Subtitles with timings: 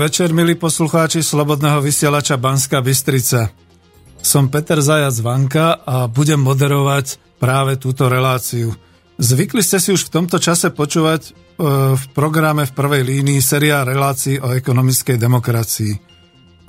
[0.00, 3.52] večer, milí poslucháči Slobodného vysielača Banska Bystrica.
[4.24, 8.72] Som Peter Zajac Vanka a budem moderovať práve túto reláciu.
[9.20, 11.30] Zvykli ste si už v tomto čase počúvať e,
[12.00, 15.92] v programe v prvej línii séria relácií o ekonomickej demokracii.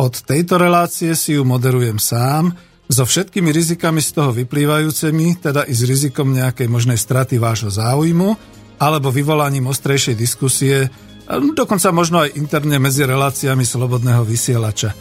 [0.03, 2.51] Od tejto relácie si ju moderujem sám,
[2.91, 8.35] so všetkými rizikami z toho vyplývajúcimi, teda i s rizikom nejakej možnej straty vášho záujmu,
[8.75, 10.91] alebo vyvolaním ostrejšej diskusie
[11.39, 14.91] dokonca možno aj interne medzi reláciami Slobodného vysielača.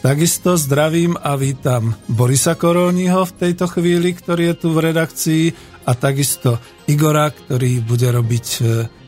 [0.00, 5.44] Takisto zdravím a vítam Borisa Koróniho v tejto chvíli, ktorý je tu v redakcii
[5.84, 6.56] a takisto
[6.88, 8.60] Igora, ktorý bude robiť e,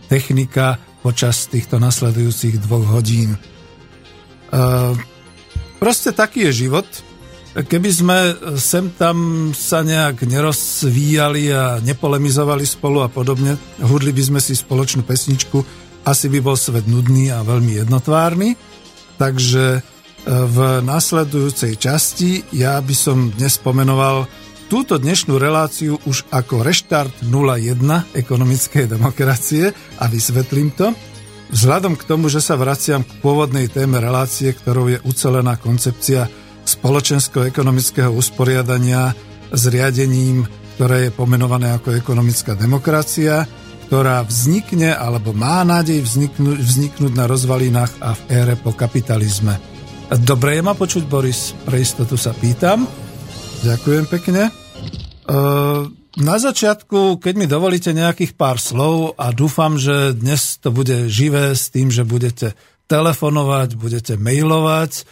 [0.04, 3.32] technika počas týchto nasledujúcich dvoch hodín.
[3.32, 3.38] E,
[5.80, 6.84] proste taký je život.
[7.52, 8.18] Keby sme
[8.60, 15.04] sem tam sa nejak nerozvíjali a nepolemizovali spolu a podobne, hudli by sme si spoločnú
[15.04, 18.54] pesničku asi by bol svet nudný a veľmi jednotvárny.
[19.18, 19.80] Takže e,
[20.26, 24.26] v nasledujúcej časti ja by som dnes pomenoval
[24.72, 30.96] túto dnešnú reláciu už ako reštart 01 ekonomickej demokracie a vysvetlím to.
[31.52, 36.24] Vzhľadom k tomu, že sa vraciam k pôvodnej téme relácie, ktorou je ucelená koncepcia
[36.64, 39.12] spoločensko-ekonomického usporiadania
[39.52, 40.48] s riadením,
[40.80, 43.44] ktoré je pomenované ako ekonomická demokracia,
[43.92, 49.60] ktorá vznikne alebo má nádej vzniknúť, vzniknúť na rozvalinách a v ére po kapitalizme.
[50.16, 51.52] Dobre je ma počuť, Boris?
[51.68, 52.88] Pre istotu sa pýtam.
[53.60, 54.48] Ďakujem pekne.
[54.48, 54.52] E,
[56.24, 61.52] na začiatku, keď mi dovolíte nejakých pár slov a dúfam, že dnes to bude živé
[61.52, 62.56] s tým, že budete
[62.88, 64.92] telefonovať, budete mailovať.
[64.96, 65.02] E,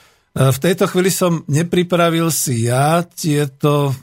[0.56, 3.94] v tejto chvíli som nepripravil si ja tieto e,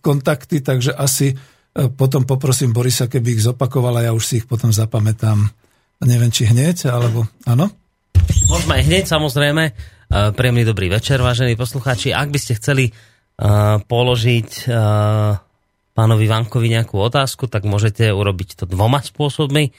[0.00, 1.36] kontakty, takže asi
[1.72, 5.48] potom poprosím Borisa, keby ich zopakovala, ja už si ich potom zapamätám.
[6.04, 7.72] Neviem, či hneď, alebo áno?
[8.50, 9.64] Môžeme aj hneď, samozrejme.
[9.70, 9.72] E,
[10.36, 12.12] príjemný dobrý večer, vážení poslucháči.
[12.12, 15.40] Ak by ste chceli uh, položiť uh,
[15.96, 19.72] pánovi Vankovi nejakú otázku, tak môžete urobiť to dvoma spôsobmi.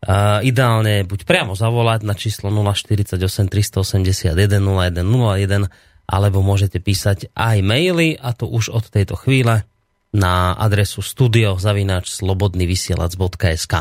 [0.00, 5.68] Uh, ideálne buď priamo zavolať na číslo 048 381 0101
[6.06, 9.66] alebo môžete písať aj maily a to už od tejto chvíle
[10.16, 13.74] na adresu studio.slobodnyvysielac.sk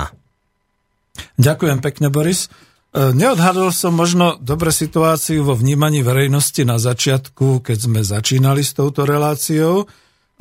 [1.39, 2.51] Ďakujem pekne, Boris.
[2.95, 8.75] E, neodhadol som možno dobre situáciu vo vnímaní verejnosti na začiatku, keď sme začínali s
[8.75, 9.85] touto reláciou, e,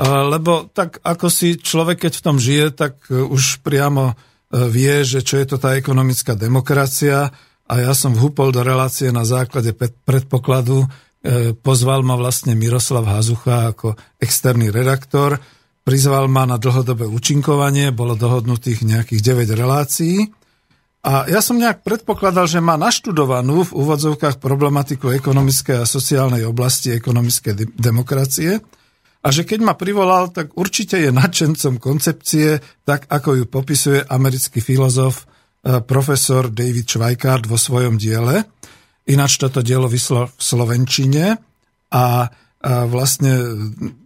[0.06, 4.15] lebo tak ako si človek, keď v tom žije, tak e, už priamo
[4.54, 7.34] vie, že čo je to tá ekonomická demokracia.
[7.66, 9.75] A ja som vhúpol do relácie na základe
[10.06, 10.87] predpokladu,
[11.65, 15.43] pozval ma vlastne Miroslav Hazucha ako externý redaktor,
[15.84, 20.33] Prizval ma na dlhodobé účinkovanie, bolo dohodnutých nejakých 9 relácií.
[21.05, 26.97] A ja som nejak predpokladal, že má naštudovanú v úvodzovkách problematiku ekonomickej a sociálnej oblasti
[26.97, 28.65] ekonomickej de- demokracie
[29.25, 34.61] a že keď ma privolal, tak určite je nadšencom koncepcie, tak ako ju popisuje americký
[34.61, 35.25] filozof
[35.65, 38.45] e, profesor David Schweikart vo svojom diele.
[39.09, 41.41] Ináč toto dielo vyslo v Slovenčine
[41.89, 42.05] a, a
[42.84, 43.33] vlastne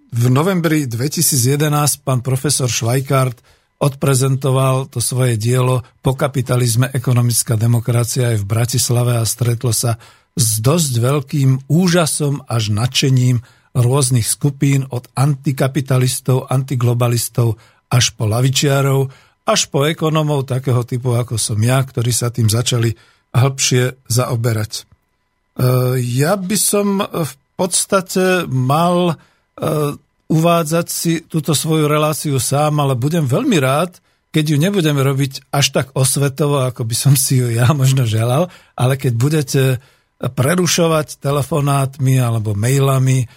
[0.08, 1.68] v novembri 2011
[2.00, 3.44] pán profesor Švajkart
[3.78, 10.00] odprezentoval to svoje dielo Po kapitalizme ekonomická demokracia aj v Bratislave a stretlo sa
[10.34, 13.44] s dosť veľkým úžasom až nadšením
[13.76, 17.60] rôznych skupín od antikapitalistov, antiglobalistov
[17.92, 19.12] až po lavičiarov,
[19.46, 22.92] až po ekonomov takého typu ako som ja, ktorí sa tým začali
[23.32, 24.72] hĺbšie zaoberať.
[24.78, 24.82] E,
[26.00, 29.20] ja by som v podstate mal
[30.28, 35.72] uvádzať si túto svoju reláciu sám, ale budem veľmi rád, keď ju nebudeme robiť až
[35.72, 39.62] tak osvetovo, ako by som si ju ja možno želal, ale keď budete
[40.18, 43.28] prerušovať telefonátmi alebo mailami, eh,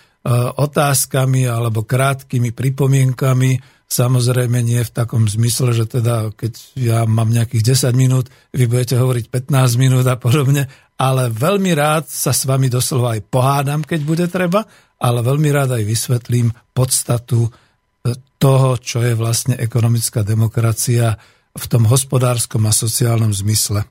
[0.51, 7.91] otázkami alebo krátkými pripomienkami Samozrejme nie v takom zmysle, že teda keď ja mám nejakých
[7.91, 10.71] 10 minút, vy budete hovoriť 15 minút a podobne,
[11.01, 14.69] ale veľmi rád sa s vami doslova aj pohádam, keď bude treba,
[15.01, 21.17] ale veľmi rád aj vysvetlím podstatu e, toho, čo je vlastne ekonomická demokracia
[21.57, 23.81] v tom hospodárskom a sociálnom zmysle.
[23.81, 23.87] E,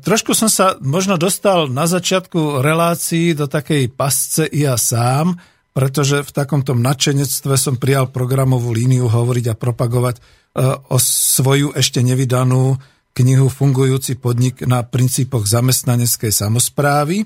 [0.00, 5.36] trošku som sa možno dostal na začiatku relácií do takej pasce i ja sám,
[5.76, 10.22] pretože v takomto nadšenectve som prijal programovú líniu hovoriť a propagovať e,
[10.88, 17.24] o svoju ešte nevydanú knihu Fungujúci podnik na princípoch zamestnaneckej samozprávy,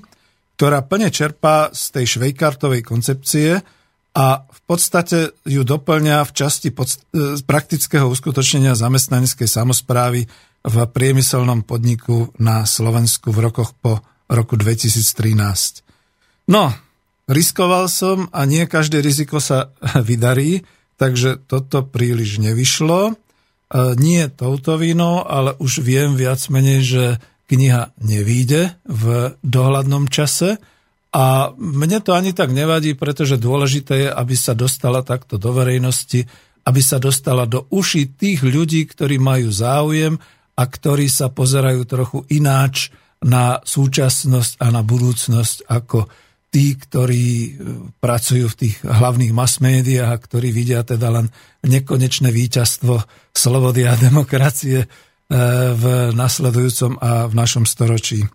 [0.55, 3.59] ktorá plne čerpá z tej švejkartovej koncepcie
[4.15, 11.67] a v podstate ju doplňa v časti pod, e, praktického uskutočnenia zamestnaneckej samozprávy v priemyselnom
[11.67, 13.99] podniku na Slovensku v rokoch po
[14.31, 15.83] roku 2013.
[16.47, 16.71] No,
[17.31, 19.71] Riskoval som a nie každé riziko sa
[20.09, 20.67] vydarí,
[20.99, 23.15] takže toto príliš nevyšlo.
[23.71, 27.03] E, nie touto vinou, ale už viem viac menej, že
[27.47, 30.59] kniha nevíde v dohľadnom čase
[31.11, 36.23] a mne to ani tak nevadí, pretože dôležité je, aby sa dostala takto do verejnosti,
[36.63, 40.15] aby sa dostala do uší tých ľudí, ktorí majú záujem
[40.55, 42.91] a ktorí sa pozerajú trochu ináč
[43.23, 46.07] na súčasnosť a na budúcnosť ako
[46.51, 47.49] tí, ktorí e,
[48.03, 51.31] pracujú v tých hlavných mass médiách a ktorí vidia teda len
[51.63, 52.99] nekonečné víťazstvo
[53.31, 54.87] slobody a demokracie e,
[55.73, 58.27] v nasledujúcom a v našom storočí.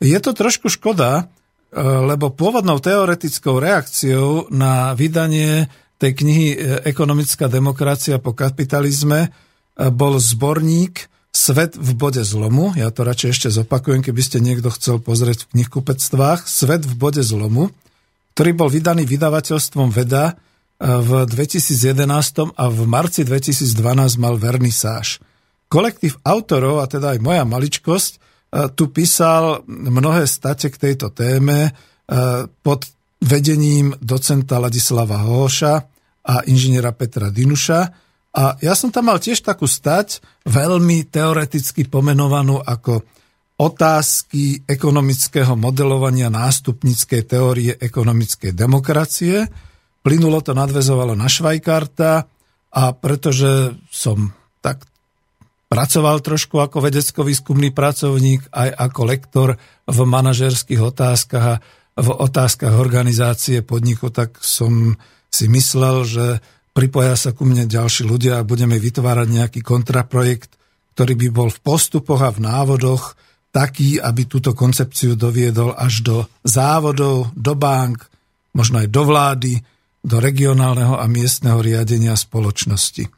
[0.00, 5.66] Je to trošku škoda, e, lebo pôvodnou teoretickou reakciou na vydanie
[6.00, 6.48] tej knihy
[6.88, 9.36] Ekonomická demokracia po kapitalizme
[9.76, 14.98] bol zborník Svet v bode zlomu, ja to radšej ešte zopakujem, keby ste niekto chcel
[14.98, 17.70] pozrieť v knihkupectvách, Svet v bode zlomu,
[18.34, 20.34] ktorý bol vydaný vydavateľstvom Veda e,
[20.82, 25.22] v 2011 a v marci 2012 mal vernisáž.
[25.70, 28.18] Kolektív autorov, a teda aj moja maličkosť, e,
[28.74, 31.70] tu písal mnohé state k tejto téme e,
[32.66, 32.90] pod
[33.22, 35.74] vedením docenta Ladislava Hoša
[36.26, 42.62] a inžiniera Petra Dinuša, a ja som tam mal tiež takú stať, veľmi teoreticky pomenovanú
[42.62, 43.02] ako
[43.60, 49.44] otázky ekonomického modelovania nástupníckej teórie ekonomickej demokracie.
[50.00, 52.24] Plynulo to nadvezovalo na Švajkarta
[52.70, 54.32] a pretože som
[54.64, 54.86] tak
[55.68, 59.48] pracoval trošku ako vedecko-výskumný pracovník, aj ako lektor
[59.84, 61.60] v manažerských otázkach a
[62.00, 64.96] v otázkach organizácie podniku, tak som
[65.28, 66.26] si myslel, že
[66.72, 70.54] pripoja sa ku mne ďalší ľudia a budeme vytvárať nejaký kontraprojekt,
[70.94, 73.16] ktorý by bol v postupoch a v návodoch
[73.50, 78.06] taký, aby túto koncepciu doviedol až do závodov, do bank,
[78.54, 79.54] možno aj do vlády,
[80.00, 83.10] do regionálneho a miestneho riadenia spoločnosti.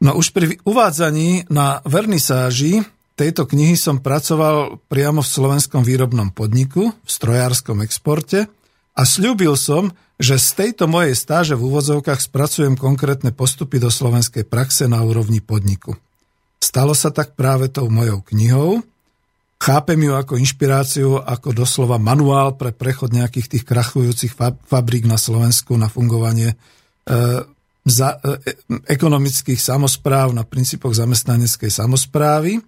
[0.00, 2.80] No už pri uvádzaní na vernisáži
[3.20, 8.48] tejto knihy som pracoval priamo v slovenskom výrobnom podniku, v strojárskom exporte
[8.96, 14.44] a slúbil som, že z tejto mojej stáže v úvozovkách spracujem konkrétne postupy do slovenskej
[14.44, 15.96] praxe na úrovni podniku.
[16.60, 18.84] Stalo sa tak práve tou mojou knihou.
[19.56, 24.36] Chápem ju ako inšpiráciu, ako doslova manuál pre prechod nejakých tých krachujúcich
[24.68, 26.56] fabrík na Slovensku na fungovanie e,
[27.88, 28.56] za, e,
[28.92, 32.60] ekonomických samozpráv na princípoch zamestnaneckej samozprávy.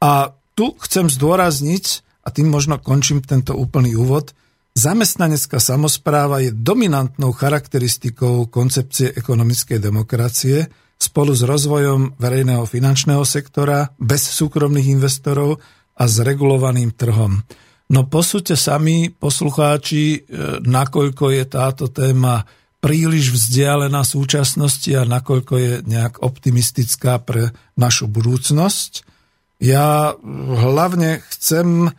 [0.00, 4.36] A tu chcem zdôrazniť, a tým možno končím tento úplný úvod,
[4.76, 10.68] Zamestnanecká samozpráva je dominantnou charakteristikou koncepcie ekonomickej demokracie
[11.00, 15.56] spolu s rozvojom verejného finančného sektora bez súkromných investorov
[15.96, 17.40] a s regulovaným trhom.
[17.88, 20.18] No posúďte sami, poslucháči, e,
[20.60, 22.44] nakoľko je táto téma
[22.84, 29.08] príliš vzdialená súčasnosti a nakoľko je nejak optimistická pre našu budúcnosť.
[29.56, 30.12] Ja
[30.52, 31.96] hlavne chcem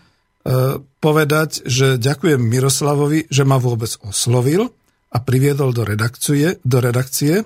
[1.03, 4.71] povedať, že ďakujem Miroslavovi, že ma vôbec oslovil
[5.11, 7.43] a priviedol do redakcie, do redakcie.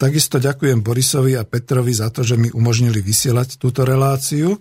[0.00, 4.56] Takisto ďakujem Borisovi a Petrovi za to, že mi umožnili vysielať túto reláciu.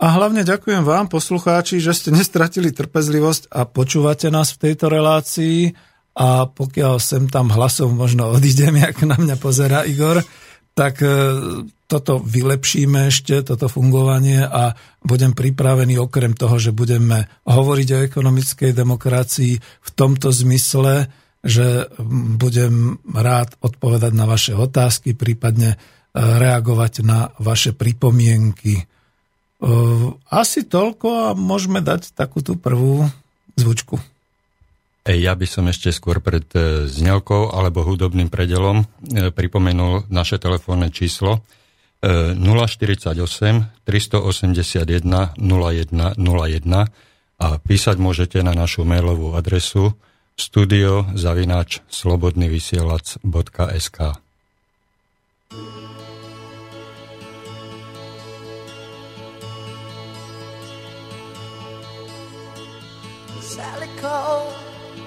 [0.00, 5.70] A hlavne ďakujem vám, poslucháči, že ste nestratili trpezlivosť a počúvate nás v tejto relácii.
[6.14, 10.22] A pokiaľ sem tam hlasov možno odídem, jak na mňa pozera Igor,
[10.74, 11.10] tak e,
[11.94, 14.74] toto vylepšíme ešte, toto fungovanie a
[15.06, 21.06] budem pripravený okrem toho, že budeme hovoriť o ekonomickej demokracii v tomto zmysle,
[21.46, 21.86] že
[22.34, 25.78] budem rád odpovedať na vaše otázky, prípadne e,
[26.18, 28.82] reagovať na vaše pripomienky.
[28.82, 28.84] E,
[30.34, 33.06] asi toľko a môžeme dať takú tú prvú
[33.54, 34.02] zvučku.
[35.04, 38.88] Ja by som ešte skôr pred e, znelkou alebo hudobným predelom
[39.36, 41.44] pripomenul naše telefónne číslo
[42.04, 43.16] 048
[43.88, 46.84] 381 0101
[47.40, 49.96] a písať môžete na našu mailovú adresu
[50.36, 53.98] studio zavináč slobodnyvysielac.sk
[63.44, 64.56] Sally called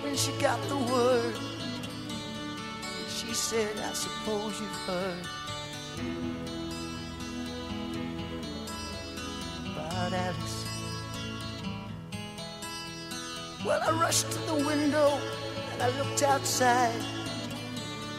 [0.06, 1.36] when she got the word.
[3.12, 5.28] She said, I suppose you've heard
[9.98, 10.66] Alice.
[13.66, 15.20] Well, I rushed to the window
[15.74, 17.02] and I looked outside,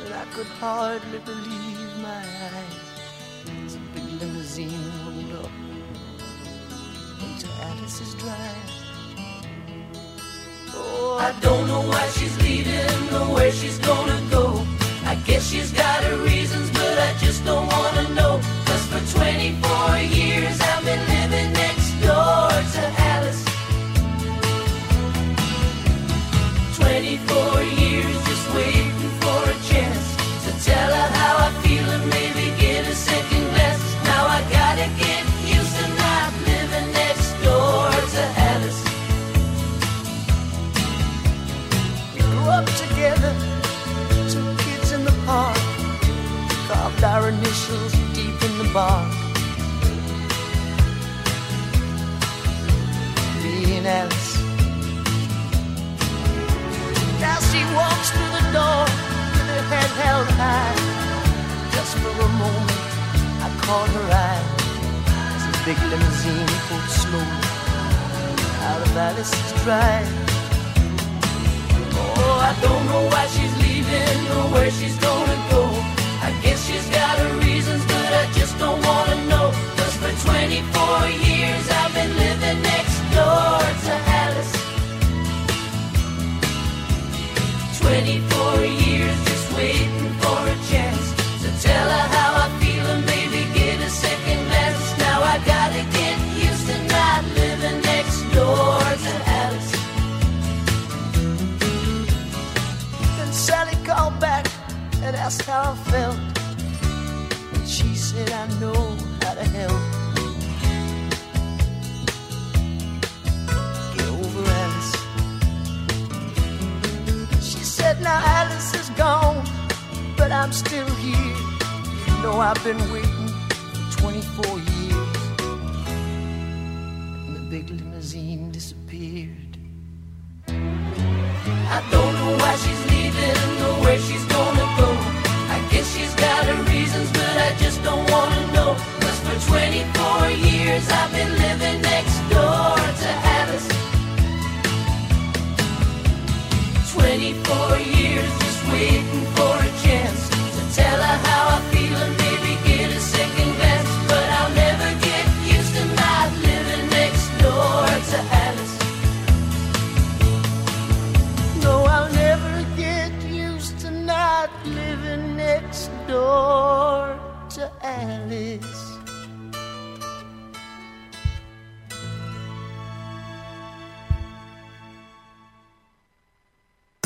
[0.03, 2.89] but I could hardly believe my eyes.
[3.65, 5.51] As a big limousine rolled up
[7.23, 8.71] into Alice's drive.
[10.75, 14.67] Oh, I don't know why she's leaving or where she's gonna go.
[15.07, 18.41] I guess she's got her reasons, but I just don't wanna know.
[18.67, 21.08] Cause for 24 years I've been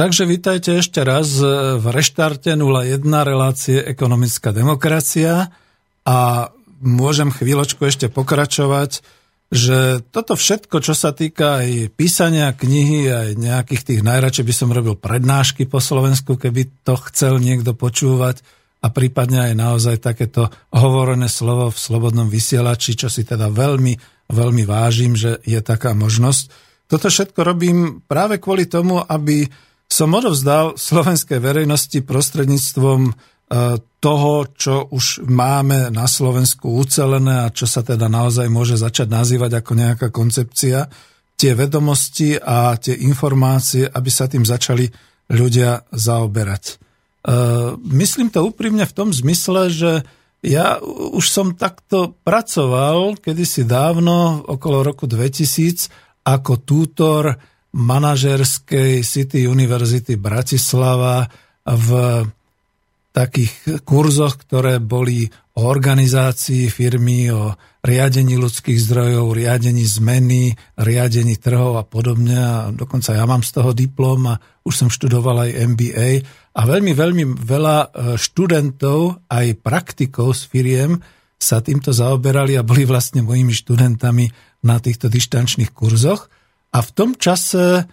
[0.02, 1.30] Takže vítajte ešte raz
[1.78, 5.54] v reštarte 01 relácie Ekonomická demokracia
[6.02, 6.50] a
[6.82, 8.98] môžem chvíľočku ešte pokračovať,
[9.54, 14.74] že toto všetko, čo sa týka aj písania knihy, aj nejakých tých najradšej by som
[14.74, 18.42] robil prednášky po Slovensku, keby to chcel niekto počúvať
[18.82, 23.94] a prípadne aj naozaj takéto hovorené slovo v slobodnom vysielači, čo si teda veľmi,
[24.34, 26.50] veľmi vážim, že je taká možnosť.
[26.90, 29.46] Toto všetko robím práve kvôli tomu, aby
[29.92, 33.12] som odovzdal slovenskej verejnosti prostredníctvom
[34.00, 39.60] toho, čo už máme na Slovensku ucelené a čo sa teda naozaj môže začať nazývať
[39.60, 40.88] ako nejaká koncepcia,
[41.36, 44.88] tie vedomosti a tie informácie, aby sa tým začali
[45.28, 46.80] ľudia zaoberať.
[47.84, 50.08] Myslím to úprimne v tom zmysle, že
[50.40, 50.80] ja
[51.12, 55.92] už som takto pracoval kedysi dávno, okolo roku 2000,
[56.24, 57.36] ako tútor
[57.72, 61.28] manažerskej City University Bratislava
[61.64, 61.88] v
[63.12, 67.52] takých kurzoch, ktoré boli o organizácii firmy, o
[67.84, 72.36] riadení ľudských zdrojov, riadení zmeny, riadení trhov a podobne.
[72.40, 76.10] A dokonca ja mám z toho diplom a už som študoval aj MBA.
[76.56, 77.86] A veľmi, veľmi veľa e,
[78.16, 80.92] študentov, aj praktikov z firiem
[81.36, 84.30] sa týmto zaoberali a boli vlastne mojimi študentami
[84.64, 86.32] na týchto dištančných kurzoch.
[86.72, 87.84] A v tom čase e,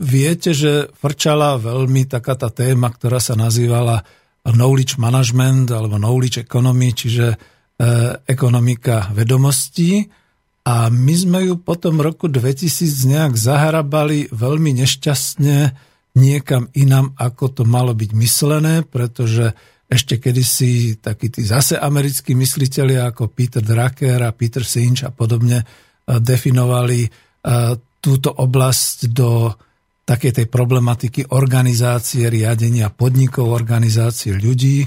[0.00, 4.00] viete, že frčala veľmi taká tá téma, ktorá sa nazývala
[4.48, 7.36] knowledge management alebo knowledge economy, čiže
[7.80, 10.04] E, ekonomika vedomostí.
[10.68, 15.72] A my sme ju potom roku 2000 nejak zahrabali veľmi nešťastne
[16.12, 19.56] niekam inam, ako to malo byť myslené, pretože
[19.88, 25.64] ešte kedysi takí tí zase americkí mysliteľi ako Peter Drucker a Peter Sinch a podobne
[25.64, 25.66] e,
[26.20, 27.08] definovali
[28.00, 29.52] túto oblasť do
[30.08, 34.82] takej tej problematiky organizácie, riadenia podnikov, organizácie ľudí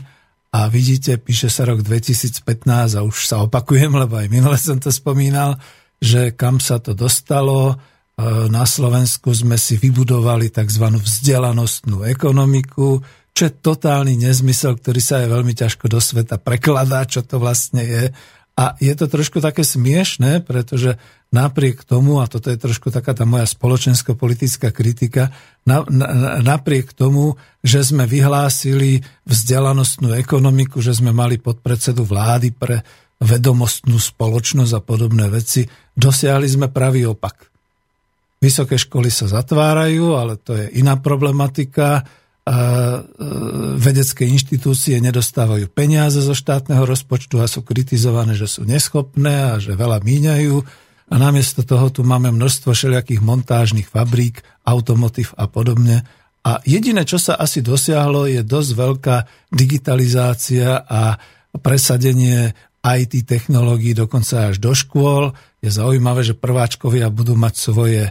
[0.54, 4.94] a vidíte, píše sa rok 2015 a už sa opakujem, lebo aj minule som to
[4.94, 5.58] spomínal,
[5.98, 7.74] že kam sa to dostalo.
[7.74, 7.76] E,
[8.54, 10.86] na Slovensku sme si vybudovali tzv.
[10.94, 13.02] vzdelanostnú ekonomiku,
[13.34, 17.82] čo je totálny nezmysel, ktorý sa aj veľmi ťažko do sveta prekladá, čo to vlastne
[17.82, 18.04] je.
[18.54, 21.02] A je to trošku také smiešné, pretože
[21.34, 25.34] napriek tomu, a toto je trošku taká tá moja spoločensko-politická kritika,
[25.66, 27.34] na, na, napriek tomu,
[27.66, 32.86] že sme vyhlásili vzdelanostnú ekonomiku, že sme mali podpredsedu vlády pre
[33.18, 35.66] vedomostnú spoločnosť a podobné veci,
[35.98, 37.50] dosiahli sme pravý opak.
[38.38, 42.06] Vysoké školy sa zatvárajú, ale to je iná problematika
[43.80, 49.80] vedecké inštitúcie nedostávajú peniaze zo štátneho rozpočtu a sú kritizované, že sú neschopné a že
[49.80, 50.56] veľa míňajú.
[51.12, 56.04] A namiesto toho tu máme množstvo všelijakých montážnych fabrík, automotív a podobne.
[56.44, 61.16] A jediné, čo sa asi dosiahlo, je dosť veľká digitalizácia a
[61.64, 62.52] presadenie
[62.84, 65.32] IT technológií dokonca až do škôl.
[65.64, 68.02] Je zaujímavé, že prváčkovia budú mať svoje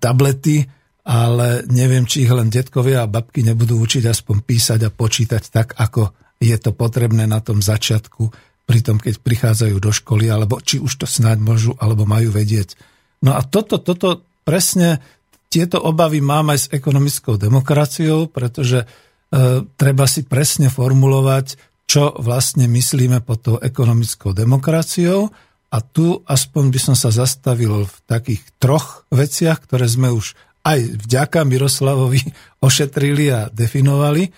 [0.00, 0.64] tablety,
[1.04, 5.76] ale neviem, či ich len detkovia a babky nebudú učiť aspoň písať a počítať tak,
[5.76, 8.32] ako je to potrebné na tom začiatku,
[8.64, 12.80] pri tom, keď prichádzajú do školy, alebo či už to snáď môžu, alebo majú vedieť.
[13.20, 15.04] No a toto, toto presne,
[15.52, 18.86] tieto obavy mám aj s ekonomickou demokraciou, pretože e,
[19.76, 25.28] treba si presne formulovať, čo vlastne myslíme pod tou ekonomickou demokraciou.
[25.68, 30.32] A tu aspoň by som sa zastavil v takých troch veciach, ktoré sme už
[30.64, 32.24] aj vďaka Miroslavovi
[32.66, 34.32] ošetrili a definovali,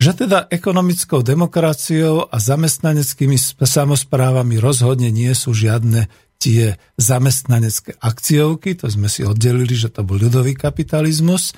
[0.00, 6.08] že teda ekonomickou demokraciou a zamestnaneckými samozprávami rozhodne nie sú žiadne
[6.40, 11.52] tie zamestnanecké akciovky, to sme si oddelili, že to bol ľudový kapitalizmus.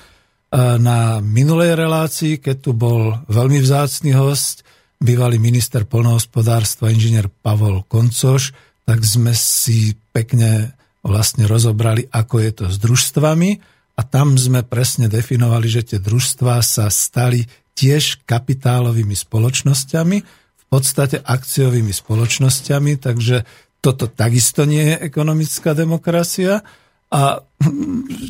[0.59, 4.67] Na minulej relácii, keď tu bol veľmi vzácný host,
[4.99, 8.51] bývalý minister polnohospodárstva, inžinier Pavol Koncoš,
[8.83, 10.75] tak sme si pekne
[11.07, 16.65] vlastne rozobrali, ako je to s družstvami a tam sme presne definovali, že tie družstvá
[16.65, 17.45] sa stali
[17.77, 20.19] tiež kapitálovými spoločnosťami,
[20.57, 23.45] v podstate akciovými spoločnosťami, takže
[23.85, 26.65] toto takisto nie je ekonomická demokracia.
[27.13, 27.45] A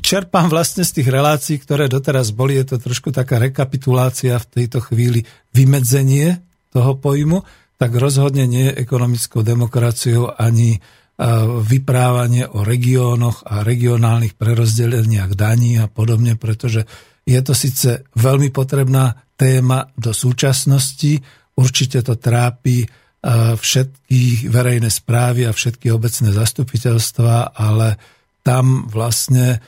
[0.03, 4.83] čerpám vlastne z tých relácií, ktoré doteraz boli, je to trošku taká rekapitulácia v tejto
[4.83, 5.23] chvíli,
[5.55, 6.43] vymedzenie
[6.75, 7.47] toho pojmu,
[7.79, 10.83] tak rozhodne nie je ekonomickou demokraciou ani
[11.63, 16.83] vyprávanie o regiónoch a regionálnych prerozdeleniach daní a podobne, pretože
[17.23, 21.23] je to síce veľmi potrebná téma do súčasnosti,
[21.55, 22.83] určite to trápi
[23.55, 27.95] všetky verejné správy a všetky obecné zastupiteľstva, ale
[28.43, 29.63] tam vlastne,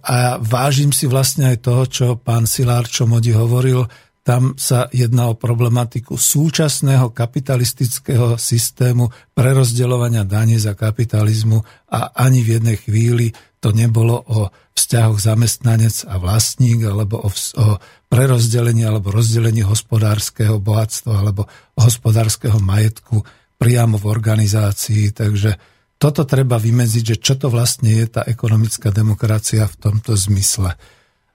[0.00, 3.84] a vážim si vlastne aj toho, čo pán Silár Čomodi hovoril,
[4.26, 9.06] tam sa jedná o problematiku súčasného kapitalistického systému
[9.38, 11.62] prerozdeľovania daní za kapitalizmu
[11.94, 13.30] a ani v jednej chvíli
[13.62, 17.66] to nebolo o vzťahoch zamestnanec a vlastník alebo o, o
[18.10, 21.46] prerozdelení alebo rozdelení hospodárskeho bohatstva alebo
[21.78, 23.22] hospodárskeho majetku
[23.62, 25.14] priamo v organizácii.
[25.14, 25.54] Takže
[26.02, 30.74] toto treba vymedziť, že čo to vlastne je tá ekonomická demokracia v tomto zmysle.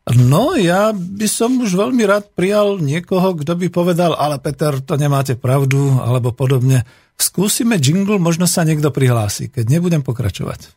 [0.09, 4.97] No, ja by som už veľmi rád prijal niekoho, kto by povedal, ale Peter, to
[4.97, 6.89] nemáte pravdu, alebo podobne.
[7.21, 10.73] Skúsime jingle, možno sa niekto prihlási, keď nebudem pokračovať.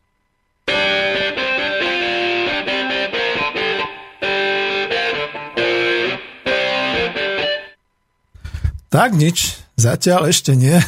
[8.92, 10.78] Tak nič, zatiaľ ešte nie.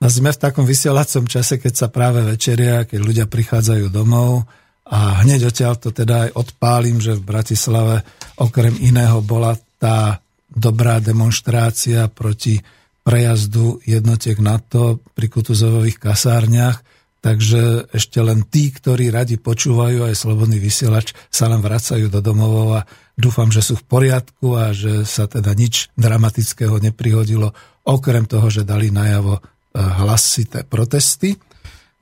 [0.00, 4.46] Sme v takom vysielacom čase, keď sa práve večeria, keď ľudia prichádzajú domov,
[4.84, 8.04] a hneď odtiaľ to teda aj odpálim, že v Bratislave
[8.36, 10.20] okrem iného bola tá
[10.52, 12.60] dobrá demonstrácia proti
[13.04, 16.80] prejazdu jednotiek NATO pri Kutuzových kasárniach,
[17.20, 22.80] takže ešte len tí, ktorí radi počúvajú aj slobodný vysielač, sa len vracajú do domovov
[22.80, 27.52] a dúfam, že sú v poriadku a že sa teda nič dramatického neprihodilo,
[27.84, 29.40] okrem toho, že dali najavo e,
[29.80, 31.36] hlasité protesty.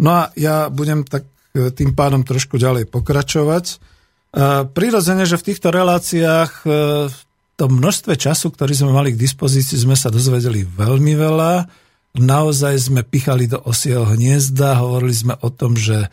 [0.03, 3.65] No a ja budem tak tým pádom trošku ďalej pokračovať.
[3.69, 3.77] E,
[4.73, 6.53] prirodzene, že v týchto reláciách
[7.62, 11.71] tom množstve času, ktorý sme mali k dispozícii, sme sa dozvedeli veľmi veľa.
[12.19, 16.09] Naozaj sme pichali do osieho hniezda, hovorili sme o tom, že e,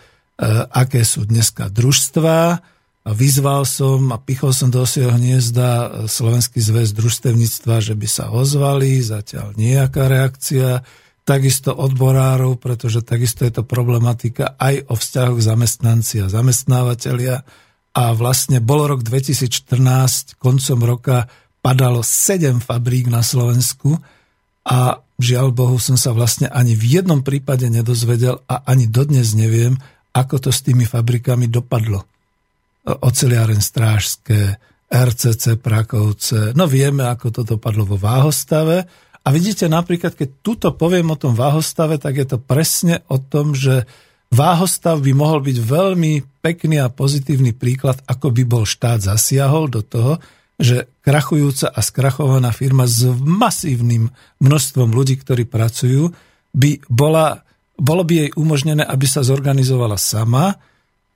[0.70, 2.62] aké sú dneska družstva.
[3.10, 9.02] Vyzval som a pichol som do osieho hniezda Slovenský zväz družstevníctva, že by sa ozvali,
[9.02, 10.86] zatiaľ nejaká reakcia.
[11.30, 17.46] Takisto odborárov, pretože takisto je to problematika aj o vzťahoch zamestnanci a zamestnávateľia.
[17.94, 21.30] A vlastne bol rok 2014, koncom roka
[21.62, 24.02] padalo 7 fabrík na Slovensku
[24.66, 29.78] a žiaľ Bohu som sa vlastne ani v jednom prípade nedozvedel a ani dodnes neviem,
[30.18, 32.10] ako to s tými fabrikami dopadlo.
[32.90, 34.58] Oceliáren Strážské,
[34.90, 38.90] RCC Prakovce, no vieme, ako to dopadlo vo Váhostave
[39.30, 43.54] a vidíte napríklad, keď tuto poviem o tom Váhostave, tak je to presne o tom,
[43.54, 43.86] že
[44.30, 49.82] Váhostav by mohol byť veľmi pekný a pozitívny príklad, ako by bol štát zasiahol do
[49.82, 50.22] toho,
[50.62, 56.14] že krachujúca a skrachovaná firma s masívnym množstvom ľudí, ktorí pracujú,
[56.54, 57.42] by bola,
[57.74, 60.62] bolo by jej umožnené, aby sa zorganizovala sama.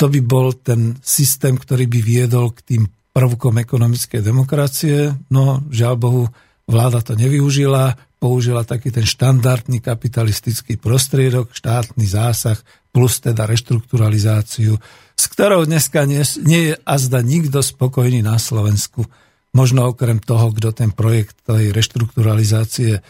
[0.01, 5.13] To by bol ten systém, ktorý by viedol k tým prvkom ekonomickej demokracie.
[5.29, 6.23] No, žiaľ Bohu,
[6.67, 12.55] vláda to nevyužila, použila taký ten štandardný kapitalistický prostriedok, štátny zásah
[12.93, 14.79] plus teda reštrukturalizáciu,
[15.13, 19.03] s ktorou dneska nie, nie je azda nikto spokojný na Slovensku.
[19.53, 23.01] Možno okrem toho, kto ten projekt tej reštrukturalizácie e,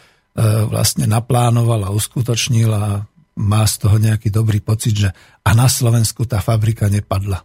[0.68, 5.10] vlastne naplánoval a uskutočnil a má z toho nejaký dobrý pocit, že
[5.44, 7.44] a na Slovensku tá fabrika nepadla.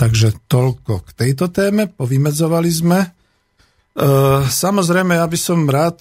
[0.00, 3.19] Takže toľko k tejto téme, povymedzovali sme.
[3.96, 4.06] E,
[4.46, 5.98] samozrejme, ja by som rád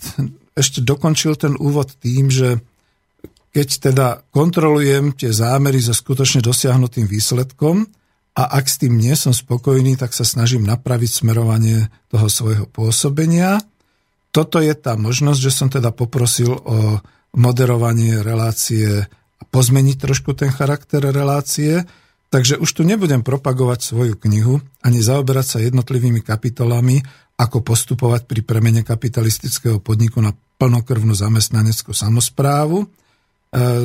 [0.54, 2.60] ešte dokončil ten úvod tým, že
[3.50, 7.90] keď teda kontrolujem tie zámery so skutočne dosiahnutým výsledkom
[8.38, 13.58] a ak s tým nie som spokojný, tak sa snažím napraviť smerovanie toho svojho pôsobenia.
[14.30, 17.02] Toto je tá možnosť, že som teda poprosil o
[17.34, 21.82] moderovanie relácie a pozmeniť trošku ten charakter relácie,
[22.30, 27.02] takže už tu nebudem propagovať svoju knihu ani zaoberať sa jednotlivými kapitolami,
[27.40, 32.88] ako postupovať pri premene kapitalistického podniku na plnokrvnú zamestnaneckú samozprávu e,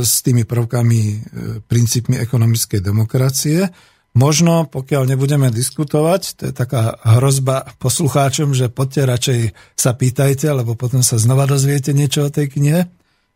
[0.03, 1.17] s tými prvkami, e,
[1.62, 3.71] princípmi ekonomickej demokracie.
[4.19, 9.40] Možno, pokiaľ nebudeme diskutovať, to je taká hrozba poslucháčom, že poďte radšej
[9.79, 12.90] sa pýtajte, lebo potom sa znova dozviete niečo o tej knihe.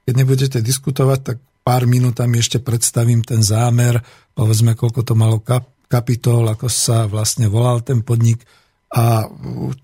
[0.07, 4.03] Keď nebudete diskutovať, tak pár minútami ešte predstavím ten zámer,
[4.35, 8.45] povedzme, koľko to malo kap- kapitol, ako sa vlastne volal ten podnik,
[8.89, 9.29] a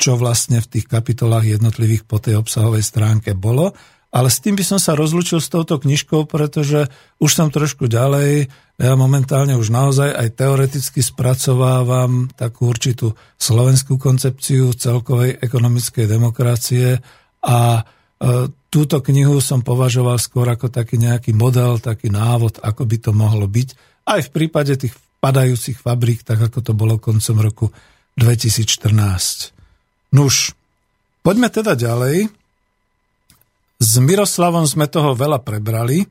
[0.00, 3.76] čo vlastne v tých kapitolách jednotlivých po tej obsahovej stránke bolo.
[4.14, 6.86] Ale s tým by som sa rozlúčil s touto knižkou, pretože
[7.18, 8.46] už som trošku ďalej.
[8.78, 17.02] Ja momentálne už naozaj aj teoreticky spracovávam takú určitú slovenskú koncepciu celkovej ekonomickej demokracie
[17.42, 17.82] a e,
[18.70, 23.50] túto knihu som považoval skôr ako taký nejaký model, taký návod, ako by to mohlo
[23.50, 23.68] byť.
[24.06, 27.66] Aj v prípade tých padajúcich fabrík, tak ako to bolo koncom roku
[28.18, 29.54] 2014.
[30.14, 30.54] Nuž,
[31.26, 32.30] poďme teda ďalej.
[33.82, 36.06] S Miroslavom sme toho veľa prebrali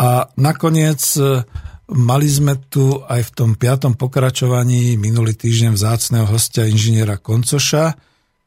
[0.00, 1.44] a nakoniec e,
[1.92, 7.96] mali sme tu aj v tom piatom pokračovaní minulý týždeň vzácného hostia inžiniera Koncoša,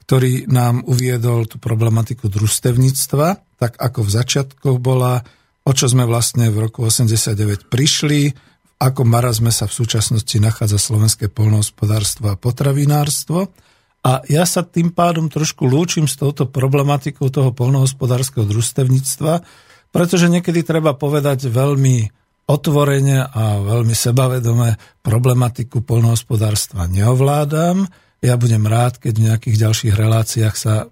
[0.06, 3.28] ktorý nám uviedol tú problematiku družstevníctva,
[3.62, 5.22] tak ako v začiatkoch bola,
[5.64, 8.34] o čo sme vlastne v roku 89 prišli,
[8.82, 13.54] ako marazme sa v súčasnosti nachádza slovenské polnohospodárstvo a potravinárstvo.
[14.02, 19.46] A ja sa tým pádom trošku lúčim s touto problematikou toho polnohospodárskeho družstevníctva,
[19.94, 22.10] pretože niekedy treba povedať veľmi
[22.50, 27.86] otvorene a veľmi sebavedome problematiku polnohospodárstva neovládam.
[28.26, 30.90] Ja budem rád, keď v nejakých ďalších reláciách sa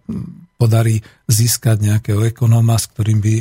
[0.61, 3.35] podarí získať nejakého ekonóma, s ktorým by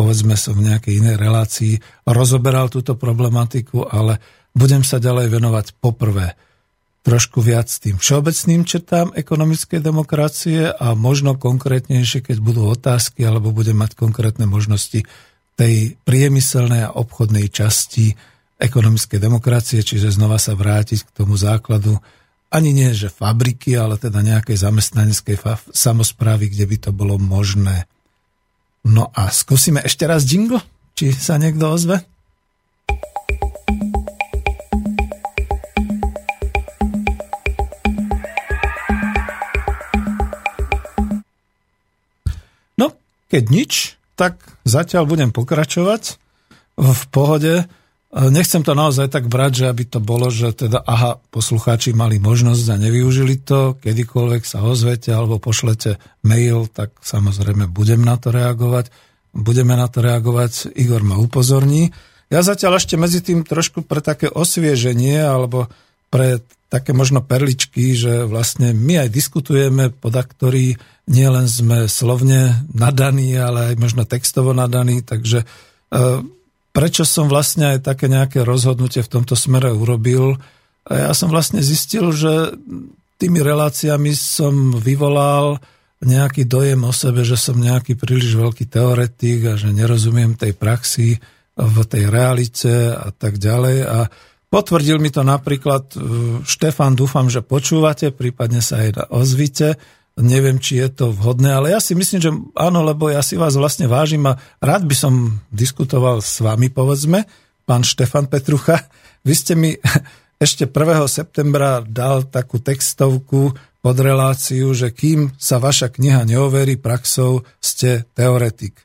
[0.00, 1.76] povedzme som v nejakej inej relácii
[2.08, 4.16] rozoberal túto problematiku, ale
[4.56, 6.40] budem sa ďalej venovať poprvé
[7.04, 13.76] trošku viac tým všeobecným četám ekonomickej demokracie a možno konkrétnejšie, keď budú otázky alebo budem
[13.76, 15.04] mať konkrétne možnosti
[15.60, 18.16] tej priemyselnej a obchodnej časti
[18.56, 22.00] ekonomickej demokracie, čiže znova sa vrátiť k tomu základu
[22.48, 25.36] ani nie, že fabriky, ale teda nejakej zamestnaneckej
[25.70, 27.84] samozprávy, kde by to bolo možné.
[28.80, 30.64] No a skúsime ešte raz jingle,
[30.96, 32.00] či sa niekto ozve.
[42.80, 42.96] No,
[43.28, 43.72] keď nič,
[44.16, 46.16] tak zatiaľ budem pokračovať
[46.80, 47.68] v pohode.
[48.10, 52.74] Nechcem to naozaj tak brať, že aby to bolo, že teda aha, poslucháči mali možnosť
[52.74, 58.90] a nevyužili to, kedykoľvek sa ozvete alebo pošlete mail, tak samozrejme budem na to reagovať.
[59.30, 61.94] Budeme na to reagovať, Igor ma upozorní.
[62.34, 65.70] Ja zatiaľ ešte medzi tým trošku pre také osvieženie alebo
[66.10, 70.74] pre také možno perličky, že vlastne my aj diskutujeme, poda ktorý
[71.06, 75.46] nielen sme slovne nadaní, ale aj možno textovo nadaní, takže e,
[76.70, 80.38] prečo som vlastne aj také nejaké rozhodnutie v tomto smere urobil.
[80.86, 82.54] Ja som vlastne zistil, že
[83.20, 85.60] tými reláciami som vyvolal
[86.00, 91.20] nejaký dojem o sebe, že som nejaký príliš veľký teoretik a že nerozumiem tej praxi
[91.60, 93.78] v tej realite a tak ďalej.
[93.84, 94.08] A
[94.48, 95.96] potvrdil mi to napríklad e,
[96.40, 99.76] Štefan, dúfam, že počúvate, prípadne sa aj ozvite
[100.20, 103.56] Neviem, či je to vhodné, ale ja si myslím, že áno, lebo ja si vás
[103.56, 107.24] vlastne vážim a rád by som diskutoval s vami, povedzme,
[107.64, 108.84] pán Štefan Petrucha.
[109.24, 109.72] Vy ste mi
[110.44, 110.76] ešte 1.
[111.08, 118.76] septembra dal takú textovku pod reláciu, že kým sa vaša kniha neoverí praxou, ste teoretik.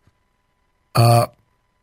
[0.96, 1.28] A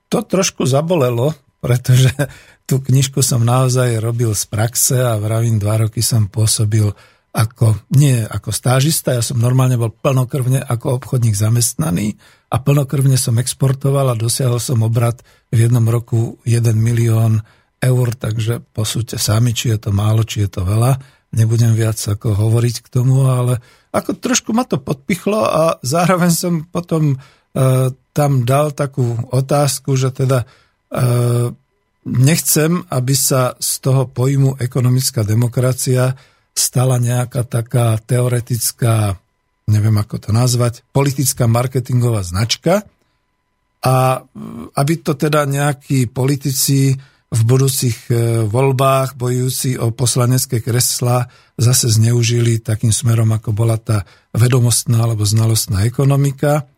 [0.08, 2.08] to trošku zabolelo, pretože
[2.68, 6.88] tú knižku som naozaj robil z praxe a vravím, dva roky som pôsobil
[7.32, 12.20] ako, nie ako stážista, ja som normálne bol plnokrvne ako obchodník zamestnaný
[12.52, 17.40] a plnokrvne som exportoval a dosiahol som obrad v jednom roku 1 milión
[17.80, 21.00] eur, takže posúďte sami, či je to málo, či je to veľa.
[21.32, 23.64] Nebudem viac ako hovoriť k tomu, ale
[23.96, 27.16] ako trošku ma to podpichlo a zároveň som potom e,
[28.12, 30.46] tam dal takú otázku, že teda e,
[32.04, 36.12] nechcem, aby sa z toho pojmu ekonomická demokracia
[36.52, 39.16] stala nejaká taká teoretická,
[39.68, 42.84] neviem ako to nazvať, politická marketingová značka
[43.82, 44.22] a
[44.76, 46.94] aby to teda nejakí politici
[47.32, 54.04] v budúcich e, voľbách bojujúci o poslanecké kresla zase zneužili takým smerom, ako bola tá
[54.36, 56.68] vedomostná alebo znalostná ekonomika.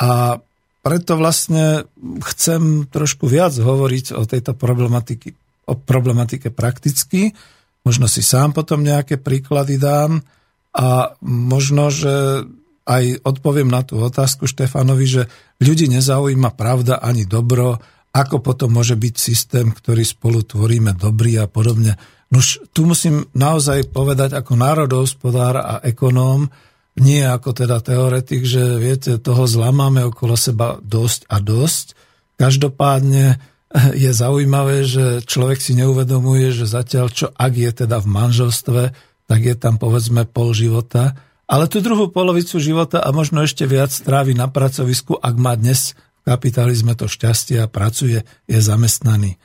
[0.00, 0.40] A
[0.80, 1.84] preto vlastne
[2.32, 5.36] chcem trošku viac hovoriť o tejto problematike,
[5.68, 7.36] o problematike prakticky,
[7.82, 10.22] Možno si sám potom nejaké príklady dám
[10.72, 12.46] a možno, že
[12.82, 15.22] aj odpoviem na tú otázku Štefanovi, že
[15.62, 17.78] ľudí nezaujíma pravda ani dobro,
[18.12, 21.96] ako potom môže byť systém, ktorý spolu tvoríme dobrý a podobne.
[22.32, 26.48] Nož tu musím naozaj povedať ako národohospodár a ekonóm,
[27.00, 31.86] nie ako teda teoretik, že viete, toho zla máme okolo seba dosť a dosť.
[32.36, 33.40] Každopádne
[33.96, 38.82] je zaujímavé, že človek si neuvedomuje, že zatiaľ čo ak je teda v manželstve,
[39.26, 41.16] tak je tam povedzme pol života,
[41.48, 45.96] ale tú druhú polovicu života a možno ešte viac strávi na pracovisku, ak má dnes
[46.22, 49.36] v kapitalizme to šťastie a pracuje, je zamestnaný.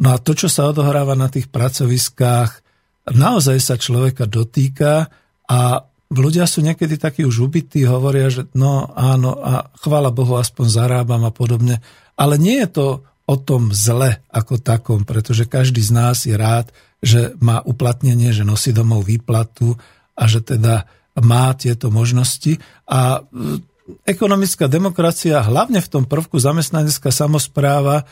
[0.00, 2.64] No a to, čo sa odohráva na tých pracoviskách,
[3.12, 5.12] naozaj sa človeka dotýka
[5.48, 10.66] a ľudia sú niekedy takí už ubití, hovoria, že no áno a chvála Bohu, aspoň
[10.68, 11.84] zarábam a podobne.
[12.16, 12.86] Ale nie je to
[13.30, 18.42] o tom zle ako takom, pretože každý z nás je rád, že má uplatnenie, že
[18.42, 19.78] nosí domov výplatu
[20.18, 20.90] a že teda
[21.22, 22.58] má tieto možnosti.
[22.90, 23.62] A e,
[24.02, 28.02] ekonomická demokracia, hlavne v tom prvku zamestnanecká samozpráva,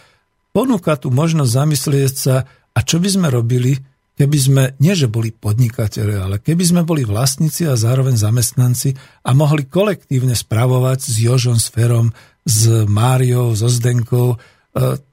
[0.55, 2.37] ponúka tú možnosť zamyslieť sa,
[2.73, 3.75] a čo by sme robili,
[4.15, 8.95] keby sme, nie že boli podnikatelia, ale keby sme boli vlastníci a zároveň zamestnanci
[9.27, 12.15] a mohli kolektívne spravovať s Jožom, s Ferom,
[12.47, 14.39] s Máriou, so Zdenkou,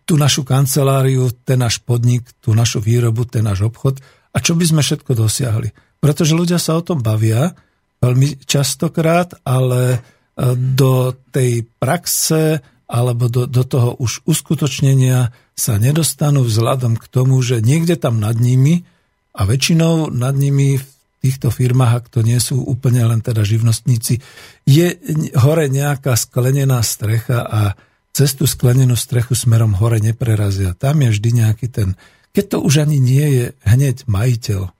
[0.06, 4.00] tú našu kanceláriu, ten náš podnik, tú našu výrobu, ten náš obchod
[4.32, 5.74] a čo by sme všetko dosiahli.
[5.98, 7.58] Pretože ľudia sa o tom bavia
[8.04, 10.00] veľmi častokrát, ale e,
[10.54, 17.66] do tej praxe alebo do, do toho už uskutočnenia sa nedostanú vzhľadom k tomu, že
[17.66, 18.86] niekde tam nad nimi
[19.34, 20.86] a väčšinou nad nimi v
[21.26, 24.22] týchto firmách, ak to nie sú úplne len teda živnostníci,
[24.70, 24.88] je
[25.34, 27.62] hore nejaká sklenená strecha a
[28.16, 30.72] cez tú sklenenú strechu smerom hore neprerazia.
[30.72, 32.00] Tam je vždy nejaký ten...
[32.32, 34.72] Keď to už ani nie je hneď majiteľ,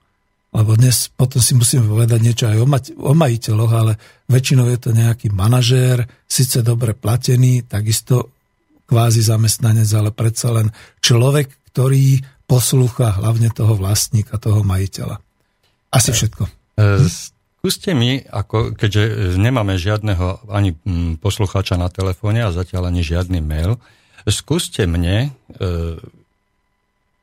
[0.56, 3.92] lebo dnes potom si musíme povedať niečo aj o, ma- o majiteľoch, ale
[4.32, 8.32] väčšinou je to nejaký manažér, síce dobre platený, takisto
[8.88, 10.72] kvázi zamestnanec, ale predsa len
[11.04, 15.20] človek, ktorý poslúcha hlavne toho vlastníka, toho majiteľa.
[15.92, 16.44] Asi všetko.
[17.66, 23.02] E, skúste mi, ako, keďže nemáme žiadneho ani mm, poslucháča na telefóne a zatiaľ ani
[23.02, 23.82] žiadny mail,
[24.22, 25.98] skúste mne e,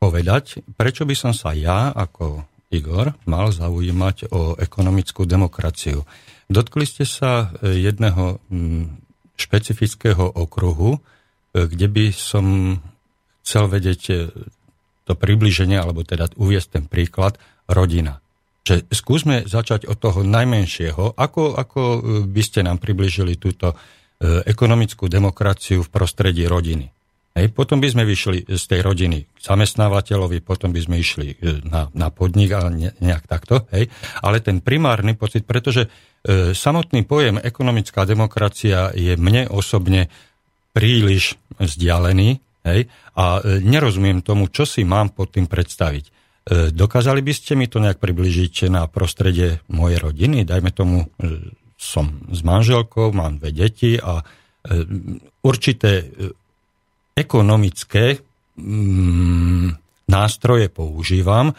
[0.03, 2.43] povedať, prečo by som sa ja ako
[2.75, 6.03] Igor mal zaujímať o ekonomickú demokraciu.
[6.51, 8.83] Dotkli ste sa e, jedného mm,
[9.39, 10.99] špecifického okruhu, e,
[11.71, 12.45] kde by som
[13.47, 14.15] chcel vedieť e,
[15.07, 17.39] to približenie, alebo teda uviesť ten príklad,
[17.71, 18.22] rodina.
[18.63, 21.81] Že skúsme začať od toho najmenšieho, ako, ako
[22.23, 23.75] by ste nám približili túto
[24.23, 26.87] ekonomickú demokraciu v prostredí rodiny.
[27.33, 31.65] Hej, potom by sme vyšli z tej rodiny k zamestnávateľovi, potom by sme išli e,
[31.65, 33.65] na, na podnik a ne, nejak takto.
[33.73, 33.89] Hej.
[34.21, 40.13] Ale ten primárny pocit, pretože e, samotný pojem ekonomická demokracia je mne osobne
[40.77, 42.37] príliš vzdialený
[42.69, 42.85] hej,
[43.17, 46.13] a e, nerozumiem tomu, čo si mám pod tým predstaviť.
[46.43, 50.43] E, dokázali by ste mi to nejak približiť na prostredie mojej rodiny?
[50.43, 54.23] Dajme tomu, e, som s manželkou, mám dve deti a e,
[55.39, 56.11] určité
[57.15, 58.19] ekonomické
[58.59, 61.55] mm, nástroje používam,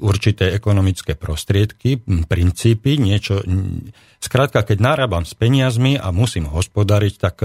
[0.00, 3.44] určité ekonomické prostriedky, princípy, niečo.
[4.16, 7.36] Skrátka, keď narábam s peniazmi a musím hospodariť, tak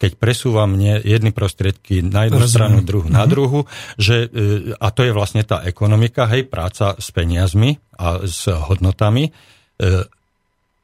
[0.00, 2.56] keď presúvam mne jedny prostriedky na jednu Rozumiem.
[2.56, 3.30] stranu, druhú na mhm.
[3.30, 3.60] druhu,
[4.00, 9.28] že, e, a to je vlastne tá ekonomika, hej, práca s peniazmi a s hodnotami,
[9.28, 9.32] e,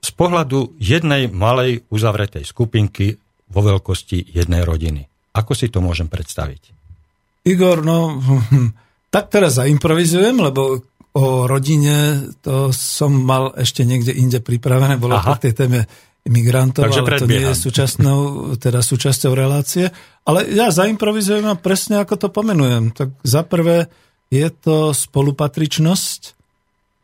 [0.04, 3.16] z pohľadu jednej malej uzavretej skupinky
[3.50, 5.08] vo veľkosti jednej rodiny.
[5.32, 6.76] Ako si to môžem predstaviť?
[7.48, 8.20] Igor, no
[9.14, 10.84] tak teraz zaimprovizujem, lebo
[11.16, 15.40] o rodine to som mal ešte niekde inde pripravené, bolo Aha.
[15.40, 15.80] k tej téme
[16.26, 17.30] imigrantov, Takže ale predbieham.
[17.30, 18.18] to nie je súčasnou,
[18.58, 19.94] teda súčasťou relácie.
[20.26, 22.90] Ale ja zaimprovizujem a presne ako to pomenujem.
[22.90, 23.86] Tak za prvé
[24.28, 26.34] je to spolupatričnosť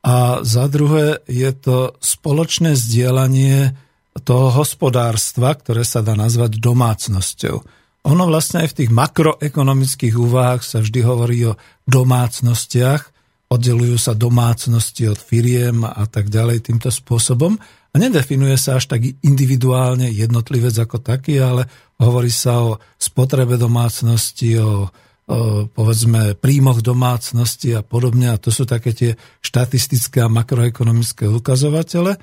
[0.03, 3.79] a za druhé je to spoločné zdieľanie
[4.27, 7.57] toho hospodárstva, ktoré sa dá nazvať domácnosťou.
[8.03, 13.15] Ono vlastne aj v tých makroekonomických úvahách sa vždy hovorí o domácnostiach,
[13.47, 17.55] oddelujú sa domácnosti od firiem a tak ďalej týmto spôsobom
[17.93, 21.69] a nedefinuje sa až tak individuálne jednotlivec ako taký, ale
[22.01, 24.89] hovorí sa o spotrebe domácnosti, o,
[25.29, 29.11] o povedzme príjmoch domácnosti a podobne a to sú také tie
[29.45, 32.17] štatistické a makroekonomické ukazovatele.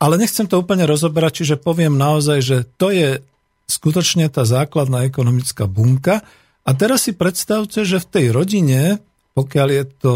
[0.00, 3.20] Ale nechcem to úplne rozoberať, čiže poviem naozaj, že to je
[3.68, 6.24] skutočne tá základná ekonomická bunka.
[6.64, 9.04] A teraz si predstavte, že v tej rodine,
[9.36, 10.14] pokiaľ je to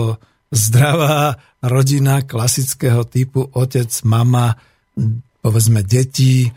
[0.48, 4.56] zdravá rodina klasického typu otec, mama,
[5.42, 6.50] povedzme deti, e,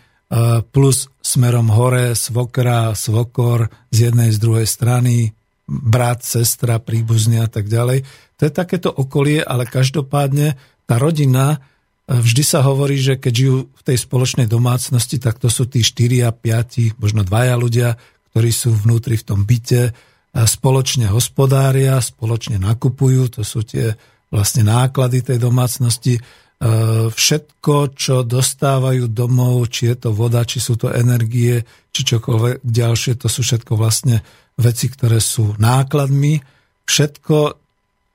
[0.61, 5.33] plus smerom hore svokra, svokor z jednej, z druhej strany,
[5.67, 8.07] brat, sestra, príbuzne a tak ďalej.
[8.39, 10.55] To je takéto okolie, ale každopádne
[10.87, 11.59] tá rodina
[12.07, 16.23] Vždy sa hovorí, že keď žijú v tej spoločnej domácnosti, tak to sú tí 4
[16.23, 17.99] a 5, možno dvaja ľudia,
[18.31, 19.91] ktorí sú vnútri v tom byte,
[20.31, 23.99] spoločne hospodária, spoločne nakupujú, to sú tie
[24.31, 26.23] vlastne náklady tej domácnosti.
[26.57, 31.61] E, všetko, čo dostávajú domov, či je to voda, či sú to energie,
[31.93, 34.25] či čokoľvek ďalšie, to sú všetko vlastne
[34.57, 36.41] veci, ktoré sú nákladmi.
[36.89, 37.37] Všetko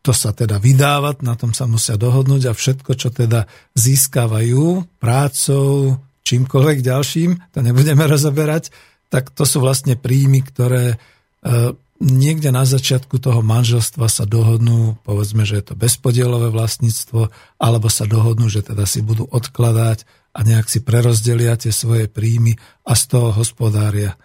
[0.03, 3.47] to sa teda vydávať, na tom sa musia dohodnúť a všetko, čo teda
[3.79, 8.75] získavajú prácou, čímkoľvek ďalším, to nebudeme rozoberať,
[9.07, 10.97] tak to sú vlastne príjmy, ktoré e,
[12.03, 17.31] niekde na začiatku toho manželstva sa dohodnú, povedzme, že je to bezpodielové vlastníctvo,
[17.63, 20.03] alebo sa dohodnú, že teda si budú odkladať
[20.35, 24.19] a nejak si prerozdelia tie svoje príjmy a z toho hospodária.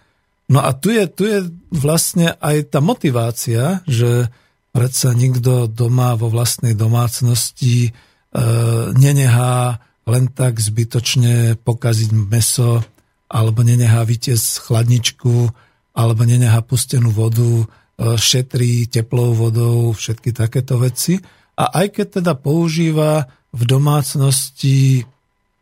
[0.50, 4.34] No a tu je, tu je vlastne aj tá motivácia, že
[4.78, 7.92] Predsa nikto doma vo vlastnej domácnosti e,
[8.94, 12.86] nenehá len tak zbytočne pokaziť meso,
[13.26, 15.50] alebo nenehá vytiesť chladničku,
[15.98, 17.66] alebo nenehá pustenú vodu, e,
[18.14, 21.18] šetrí teplou vodou, všetky takéto veci.
[21.58, 25.02] A aj keď teda používa v domácnosti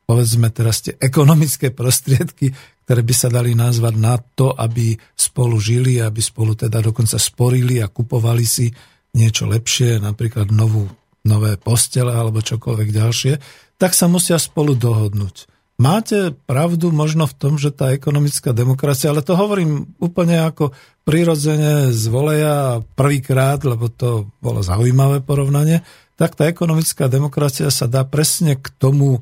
[0.06, 2.54] povedzme teraz tie ekonomické prostriedky,
[2.86, 7.82] ktoré by sa dali nazvať na to, aby spolu žili, aby spolu teda dokonca sporili
[7.82, 8.69] a kupovali si
[9.17, 10.86] niečo lepšie, napríklad novú,
[11.26, 13.34] nové postele alebo čokoľvek ďalšie,
[13.82, 15.50] tak sa musia spolu dohodnúť.
[15.75, 20.71] Máte pravdu možno v tom, že tá ekonomická demokracia, ale to hovorím úplne ako
[21.03, 25.84] prirodzene z voleja prvýkrát, lebo to bolo zaujímavé porovnanie,
[26.15, 29.21] tak tá ekonomická demokracia sa dá presne k tomu e,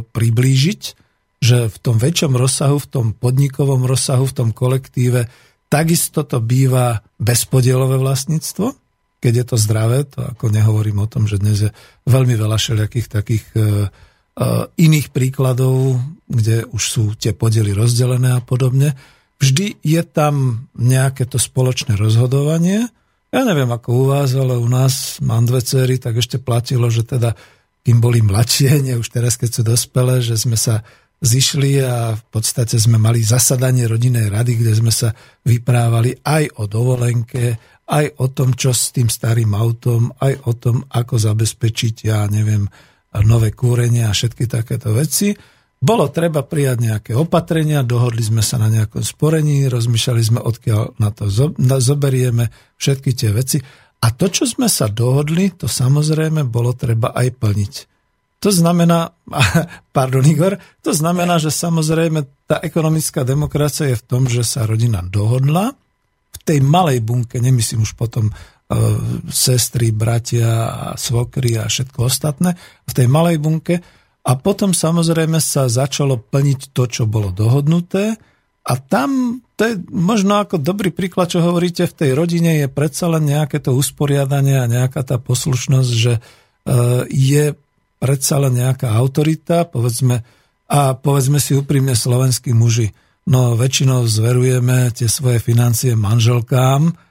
[0.00, 0.82] priblížiť,
[1.44, 5.28] že v tom väčšom rozsahu, v tom podnikovom rozsahu, v tom kolektíve
[5.66, 8.70] Takisto to býva bezpodielové vlastníctvo,
[9.18, 11.70] keď je to zdravé, to ako nehovorím o tom, že dnes je
[12.06, 13.60] veľmi veľa všelijakých takých e,
[14.76, 15.96] iných príkladov,
[16.28, 18.92] kde už sú tie podiely rozdelené a podobne.
[19.40, 22.88] Vždy je tam nejaké to spoločné rozhodovanie.
[23.32, 27.04] Ja neviem ako u vás, ale u nás mám dve cery, tak ešte platilo, že
[27.04, 27.36] teda
[27.86, 30.82] kým boli mladšie, nie už teraz, keď sú dospelé, že sme sa
[31.22, 35.14] zišli a v podstate sme mali zasadanie rodinnej rady, kde sme sa
[35.46, 37.56] vyprávali aj o dovolenke,
[37.86, 42.66] aj o tom, čo s tým starým autom, aj o tom, ako zabezpečiť, ja neviem,
[43.24, 45.36] nové kúrenie a všetky takéto veci.
[45.76, 51.12] Bolo treba prijať nejaké opatrenia, dohodli sme sa na nejakom sporení, rozmýšľali sme, odkiaľ na
[51.12, 51.28] to
[51.78, 52.48] zoberieme
[52.80, 53.60] všetky tie veci.
[54.00, 57.74] A to, čo sme sa dohodli, to samozrejme bolo treba aj plniť.
[58.44, 59.12] To znamená,
[59.96, 65.04] pardon Igor, to znamená, že samozrejme tá ekonomická demokracia je v tom, že sa rodina
[65.04, 65.72] dohodla
[66.32, 68.32] v tej malej bunke, nemyslím už potom
[69.30, 73.78] sestry, bratia, svokry a všetko ostatné v tej malej bunke.
[74.26, 78.18] A potom samozrejme sa začalo plniť to, čo bolo dohodnuté.
[78.66, 83.06] A tam, to je možno ako dobrý príklad, čo hovoríte, v tej rodine je predsa
[83.06, 86.20] len nejaké to usporiadanie a nejaká tá poslušnosť, že e,
[87.06, 87.54] je
[88.02, 90.26] predsa len nejaká autorita, povedzme,
[90.66, 92.90] a povedzme si úprimne slovenskí muži,
[93.30, 97.05] no väčšinou zverujeme tie svoje financie manželkám,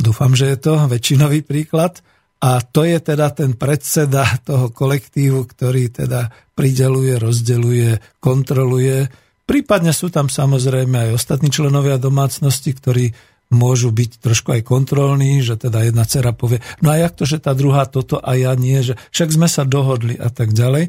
[0.00, 2.00] Dúfam, že je to väčšinový príklad.
[2.40, 9.12] A to je teda ten predseda toho kolektívu, ktorý teda prideluje, rozdeluje, kontroluje.
[9.44, 13.12] Prípadne sú tam samozrejme aj ostatní členovia domácnosti, ktorí
[13.52, 17.42] môžu byť trošku aj kontrolní, že teda jedna dcera povie, no a jak to, že
[17.42, 20.88] tá druhá toto a ja nie, že však sme sa dohodli a tak ďalej.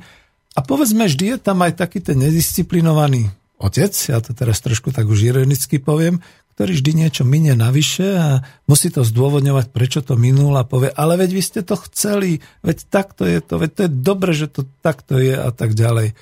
[0.55, 5.09] A povedzme, vždy je tam aj taký ten nedisciplinovaný otec, ja to teraz trošku tak
[5.09, 6.22] už ironicky poviem,
[6.53, 8.27] ktorý vždy niečo minie navyše a
[8.67, 12.77] musí to zdôvodňovať, prečo to minul a povie, ale veď vy ste to chceli, veď
[12.91, 16.13] takto je to, veď to je dobre, že to takto je a tak ďalej.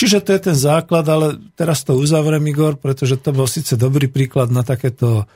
[0.00, 4.08] Čiže to je ten základ, ale teraz to uzavriem, Igor, pretože to bol síce dobrý
[4.08, 5.28] príklad na takéto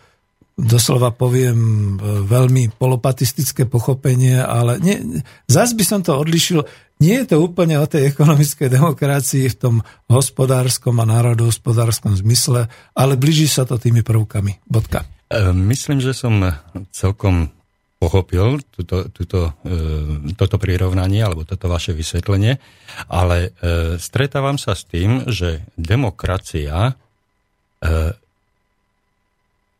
[0.54, 1.98] doslova poviem
[2.30, 4.96] veľmi polopatistické pochopenie, ale nie,
[5.50, 6.62] zas by som to odlišil
[7.02, 9.74] nie je to úplne o tej ekonomickej demokracii v tom
[10.06, 14.62] hospodárskom a národohospodárskom zmysle, ale blíži sa to tými prvkami.
[14.64, 15.02] Bodka.
[15.26, 16.38] E, myslím, že som
[16.94, 17.50] celkom
[17.98, 22.62] pochopil túto, túto, e, toto prirovnanie alebo toto vaše vysvetlenie,
[23.10, 26.94] ale e, stretávam sa s tým, že demokracia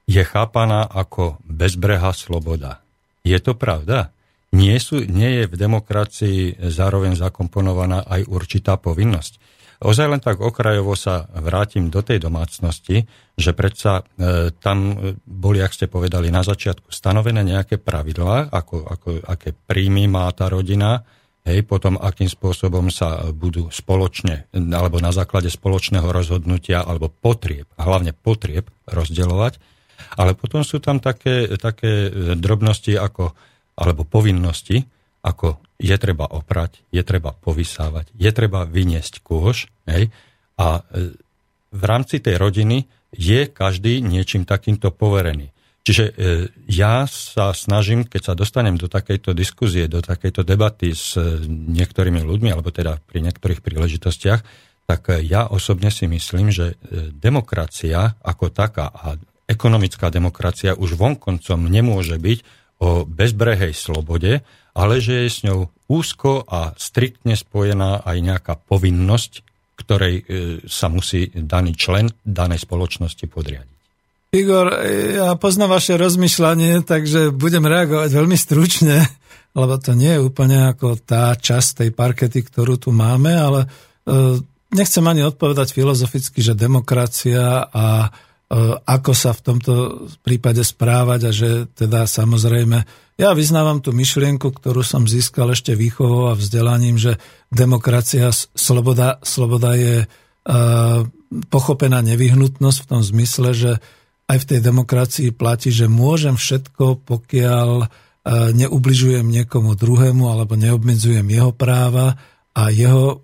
[0.05, 2.85] je chápaná ako bezbreha sloboda.
[3.25, 4.13] Je to pravda?
[4.55, 6.39] Nie, sú, nie je v demokracii
[6.71, 9.43] zároveň zakomponovaná aj určitá povinnosť.
[9.83, 14.97] Ozaj len tak okrajovo sa vrátim do tej domácnosti, že predsa e, tam
[15.27, 20.47] boli, ak ste povedali na začiatku, stanovené nejaké pravidlá, ako, ako, aké príjmy má tá
[20.47, 21.03] rodina,
[21.45, 28.15] hej, potom akým spôsobom sa budú spoločne, alebo na základe spoločného rozhodnutia, alebo potrieb, hlavne
[28.15, 29.59] potrieb rozdeľovať.
[30.17, 33.35] Ale potom sú tam také, také drobnosti ako
[33.75, 34.87] alebo povinnosti,
[35.25, 39.73] ako je treba oprať, je treba povysávať, je treba vyniesť kôž.
[39.89, 40.15] Hej,
[40.61, 41.13] a e,
[41.75, 45.51] v rámci tej rodiny je každý niečím takýmto poverený.
[45.85, 46.13] Čiže e,
[46.71, 52.23] ja sa snažím, keď sa dostanem do takejto diskuzie, do takejto debaty s e, niektorými
[52.23, 54.41] ľuďmi, alebo teda pri niektorých príležitostiach,
[54.85, 56.77] tak ja osobne si myslím, že
[57.17, 59.17] demokracia ako taká a
[59.49, 62.39] ekonomická demokracia už vonkoncom nemôže byť
[62.81, 64.43] o bezbrehej slobode,
[64.75, 69.33] ale že je s ňou úzko a striktne spojená aj nejaká povinnosť,
[69.79, 70.23] ktorej e,
[70.67, 73.75] sa musí daný člen danej spoločnosti podriadiť.
[74.35, 74.67] Igor,
[75.15, 79.07] ja poznám vaše rozmýšľanie, takže budem reagovať veľmi stručne,
[79.55, 83.69] lebo to nie je úplne ako tá časť tej parkety, ktorú tu máme, ale e,
[84.75, 88.11] nechcem ani odpovedať filozoficky, že demokracia a
[88.85, 89.73] ako sa v tomto
[90.21, 92.85] prípade správať a že teda samozrejme,
[93.15, 97.17] ja vyznávam tú myšlienku, ktorú som získal ešte výchovou a vzdelaním, že
[97.49, 101.01] demokracia, sloboda, sloboda je uh,
[101.47, 103.73] pochopená nevyhnutnosť v tom zmysle, že
[104.27, 107.89] aj v tej demokracii platí, že môžem všetko, pokiaľ uh,
[108.51, 112.19] neubližujem niekomu druhému alebo neobmedzujem jeho práva
[112.55, 113.19] a jeho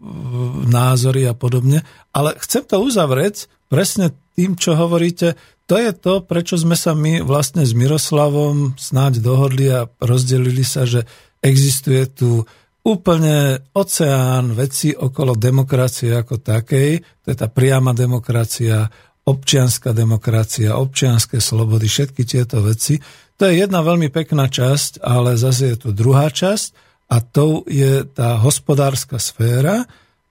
[0.70, 1.86] názory a podobne.
[2.10, 4.10] Ale chcem to uzavrieť presne
[4.40, 5.36] tým, čo hovoríte,
[5.68, 10.88] to je to, prečo sme sa my vlastne s Miroslavom snáď dohodli a rozdelili sa,
[10.88, 11.04] že
[11.44, 12.48] existuje tu
[12.80, 18.88] úplne oceán veci okolo demokracie ako takej, to je tá priama demokracia,
[19.28, 22.96] občianská demokracia, občianské slobody, všetky tieto veci.
[23.36, 26.72] To je jedna veľmi pekná časť, ale zase je tu druhá časť
[27.12, 29.84] a to je tá hospodárska sféra,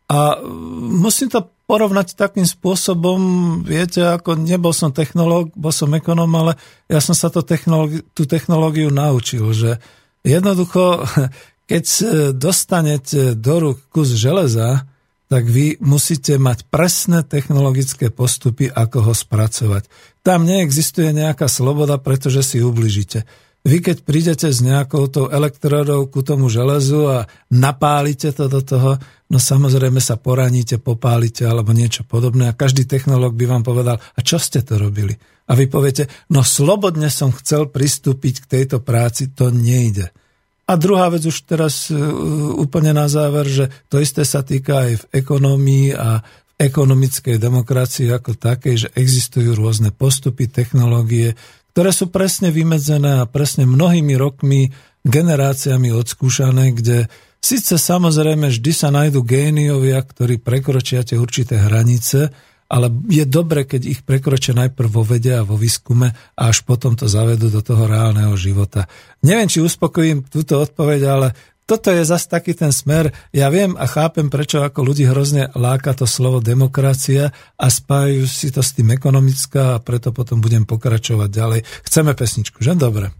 [0.10, 0.42] A
[0.90, 3.20] musím to porovnať takým spôsobom,
[3.62, 6.58] viete, ako nebol som technológ, bol som ekonom, ale
[6.90, 9.78] ja som sa to technológi- tú technológiu naučil, že
[10.26, 11.06] jednoducho,
[11.70, 11.86] keď
[12.34, 14.90] dostanete do rúk kus železa,
[15.30, 19.86] tak vy musíte mať presné technologické postupy, ako ho spracovať.
[20.26, 23.30] Tam neexistuje nejaká sloboda, pretože si ubližíte.
[23.60, 27.20] Vy keď prídete s nejakou tou elektrodou ku tomu železu a
[27.52, 28.96] napálite to do toho,
[29.28, 34.20] no samozrejme sa poraníte, popálite alebo niečo podobné a každý technológ by vám povedal, a
[34.24, 35.12] čo ste to robili?
[35.50, 40.08] A vy poviete, no slobodne som chcel pristúpiť k tejto práci, to nejde.
[40.70, 41.98] A druhá vec už teraz uh,
[42.54, 48.14] úplne na záver, že to isté sa týka aj v ekonomii a v ekonomickej demokracii
[48.14, 51.34] ako takej, že existujú rôzne postupy, technológie,
[51.80, 54.68] ktoré sú presne vymedzené a presne mnohými rokmi,
[55.08, 57.08] generáciami odskúšané, kde
[57.40, 62.36] síce samozrejme vždy sa nájdú géniovia, ktorí prekročia tie určité hranice,
[62.68, 67.00] ale je dobre, keď ich prekročia najprv vo vede a vo výskume a až potom
[67.00, 68.92] to zavedú do toho reálneho života.
[69.24, 71.28] Neviem, či uspokojím túto odpoveď, ale
[71.70, 73.14] toto je zase taký ten smer.
[73.30, 77.30] Ja viem a chápem, prečo ako ľudí hrozne láka to slovo demokracia
[77.62, 81.60] a spájajú si to s tým ekonomická a preto potom budem pokračovať ďalej.
[81.86, 82.74] Chceme pesničku, že?
[82.74, 83.14] Dobre.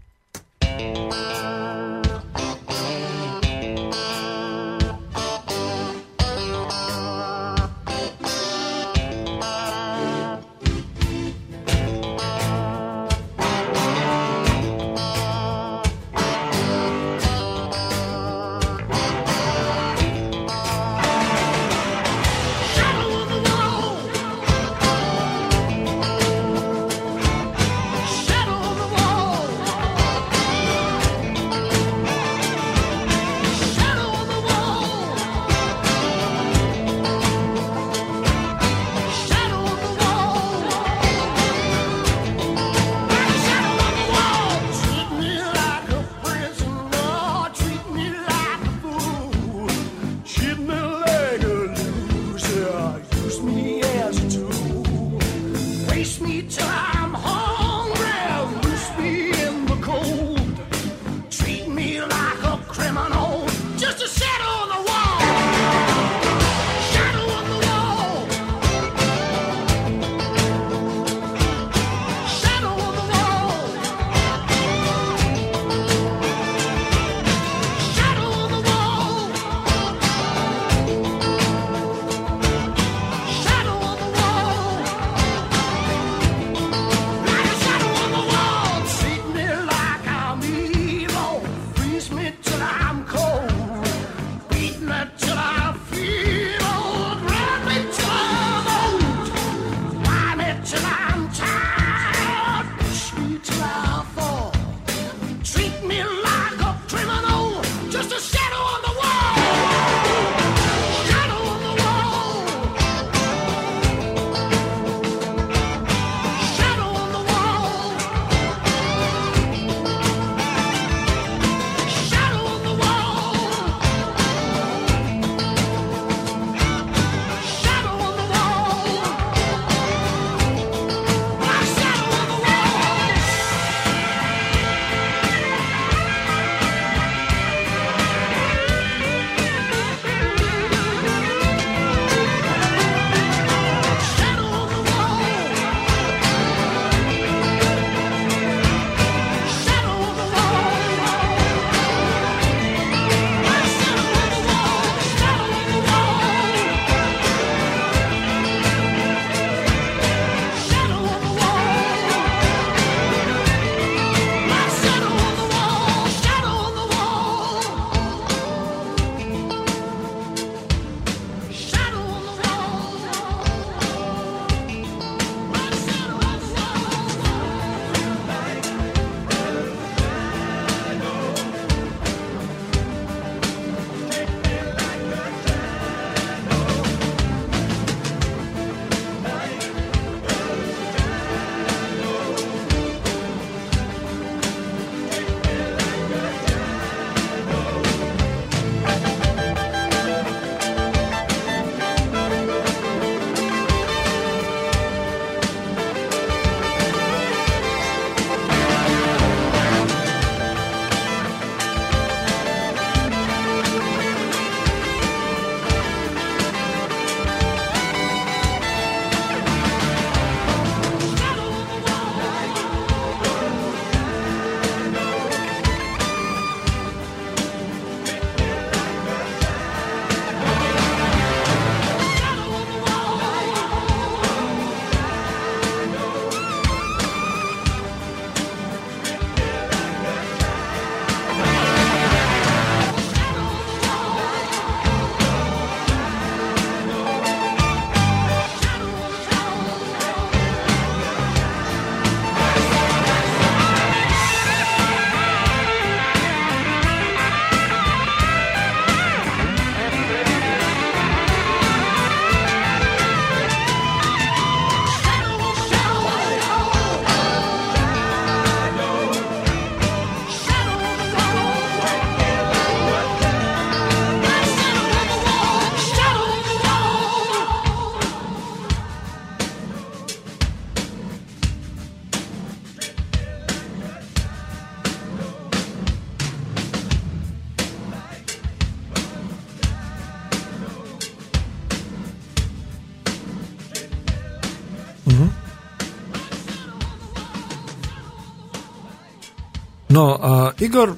[300.60, 300.92] Igor,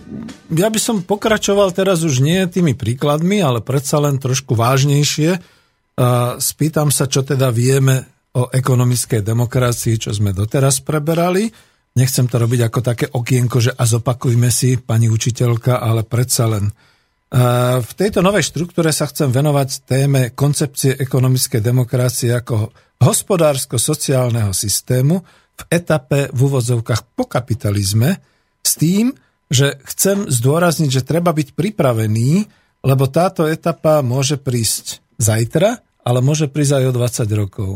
[0.50, 5.38] ja by som pokračoval teraz už nie tými príkladmi, ale predsa len trošku vážnejšie.
[6.42, 11.46] Spýtam sa, čo teda vieme o ekonomickej demokracii, čo sme doteraz preberali.
[11.94, 16.66] Nechcem to robiť ako také okienko, že a zopakujme si, pani učiteľka, ale predsa len.
[17.78, 25.22] V tejto novej štruktúre sa chcem venovať téme koncepcie ekonomickej demokracie ako hospodársko-sociálneho systému
[25.54, 28.18] v etape v úvodzovkách po kapitalizme,
[28.58, 29.14] s tým,
[29.52, 32.48] že chcem zdôrazniť, že treba byť pripravený,
[32.82, 37.70] lebo táto etapa môže prísť zajtra, ale môže prísť aj o 20 rokov.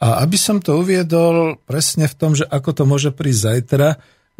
[0.00, 3.88] A aby som to uviedol presne v tom, že ako to môže prísť zajtra,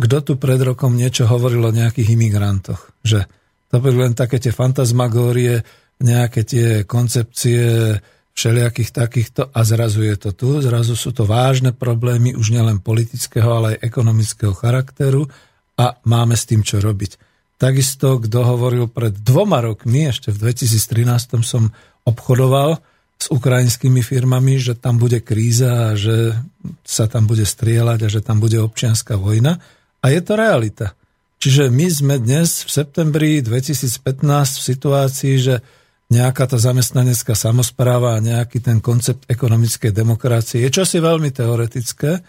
[0.00, 2.80] kto tu pred rokom niečo hovoril o nejakých imigrantoch.
[3.04, 3.28] Že
[3.68, 5.60] to boli len také tie fantasmagórie,
[6.00, 7.92] nejaké tie koncepcie
[8.32, 13.52] všelijakých takýchto a zrazu je to tu, zrazu sú to vážne problémy už nielen politického,
[13.52, 15.28] ale aj ekonomického charakteru
[15.80, 17.16] a máme s tým čo robiť.
[17.56, 21.72] Takisto, kto hovoril pred dvoma rokmi, ešte v 2013 som
[22.04, 22.80] obchodoval
[23.20, 26.36] s ukrajinskými firmami, že tam bude kríza a že
[26.84, 29.60] sa tam bude strieľať a že tam bude občianská vojna.
[30.00, 30.96] A je to realita.
[31.40, 34.00] Čiže my sme dnes v septembri 2015
[34.60, 35.54] v situácii, že
[36.12, 42.20] nejaká tá zamestnanecká samozpráva a nejaký ten koncept ekonomickej demokracie je čosi veľmi teoretické,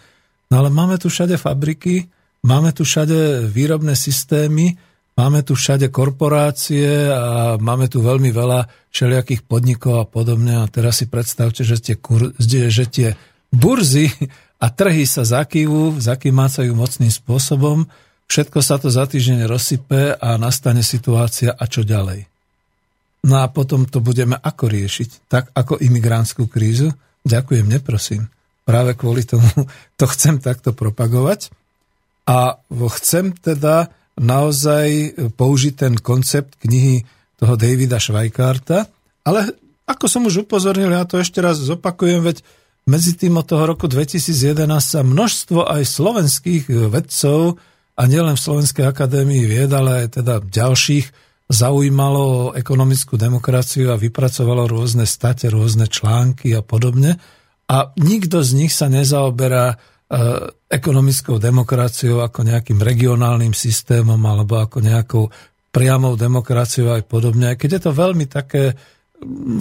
[0.48, 2.06] no ale máme tu všade fabriky,
[2.42, 4.74] Máme tu všade výrobné systémy,
[5.14, 10.58] máme tu všade korporácie a máme tu veľmi veľa všelijakých podnikov a podobne.
[10.58, 13.14] A teraz si predstavte, že tie, kur, že tie
[13.54, 14.10] burzy
[14.58, 17.86] a trhy sa zakývu, zakýmácajú mocným spôsobom,
[18.26, 22.26] všetko sa to za týždeň rozsype a nastane situácia a čo ďalej.
[23.22, 25.30] No a potom to budeme ako riešiť?
[25.30, 26.90] Tak ako imigrantskú krízu?
[27.22, 28.26] Ďakujem, neprosím.
[28.66, 29.46] Práve kvôli tomu
[29.98, 31.61] to chcem takto propagovať.
[32.32, 32.56] A
[32.96, 37.04] chcem teda naozaj použiť ten koncept knihy
[37.36, 38.88] toho Davida Schweikarta,
[39.28, 39.52] ale
[39.84, 42.40] ako som už upozornil, ja to ešte raz zopakujem, veď
[42.88, 47.60] medzi tým od toho roku 2011 sa množstvo aj slovenských vedcov
[47.94, 51.06] a nielen v Slovenskej akadémii vied, ale aj teda ďalších
[51.52, 57.20] zaujímalo o ekonomickú demokraciu a vypracovalo rôzne state, rôzne články a podobne.
[57.68, 59.76] A nikto z nich sa nezaoberá
[60.68, 65.24] ekonomickou demokraciou ako nejakým regionálnym systémom alebo ako nejakou
[65.72, 67.52] priamou demokraciou aj podobne.
[67.52, 68.76] Aj keď je to veľmi také,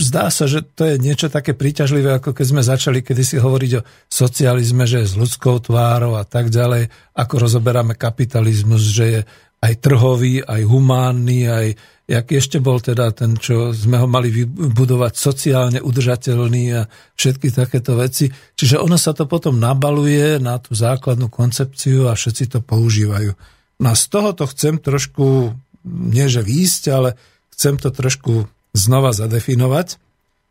[0.03, 3.85] zdá sa, že to je niečo také príťažlivé, ako keď sme začali kedysi hovoriť o
[4.11, 9.21] socializme, že je s ľudskou tvárou a tak ďalej, ako rozoberáme kapitalizmus, že je
[9.61, 11.67] aj trhový, aj humánny, aj
[12.11, 16.81] jaký ešte bol teda ten, čo sme ho mali vybudovať sociálne udržateľný a
[17.15, 18.27] všetky takéto veci.
[18.27, 23.31] Čiže ono sa to potom nabaluje na tú základnú koncepciu a všetci to používajú.
[23.79, 25.55] No a z toho to chcem trošku,
[25.87, 27.15] nie že výjsť, ale
[27.55, 29.95] chcem to trošku znova zadefinovať,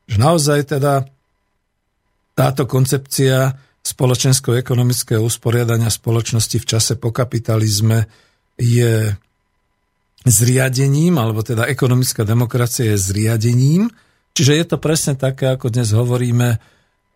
[0.08, 1.04] že naozaj teda
[2.32, 3.52] táto koncepcia
[3.84, 8.08] spoločensko-ekonomického usporiadania spoločnosti v čase po kapitalizme
[8.56, 9.12] je
[10.24, 13.88] zriadením, alebo teda ekonomická demokracia je zriadením,
[14.36, 16.60] čiže je to presne také, ako dnes hovoríme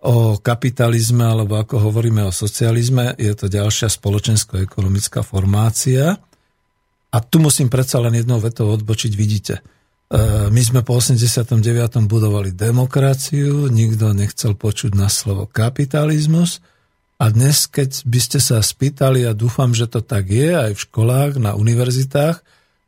[0.04, 6.20] o kapitalizme, alebo ako hovoríme o socializme, je to ďalšia spoločensko-ekonomická formácia.
[7.14, 9.54] A tu musím predsa len jednou vetou odbočiť, vidíte.
[9.60, 9.62] E,
[10.52, 11.56] my sme po 89.
[12.04, 16.60] budovali demokraciu, nikto nechcel počuť na slovo kapitalizmus,
[17.14, 20.82] a dnes, keď by ste sa spýtali, a dúfam, že to tak je aj v
[20.82, 22.42] školách, na univerzitách,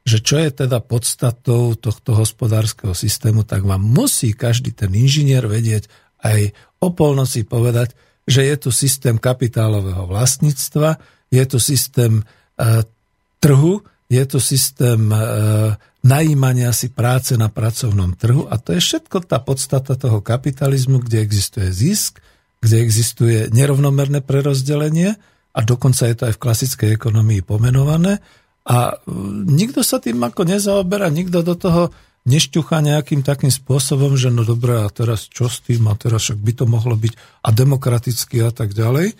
[0.06, 5.90] že čo je teda podstatou tohto hospodárskeho systému, tak vám musí každý ten inžinier vedieť
[6.22, 11.02] aj o polnoci povedať, že je tu systém kapitálového vlastníctva,
[11.34, 12.24] je tu systém e,
[13.42, 15.18] trhu, je tu systém e,
[16.06, 21.18] najímania si práce na pracovnom trhu a to je všetko tá podstata toho kapitalizmu, kde
[21.18, 22.22] existuje zisk,
[22.62, 25.18] kde existuje nerovnomerné prerozdelenie
[25.50, 28.22] a dokonca je to aj v klasickej ekonomii pomenované
[28.66, 28.98] a
[29.46, 31.94] nikto sa tým ako nezaoberá, nikto do toho
[32.26, 36.42] nešťucha nejakým takým spôsobom, že no dobré, a teraz čo s tým, a teraz však
[36.42, 37.14] by to mohlo byť
[37.46, 39.14] a demokraticky a tak ďalej.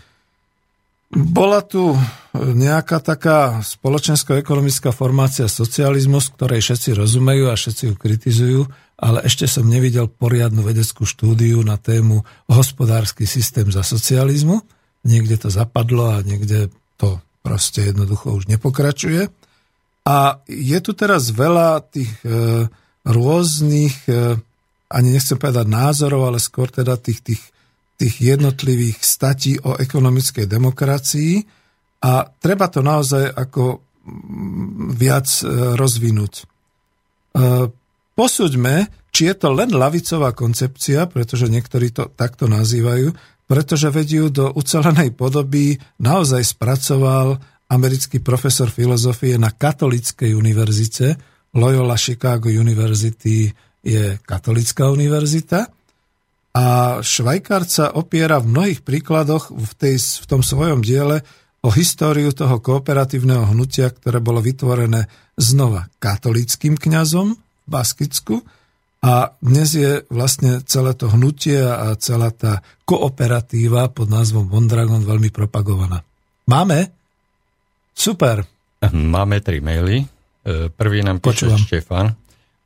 [1.15, 1.95] Bola tu
[2.35, 8.61] nejaká taká spoločensko-ekonomická formácia socializmus, ktorej všetci rozumejú a všetci ju kritizujú,
[8.99, 14.67] ale ešte som nevidel poriadnu vedeckú štúdiu na tému hospodársky systém za socializmu.
[15.07, 19.31] Niekde to zapadlo a niekde to proste jednoducho už nepokračuje.
[20.03, 22.67] A je tu teraz veľa tých e,
[23.07, 24.35] rôznych, e,
[24.91, 27.43] ani nechcem povedať názorov, ale skôr teda tých, tých,
[27.95, 31.47] tých jednotlivých statí o ekonomickej demokracii.
[32.03, 33.83] A treba to naozaj ako
[34.95, 35.27] viac
[35.75, 36.47] rozvinúť.
[38.15, 43.11] Posúďme, či je to len lavicová koncepcia, pretože niektorí to takto nazývajú,
[43.47, 47.39] pretože vedú do ucelenej podoby naozaj spracoval
[47.71, 51.19] americký profesor filozofie na katolickej univerzite.
[51.55, 53.51] Loyola Chicago University
[53.83, 55.71] je katolická univerzita.
[56.57, 61.23] A Švajkár sa opiera v mnohých príkladoch v, tej, v tom svojom diele
[61.61, 68.41] o históriu toho kooperatívneho hnutia, ktoré bolo vytvorené znova katolickým kňazom v Baskicku
[69.05, 75.31] a dnes je vlastne celé to hnutie a celá tá kooperatíva pod názvom Mondragon veľmi
[75.31, 76.03] propagovaná.
[76.47, 76.91] Máme?
[77.97, 78.47] Super.
[78.87, 80.03] Máme tri maily.
[80.03, 80.07] E,
[80.71, 81.61] prvý nám píše Počúvam.
[81.61, 82.07] Štefan.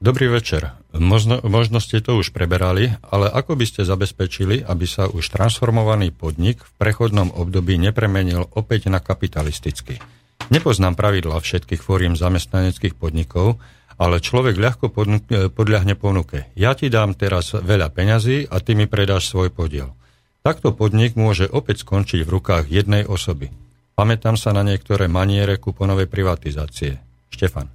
[0.01, 0.81] Dobrý večer.
[0.97, 6.11] Možno, možno ste to už preberali, ale ako by ste zabezpečili, aby sa už transformovaný
[6.11, 10.01] podnik v prechodnom období nepremenil opäť na kapitalistický?
[10.51, 13.61] Nepoznám pravidla všetkých fóriem zamestnaneckých podnikov,
[14.01, 14.89] ale človek ľahko
[15.53, 16.49] podľahne ponuke.
[16.57, 19.93] Ja ti dám teraz veľa peňazí a ty mi predáš svoj podiel.
[20.41, 23.53] Takto podnik môže opäť skončiť v rukách jednej osoby.
[23.93, 26.97] Pamätám sa na niektoré maniere kuponovej privatizácie.
[27.29, 27.69] Štefan.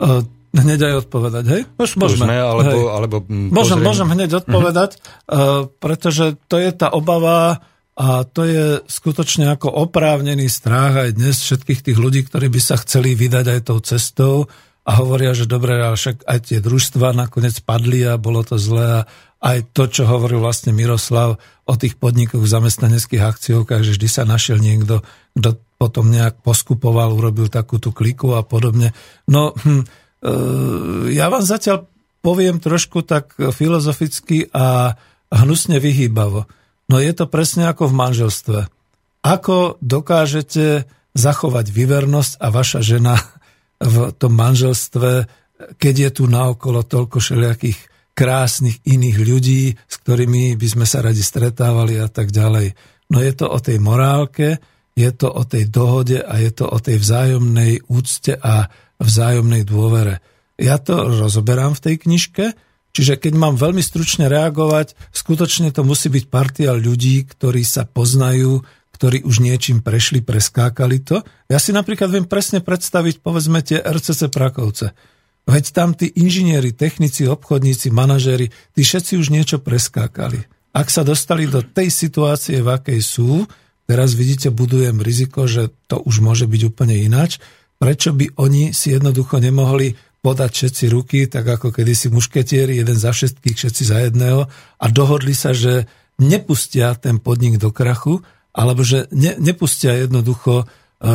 [0.00, 0.24] Uh,
[0.56, 1.62] hneď aj odpovedať, hej?
[1.76, 2.80] No, skúsme, alebo, hej.
[2.88, 3.16] alebo
[3.52, 5.12] môžem, môžem hneď odpovedať, uh-huh.
[5.28, 7.60] uh, pretože to je tá obava
[7.96, 12.76] a to je skutočne ako oprávnený strach aj dnes všetkých tých ľudí, ktorí by sa
[12.80, 14.48] chceli vydať aj tou cestou
[14.86, 19.02] a hovoria, že dobre, ale však aj tie družstva nakoniec padli a bolo to zlé
[19.02, 19.06] a
[19.42, 24.22] aj to, čo hovoril vlastne Miroslav o tých podnikoch v zamestnaneckých akciovkách, že vždy sa
[24.22, 25.02] našiel niekto,
[25.34, 28.96] kto potom nejak poskupoval, urobil takú tú kliku a podobne.
[29.28, 29.86] No, hm, e,
[31.12, 31.84] ja vám zatiaľ
[32.24, 34.96] poviem trošku tak filozoficky a
[35.30, 36.48] hnusne vyhýbavo.
[36.86, 38.60] No je to presne ako v manželstve.
[39.26, 40.86] Ako dokážete
[41.18, 43.18] zachovať vyvernosť a vaša žena
[43.80, 45.28] v tom manželstve,
[45.76, 47.78] keď je tu naokolo toľko všelijakých
[48.16, 52.72] krásnych iných ľudí, s ktorými by sme sa radi stretávali a tak ďalej.
[53.12, 54.56] No je to o tej morálke,
[54.96, 60.24] je to o tej dohode a je to o tej vzájomnej úcte a vzájomnej dôvere.
[60.56, 62.44] Ja to rozoberám v tej knižke,
[62.96, 68.64] čiže keď mám veľmi stručne reagovať, skutočne to musí byť partia ľudí, ktorí sa poznajú,
[68.96, 71.20] ktorí už niečím prešli, preskákali to.
[71.52, 74.96] Ja si napríklad viem presne predstaviť, povedzme, tie RCC Prakovce
[75.46, 80.42] Veď tam tí inžinieri, technici, obchodníci, manažéri, tí všetci už niečo preskákali.
[80.74, 83.46] Ak sa dostali do tej situácie, v akej sú,
[83.86, 87.38] teraz vidíte, budujem riziko, že to už môže byť úplne ináč,
[87.78, 93.14] prečo by oni si jednoducho nemohli podať všetci ruky, tak ako kedysi mušketieri, jeden za
[93.14, 94.50] všetkých, všetci za jedného
[94.82, 95.86] a dohodli sa, že
[96.18, 98.26] nepustia ten podnik do krachu,
[98.56, 100.66] alebo že ne, nepustia jednoducho e,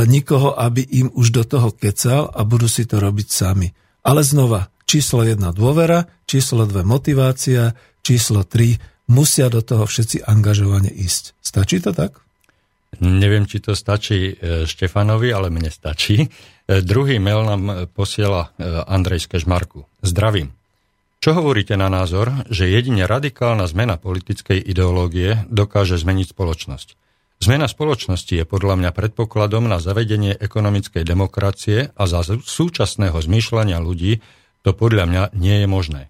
[0.06, 3.74] nikoho, aby im už do toho kecal a budú si to robiť sami.
[4.06, 7.74] Ale znova, číslo 1 dôvera, číslo 2 motivácia,
[8.06, 11.34] číslo 3 musia do toho všetci angažovane ísť.
[11.42, 12.22] Stačí to tak?
[13.02, 16.22] Neviem, či to stačí e, Štefanovi, ale mne stačí.
[16.22, 16.28] E,
[16.86, 18.54] druhý mail nám posiela
[18.86, 19.50] Andrej z.
[20.06, 20.54] Zdravím.
[21.22, 27.01] Čo hovoríte na názor, že jedine radikálna zmena politickej ideológie dokáže zmeniť spoločnosť?
[27.42, 34.22] Zmena spoločnosti je podľa mňa predpokladom na zavedenie ekonomickej demokracie a za súčasného zmýšľania ľudí
[34.62, 36.02] to podľa mňa nie je možné.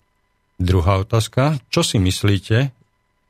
[0.60, 2.76] Druhá otázka, čo si myslíte,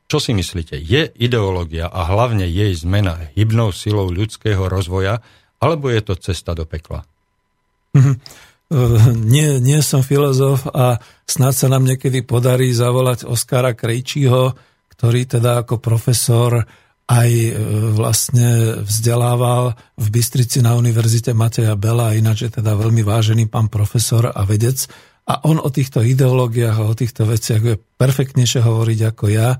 [0.09, 5.21] čo si myslíte, je ideológia a hlavne jej zmena hybnou silou ľudského rozvoja,
[5.61, 7.05] alebo je to cesta do pekla?
[7.93, 8.17] Uh,
[9.13, 10.97] nie, nie som filozof a
[11.29, 14.57] snad sa nám niekedy podarí zavolať Oskara Krejčího,
[14.97, 16.65] ktorý teda ako profesor
[17.11, 17.51] aj e,
[17.91, 24.31] vlastne vzdelával v Bystrici na Univerzite Mateja Bela, ináč je teda veľmi vážený pán profesor
[24.31, 24.87] a vedec.
[25.27, 29.59] A on o týchto ideológiách a o týchto veciach je perfektnejšie hovoriť ako ja.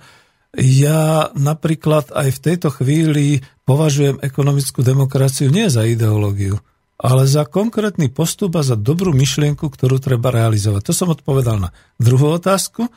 [0.58, 6.60] Ja napríklad aj v tejto chvíli považujem ekonomickú demokraciu nie za ideológiu,
[7.00, 10.92] ale za konkrétny postup a za dobrú myšlienku, ktorú treba realizovať.
[10.92, 12.88] To som odpovedal na druhú otázku.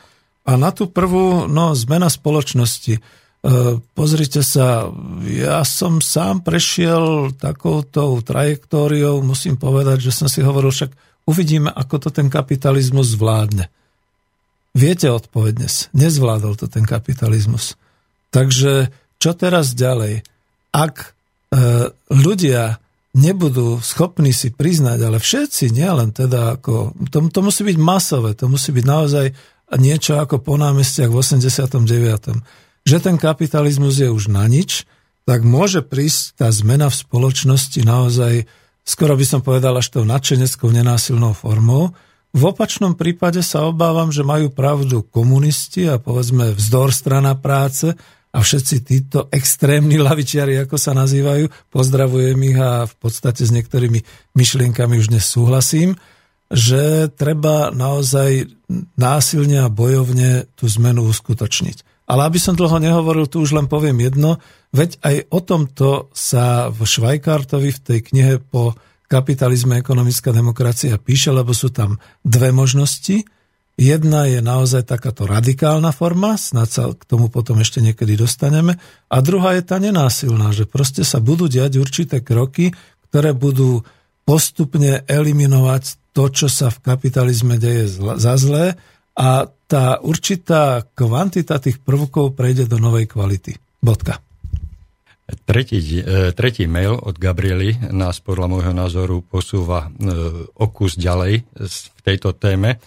[0.44, 3.00] A na tú prvú, no, zmena spoločnosti.
[3.44, 4.88] E, pozrite sa,
[5.20, 10.96] ja som sám prešiel takouto trajektóriou, musím povedať, že som si hovoril, však
[11.28, 13.68] uvidíme, ako to ten kapitalizmus zvládne.
[14.72, 17.76] Viete odpoveď dnes, nezvládol to ten kapitalizmus.
[18.32, 18.88] Takže
[19.20, 20.24] čo teraz ďalej?
[20.72, 21.12] Ak
[21.52, 22.80] e, ľudia
[23.12, 28.48] nebudú schopní si priznať, ale všetci, nielen teda ako, to, to musí byť masové, to
[28.48, 29.26] musí byť naozaj
[29.76, 34.84] niečo ako po námestiach v 89 že ten kapitalizmus je už na nič,
[35.24, 38.44] tak môže prísť tá zmena v spoločnosti naozaj
[38.84, 41.96] skoro by som povedal až tou nadšeneckou nenásilnou formou.
[42.36, 47.96] V opačnom prípade sa obávam, že majú pravdu komunisti a povedzme vzdor strana práce
[48.34, 54.02] a všetci títo extrémni lavičiari, ako sa nazývajú, pozdravujem ich a v podstate s niektorými
[54.34, 55.94] myšlienkami už dnes súhlasím,
[56.50, 58.50] že treba naozaj
[58.98, 61.93] násilne a bojovne tú zmenu uskutočniť.
[62.04, 64.36] Ale aby som dlho nehovoril, tu už len poviem jedno,
[64.76, 68.76] veď aj o tomto sa v Švajkartovi v tej knihe po
[69.08, 73.24] kapitalizme ekonomická demokracia píše, lebo sú tam dve možnosti–
[73.74, 78.78] Jedna je naozaj takáto radikálna forma, snad sa k tomu potom ešte niekedy dostaneme,
[79.10, 82.70] a druhá je tá nenásilná, že proste sa budú diať určité kroky,
[83.10, 83.82] ktoré budú
[84.22, 88.78] postupne eliminovať to, čo sa v kapitalizme deje za zlé
[89.14, 93.54] a tá určitá kvantita tých prvkov prejde do novej kvality.
[93.78, 94.18] Bodka.
[95.24, 100.12] Tretí, e, tretí mail od Gabriely nás podľa môjho názoru posúva e,
[100.52, 102.76] o kus ďalej v tejto téme.
[102.76, 102.78] E,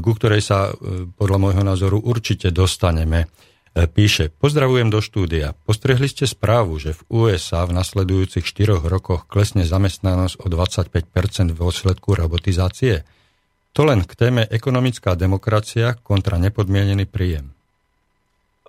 [0.00, 0.72] ku ktorej sa
[1.20, 3.28] podľa môjho názoru určite dostaneme.
[3.70, 5.54] Píše, pozdravujem do štúdia.
[5.54, 11.60] Postrehli ste správu, že v USA v nasledujúcich 4 rokoch klesne zamestnanosť o 25% v
[11.60, 13.06] dôsledku robotizácie?
[13.74, 17.54] To len k téme ekonomická demokracia kontra nepodmienený príjem.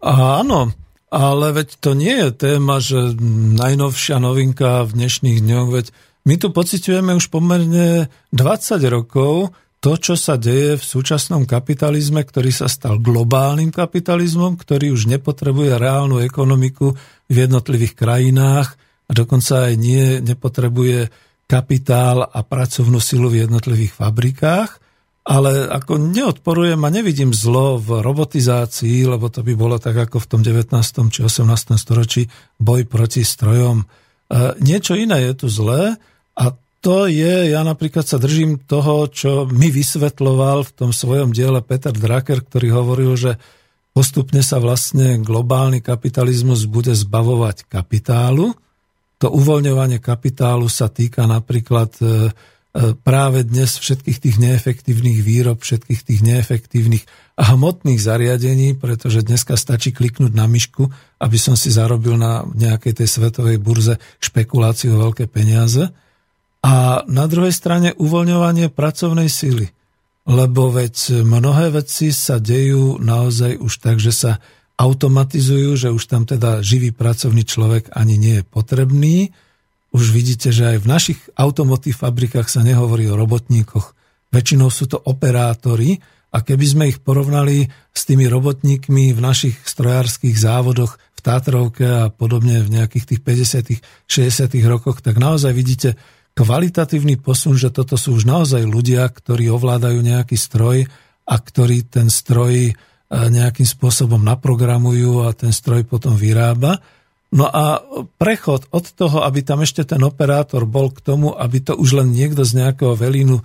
[0.01, 0.73] Áno,
[1.11, 3.17] ale veď to nie je téma, že
[3.57, 5.85] najnovšia novinka v dnešných dňoch, veď
[6.21, 12.53] my tu pociťujeme už pomerne 20 rokov, to, čo sa deje v súčasnom kapitalizme, ktorý
[12.53, 16.93] sa stal globálnym kapitalizmom, ktorý už nepotrebuje reálnu ekonomiku
[17.25, 18.77] v jednotlivých krajinách
[19.09, 21.09] a dokonca aj nie nepotrebuje
[21.49, 24.77] kapitál a pracovnú silu v jednotlivých fabrikách,
[25.21, 30.27] ale ako neodporujem a nevidím zlo v robotizácii, lebo to by bolo tak ako v
[30.27, 30.73] tom 19.
[31.13, 31.77] či 18.
[31.77, 32.25] storočí
[32.57, 33.85] boj proti strojom.
[33.85, 33.85] E,
[34.65, 35.93] niečo iné je tu zlé
[36.33, 36.45] a
[36.81, 41.93] to je, ja napríklad sa držím toho, čo mi vysvetloval v tom svojom diele Peter
[41.93, 43.31] Drucker, ktorý hovoril, že
[43.93, 48.57] postupne sa vlastne globálny kapitalizmus bude zbavovať kapitálu.
[49.21, 52.33] To uvoľňovanie kapitálu sa týka napríklad e,
[53.03, 57.03] práve dnes všetkých tých neefektívnych výrob, všetkých tých neefektívnych
[57.35, 60.87] a hmotných zariadení, pretože dneska stačí kliknúť na myšku,
[61.19, 65.91] aby som si zarobil na nejakej tej svetovej burze špekuláciu o veľké peniaze.
[66.63, 69.73] A na druhej strane uvoľňovanie pracovnej síly.
[70.29, 74.31] Lebo veď mnohé veci sa dejú naozaj už tak, že sa
[74.77, 79.33] automatizujú, že už tam teda živý pracovný človek ani nie je potrebný.
[79.91, 83.91] Už vidíte, že aj v našich automotív fabrikách sa nehovorí o robotníkoch.
[84.31, 85.99] Väčšinou sú to operátori
[86.31, 92.03] a keby sme ich porovnali s tými robotníkmi v našich strojárskych závodoch v Tátrovke a
[92.07, 95.99] podobne v nejakých tých 50 60 rokoch, tak naozaj vidíte,
[96.31, 100.87] kvalitatívny posun, že toto sú už naozaj ľudia, ktorí ovládajú nejaký stroj
[101.27, 102.73] a ktorí ten stroj e,
[103.11, 106.79] nejakým spôsobom naprogramujú a ten stroj potom vyrába.
[107.31, 107.79] No a
[108.19, 112.11] prechod od toho, aby tam ešte ten operátor bol k tomu, aby to už len
[112.11, 113.43] niekto z nejakého velínu e,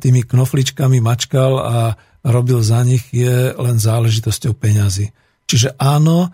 [0.00, 1.76] tými knofličkami mačkal a
[2.24, 5.12] robil za nich, je len záležitosťou peňazí.
[5.44, 6.32] Čiže áno,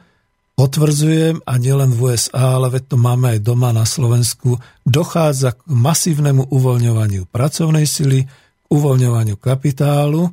[0.52, 5.64] Potvrdzujem, a nielen v USA, ale veď to máme aj doma na Slovensku, dochádza k
[5.64, 10.28] masívnemu uvoľňovaniu pracovnej sily, k uvoľňovaniu kapitálu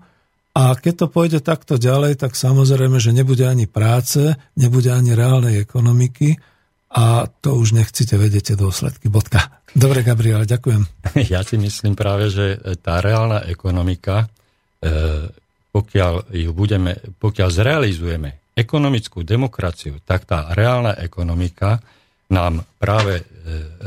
[0.51, 5.63] a keď to pôjde takto ďalej, tak samozrejme, že nebude ani práce, nebude ani reálnej
[5.63, 6.35] ekonomiky
[6.89, 9.13] a to už nechcete vedieť tie dôsledky.
[9.13, 9.61] Bodka.
[9.77, 10.83] Dobre, Gabriel, ďakujem.
[11.33, 14.25] Ja si myslím práve, že tá reálna ekonomika,
[14.81, 15.29] e,
[15.69, 21.77] pokiaľ ju budeme, pokiaľ zrealizujeme ekonomickú demokraciu, tak tá reálna ekonomika
[22.29, 23.23] nám práve e,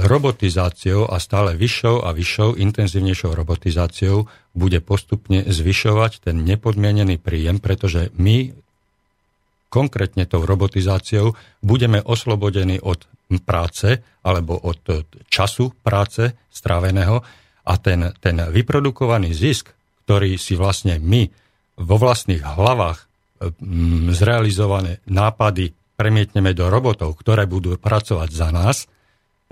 [0.06, 8.10] robotizáciou a stále vyššou a vyššou, intenzívnejšou robotizáciou bude postupne zvyšovať ten nepodmienený príjem, pretože
[8.18, 8.61] my
[9.72, 11.32] konkrétne tou robotizáciou
[11.64, 13.08] budeme oslobodení od
[13.48, 17.24] práce alebo od času práce stráveného
[17.64, 19.72] a ten, ten vyprodukovaný zisk,
[20.04, 21.24] ktorý si vlastne my
[21.80, 23.08] vo vlastných hlavách
[23.42, 28.86] Mm, zrealizované nápady premietneme do robotov, ktoré budú pracovať za nás,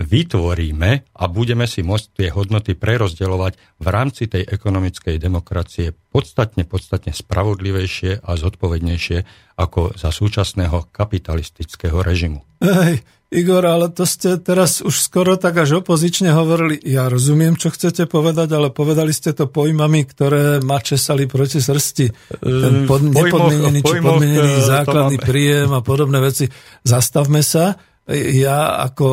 [0.00, 7.12] vytvoríme a budeme si môcť tie hodnoty prerozdeľovať v rámci tej ekonomickej demokracie podstatne, podstatne
[7.12, 9.18] spravodlivejšie a zodpovednejšie
[9.60, 12.40] ako za súčasného kapitalistického režimu.
[12.64, 16.82] Hej, Igor, ale to ste teraz už skoro tak až opozične hovorili.
[16.82, 22.06] Ja rozumiem, čo chcete povedať, ale povedali ste to pojmami, ktoré ma česali proti srsti.
[22.42, 26.50] Ten pod, pojmoch, nepodmienený či podmienený eh, základný príjem a podobné veci.
[26.82, 27.78] Zastavme sa.
[28.10, 29.06] Ja ako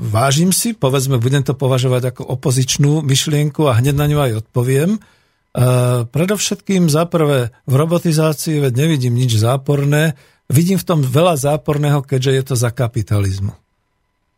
[0.00, 4.96] vážim si, povedzme, budem to považovať ako opozičnú myšlienku a hneď na ňu aj odpoviem.
[4.96, 4.98] E,
[6.08, 10.16] predovšetkým za prvé, v robotizácii veď nevidím nič záporné,
[10.48, 13.52] vidím v tom veľa záporného, keďže je to za kapitalizmu.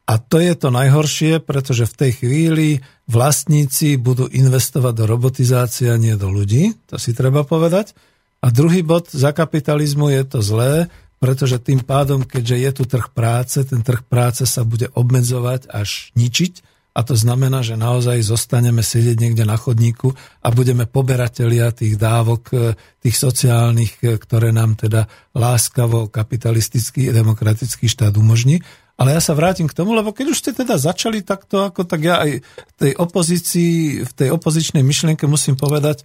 [0.03, 2.69] A to je to najhoršie, pretože v tej chvíli
[3.07, 7.95] vlastníci budú investovať do robotizácie a nie do ľudí, to si treba povedať.
[8.43, 10.91] A druhý bod, za kapitalizmu je to zlé,
[11.23, 16.11] pretože tým pádom, keďže je tu trh práce, ten trh práce sa bude obmedzovať až
[16.19, 20.13] ničiť a to znamená, že naozaj zostaneme sedieť niekde na chodníku
[20.45, 22.57] a budeme poberatelia tých dávok, e,
[23.01, 28.61] tých sociálnych, e, ktoré nám teda láskavo kapitalistický demokratický štát umožní.
[29.01, 32.05] Ale ja sa vrátim k tomu, lebo keď už ste teda začali takto, ako tak
[32.05, 36.05] ja aj v tej opozícii, v tej opozičnej myšlienke musím povedať,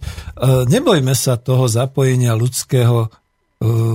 [0.72, 3.12] nebojme sa toho zapojenia ľudského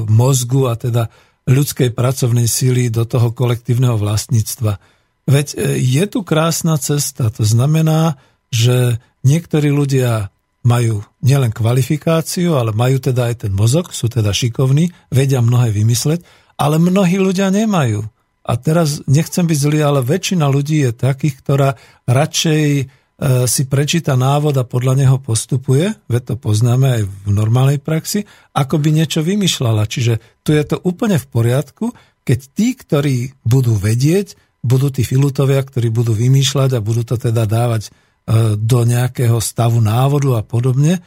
[0.07, 1.07] mozgu a teda
[1.47, 4.79] ľudskej pracovnej síly do toho kolektívneho vlastníctva.
[5.27, 8.19] Veď e, je tu krásna cesta, to znamená,
[8.51, 10.31] že niektorí ľudia
[10.63, 16.23] majú nielen kvalifikáciu, ale majú teda aj ten mozog, sú teda šikovní, vedia mnohé vymysleť,
[16.55, 18.07] ale mnohí ľudia nemajú.
[18.43, 21.75] A teraz nechcem byť zlý, ale väčšina ľudí je takých, ktorá
[22.07, 27.77] radšej E, si prečíta návod a podľa neho postupuje, veď to poznáme aj v normálnej
[27.77, 28.25] praxi,
[28.57, 29.85] ako by niečo vymýšľala.
[29.85, 31.93] Čiže tu je to úplne v poriadku,
[32.23, 37.43] keď tí, ktorí budú vedieť, budú tí filutovia, ktorí budú vymýšľať a budú to teda
[37.43, 41.01] dávať e, do nejakého stavu návodu a podobne, e,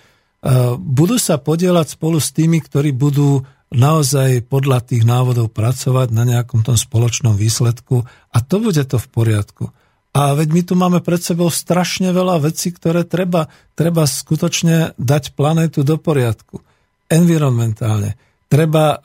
[0.76, 6.62] budú sa podielať spolu s tými, ktorí budú naozaj podľa tých návodov pracovať na nejakom
[6.62, 9.64] tom spoločnom výsledku a to bude to v poriadku.
[10.16, 15.36] A veď my tu máme pred sebou strašne veľa vecí, ktoré treba, treba skutočne dať
[15.36, 16.64] planétu do poriadku.
[17.12, 18.16] Environmentálne.
[18.48, 18.98] Treba e,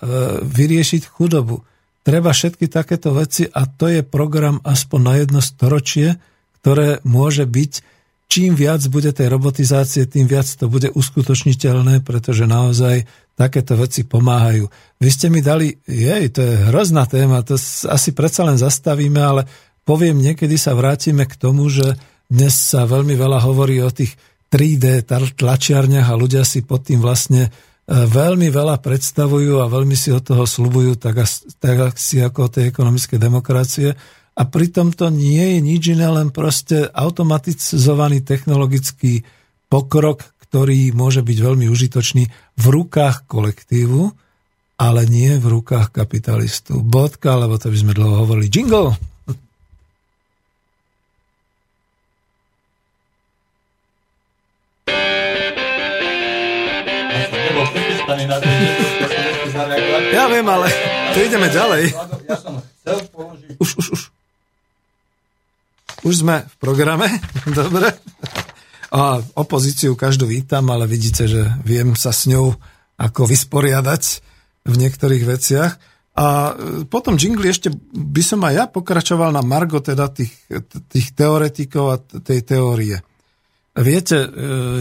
[0.48, 1.68] vyriešiť chudobu.
[2.08, 6.16] Treba všetky takéto veci a to je program aspoň na jedno storočie,
[6.64, 7.74] ktoré môže byť,
[8.32, 13.04] čím viac bude tej robotizácie, tým viac to bude uskutočniteľné, pretože naozaj
[13.36, 14.72] takéto veci pomáhajú.
[15.02, 17.60] Vy ste mi dali, jej, to je hrozná téma, to
[17.92, 19.44] asi predsa len zastavíme, ale
[19.84, 21.98] poviem, niekedy sa vrátime k tomu, že
[22.32, 24.16] dnes sa veľmi veľa hovorí o tých
[24.52, 27.50] 3D tlačiarniach a ľudia si pod tým vlastne e,
[27.92, 31.24] veľmi veľa predstavujú a veľmi si od toho slubujú, tak,
[31.60, 33.90] tak si ako tej ekonomickej demokracie.
[34.32, 39.28] A pritom to nie je nič iné, len proste automatizovaný technologický
[39.68, 42.24] pokrok, ktorý môže byť veľmi užitočný
[42.60, 44.12] v rukách kolektívu,
[44.80, 46.84] ale nie v rukách kapitalistu.
[46.84, 48.52] Bodka, lebo to by sme dlho hovorili.
[48.52, 49.11] Jingle!
[60.12, 60.68] Ja viem, ale
[61.16, 61.84] tu ideme ďalej.
[63.60, 64.02] Už, už, už.
[66.02, 67.08] Už sme v programe,
[67.60, 67.94] dobre.
[68.92, 72.58] A opozíciu každú vítam, ale vidíte, že viem sa s ňou
[73.00, 74.04] ako vysporiadať
[74.68, 75.72] v niektorých veciach.
[76.12, 80.36] A e, potom jingli ešte by som aj ja pokračoval na Margo teda tých,
[80.92, 83.00] tých teoretikov a tej teórie.
[83.72, 84.30] Viete, e,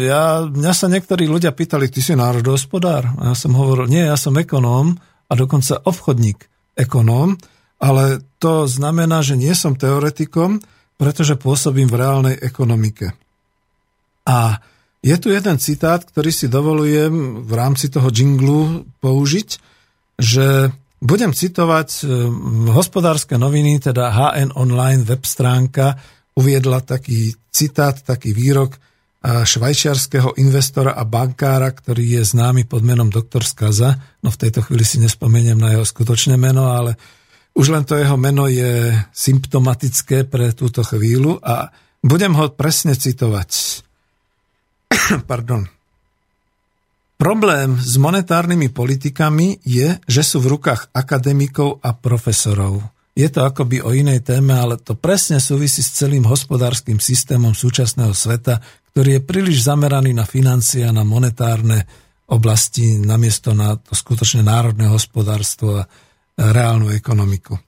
[0.02, 3.06] ja, mňa sa niektorí ľudia pýtali, ty si národohospodár?
[3.22, 4.98] A ja som hovoril, nie, ja som ekonóm
[5.30, 7.38] a dokonca obchodník ekonóm,
[7.78, 10.58] ale to znamená, že nie som teoretikom,
[10.98, 13.14] pretože pôsobím v reálnej ekonomike.
[14.26, 14.58] A
[15.00, 19.48] je tu jeden citát, ktorý si dovolujem v rámci toho jinglu použiť,
[20.20, 22.28] že budem citovať e,
[22.74, 25.96] hospodárske noviny, teda HN Online web stránka,
[26.36, 28.78] uviedla taký citát, taký výrok
[29.20, 34.00] švajčiarského investora a bankára, ktorý je známy pod menom doktor Skaza.
[34.24, 36.96] No v tejto chvíli si nespomeniem na jeho skutočné meno, ale
[37.52, 41.68] už len to jeho meno je symptomatické pre túto chvíľu a
[42.00, 43.50] budem ho presne citovať.
[45.30, 45.68] Pardon.
[47.20, 52.80] Problém s monetárnymi politikami je, že sú v rukách akademikov a profesorov.
[53.14, 58.14] Je to akoby o inej téme, ale to presne súvisí s celým hospodárskym systémom súčasného
[58.14, 58.62] sveta,
[58.94, 61.86] ktorý je príliš zameraný na financie a na monetárne
[62.30, 65.88] oblasti, namiesto na to skutočne národné hospodárstvo a
[66.38, 67.58] reálnu ekonomiku.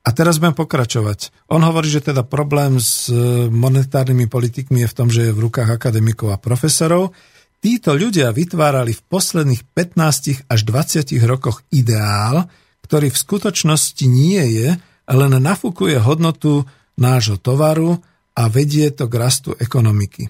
[0.00, 1.30] A teraz budem pokračovať.
[1.52, 5.44] On hovorí, že teda problém s e, monetárnymi politikmi je v tom, že je v
[5.46, 7.12] rukách akademikov a profesorov.
[7.60, 12.48] Títo ľudia vytvárali v posledných 15 až 20 rokoch ideál,
[12.90, 14.74] ktorý v skutočnosti nie je,
[15.06, 16.66] len nafúkuje hodnotu
[16.98, 18.02] nášho tovaru
[18.34, 20.26] a vedie to k rastu ekonomiky.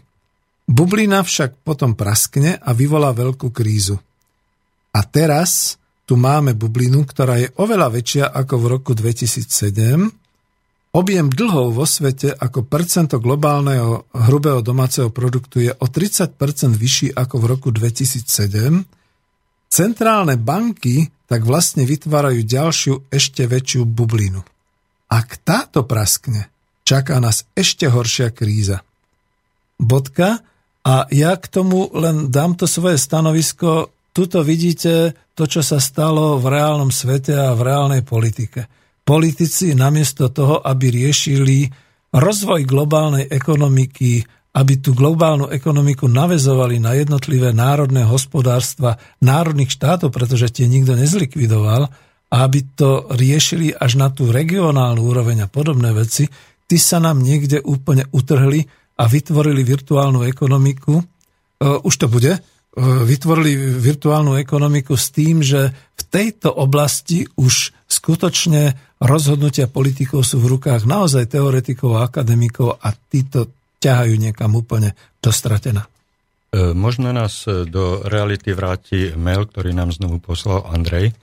[0.68, 3.96] Bublina však potom praskne a vyvolá veľkú krízu.
[4.92, 10.20] A teraz tu máme bublinu, ktorá je oveľa väčšia ako v roku 2007
[10.90, 16.34] Objem dlhov vo svete ako percento globálneho hrubého domáceho produktu je o 30%
[16.74, 18.99] vyšší ako v roku 2007.
[19.70, 24.42] Centrálne banky tak vlastne vytvárajú ďalšiu ešte väčšiu bublinu.
[25.06, 26.50] Ak táto praskne,
[26.82, 28.82] čaká nás ešte horšia kríza.
[29.78, 30.42] Bodka.
[30.80, 33.92] A ja k tomu len dám to svoje stanovisko.
[34.16, 38.64] Tuto vidíte to, čo sa stalo v reálnom svete a v reálnej politike
[39.10, 41.66] politici namiesto toho, aby riešili
[42.14, 50.50] rozvoj globálnej ekonomiky, aby tú globálnu ekonomiku navezovali na jednotlivé národné hospodárstva národných štátov, pretože
[50.50, 51.86] tie nikto nezlikvidoval,
[52.30, 56.30] a aby to riešili až na tú regionálnu úroveň a podobné veci,
[56.70, 58.62] tí sa nám niekde úplne utrhli
[59.02, 60.94] a vytvorili virtuálnu ekonomiku.
[60.98, 61.04] E,
[61.82, 62.38] už to bude.
[62.38, 62.40] E,
[62.78, 70.54] vytvorili virtuálnu ekonomiku s tým, že v tejto oblasti už skutočne rozhodnutia politikov sú v
[70.54, 74.92] rukách naozaj teoretikov a akademikov a títo ťahajú niekam úplne
[75.24, 75.88] do stratená.
[76.52, 81.16] E, možno nás do reality vráti mail, ktorý nám znovu poslal Andrej.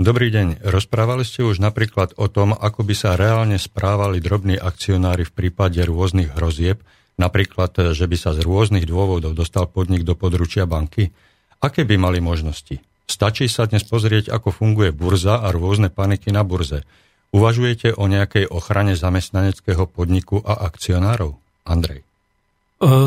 [0.00, 0.64] Dobrý deň.
[0.64, 5.76] Rozprávali ste už napríklad o tom, ako by sa reálne správali drobní akcionári v prípade
[5.84, 6.80] rôznych hrozieb,
[7.20, 11.12] napríklad, že by sa z rôznych dôvodov dostal podnik do područia banky.
[11.60, 12.80] Aké by mali možnosti?
[13.04, 16.80] Stačí sa dnes pozrieť, ako funguje burza a rôzne paniky na burze.
[17.36, 21.36] Uvažujete o nejakej ochrane zamestnaneckého podniku a akcionárov?
[21.64, 22.04] Andrej.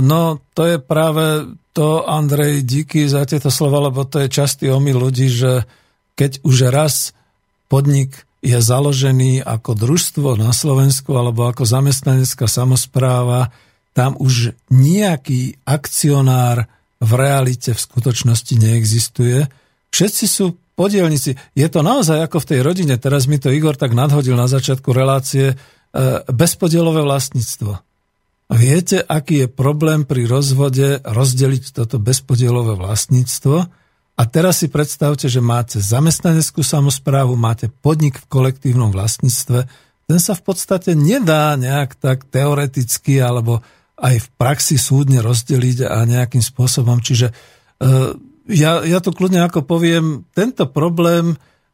[0.03, 5.09] No, to je práve to, Andrej, díky za tieto slova, lebo to je častý omyl
[5.09, 5.65] ľudí, že
[6.13, 7.17] keď už raz
[7.65, 13.49] podnik je založený ako družstvo na Slovensku alebo ako zamestnanecká samozpráva,
[13.97, 16.69] tam už nejaký akcionár
[17.01, 19.49] v realite v skutočnosti neexistuje
[19.93, 21.37] Všetci sú podielnici.
[21.53, 24.89] Je to naozaj ako v tej rodine, teraz mi to Igor tak nadhodil na začiatku
[24.89, 25.55] relácie, e,
[26.33, 27.77] bezpodielové vlastníctvo.
[28.53, 33.57] Viete, aký je problém pri rozvode rozdeliť toto bezpodielové vlastníctvo?
[34.13, 39.65] A teraz si predstavte, že máte zamestnaneckú samozprávu, máte podnik v kolektívnom vlastníctve.
[40.05, 43.65] Ten sa v podstate nedá nejak tak teoreticky alebo
[43.97, 47.01] aj v praxi súdne rozdeliť a nejakým spôsobom.
[47.01, 47.33] Čiže e,
[48.53, 51.33] ja, ja to kľudne ako poviem, tento problém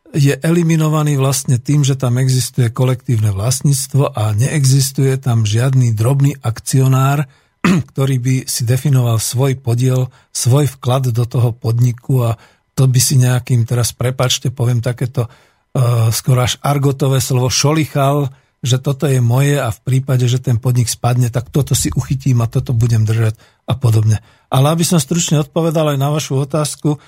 [0.10, 7.30] je eliminovaný vlastne tým, že tam existuje kolektívne vlastníctvo a neexistuje tam žiadny drobný akcionár,
[7.94, 12.42] ktorý by si definoval svoj podiel, svoj vklad do toho podniku a
[12.74, 18.80] to by si nejakým, teraz prepačte, poviem takéto uh, skoro až argotové slovo, šolichal, že
[18.80, 22.52] toto je moje a v prípade, že ten podnik spadne, tak toto si uchytím a
[22.52, 23.36] toto budem držať
[23.68, 24.20] a podobne.
[24.52, 27.00] Ale aby som stručne odpovedal aj na vašu otázku, e,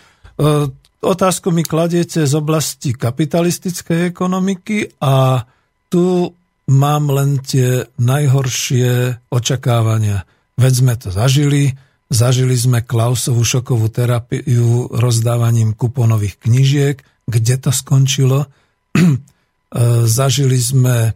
[1.01, 5.43] otázku mi kladiete z oblasti kapitalistickej ekonomiky a
[5.89, 6.31] tu
[6.71, 10.23] mám len tie najhoršie očakávania.
[10.55, 11.75] Veď sme to zažili,
[12.07, 16.97] zažili sme Klausovú šokovú terapiu rozdávaním kuponových knižiek,
[17.27, 18.47] kde to skončilo.
[19.71, 21.11] E, zažili sme e,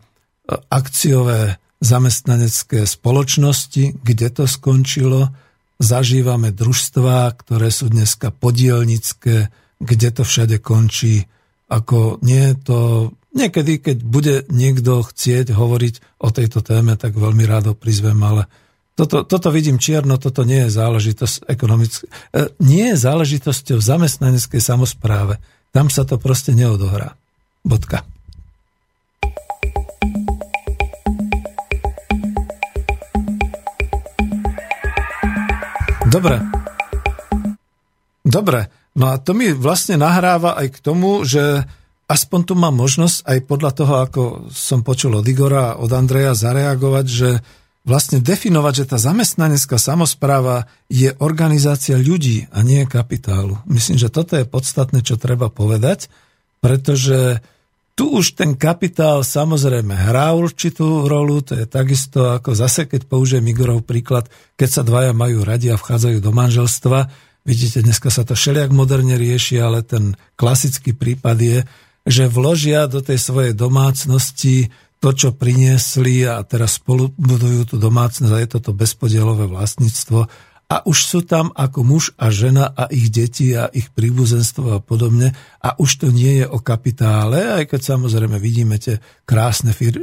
[0.47, 5.35] akciové zamestnanecké spoločnosti, kde to skončilo?
[5.75, 11.27] Zažívame družstvá, ktoré sú dneska podielnické, kde to všade končí.
[11.67, 13.11] Ako nie to...
[13.35, 18.47] Niekedy, keď bude niekto chcieť hovoriť o tejto téme, tak veľmi rádo prizvem, ale
[18.95, 22.07] toto, toto vidím čierno, toto nie je záležitosť ekonomické.
[22.31, 25.43] E, nie je záležitosťou zamestnaneckej samozpráve.
[25.75, 27.19] Tam sa to proste neodohrá.
[27.67, 28.07] Bodka.
[36.07, 36.39] Dobre.
[38.23, 38.71] Dobre.
[38.95, 41.67] No a to mi vlastne nahráva aj k tomu, že
[42.07, 44.21] aspoň tu mám možnosť aj podľa toho, ako
[44.53, 47.29] som počul od Igora a od Andreja zareagovať, že
[47.85, 53.61] vlastne definovať, že tá zamestnanecká samozpráva je organizácia ľudí a nie kapitálu.
[53.69, 56.09] Myslím, že toto je podstatné, čo treba povedať,
[56.63, 57.45] pretože
[57.95, 63.45] tu už ten kapitál samozrejme hrá určitú rolu, to je takisto ako zase, keď použijem
[63.47, 64.27] Igorov príklad,
[64.59, 66.99] keď sa dvaja majú radi a vchádzajú do manželstva.
[67.45, 71.57] Vidíte, dneska sa to všelijak moderne rieši, ale ten klasický prípad je,
[72.01, 78.33] že vložia do tej svojej domácnosti to, čo priniesli a teraz spolu budujú tú domácnosť
[78.33, 80.25] a je toto bezpodielové vlastníctvo
[80.65, 84.79] a už sú tam ako muž a žena a ich deti a ich príbuzenstvo a
[84.81, 88.97] podobne a už to nie je o kapitále, aj keď samozrejme vidíme tie
[89.29, 90.01] krásne fir-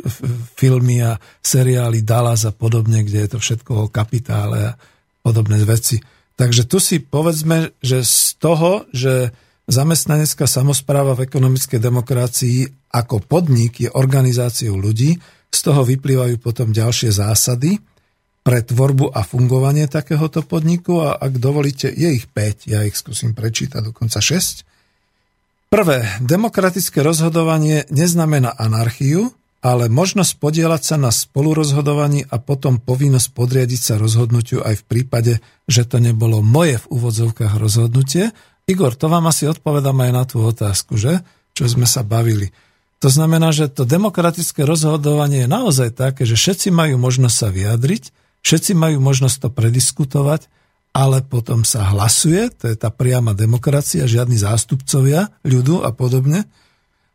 [0.54, 4.78] filmy a seriály Dallas a podobne, kde je to všetko o kapitále a
[5.26, 5.98] podobné veci.
[6.42, 9.30] Takže tu si povedzme, že z toho, že
[9.70, 15.22] zamestnanecká samozpráva v ekonomickej demokracii ako podnik je organizáciou ľudí,
[15.54, 17.78] z toho vyplývajú potom ďalšie zásady
[18.42, 23.38] pre tvorbu a fungovanie takéhoto podniku a ak dovolíte, je ich 5, ja ich skúsim
[23.38, 24.66] prečítať, dokonca 6.
[25.70, 29.30] Prvé, demokratické rozhodovanie neznamená anarchiu,
[29.62, 35.32] ale možnosť podielať sa na spolurozhodovaní a potom povinnosť podriadiť sa rozhodnutiu aj v prípade,
[35.70, 38.34] že to nebolo moje v úvodzovkách rozhodnutie.
[38.66, 41.22] Igor, to vám asi odpovedám aj na tú otázku, že?
[41.54, 42.50] Čo sme sa bavili.
[43.02, 48.02] To znamená, že to demokratické rozhodovanie je naozaj také, že všetci majú možnosť sa vyjadriť,
[48.42, 50.50] všetci majú možnosť to prediskutovať,
[50.94, 56.46] ale potom sa hlasuje, to je tá priama demokracia, žiadni zástupcovia ľudu a podobne.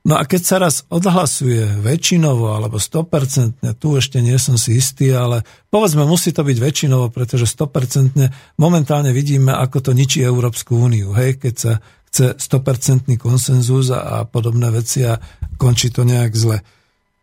[0.07, 5.11] No a keď sa raz odhlasuje väčšinovo alebo 100%, tu ešte nie som si istý,
[5.11, 8.15] ale povedzme, musí to byť väčšinovo, pretože 100%
[8.55, 11.11] momentálne vidíme, ako to ničí Európsku úniu.
[11.11, 11.73] Hej, keď sa
[12.07, 15.19] chce 100% konsenzus a, a podobné veci a
[15.59, 16.63] končí to nejak zle.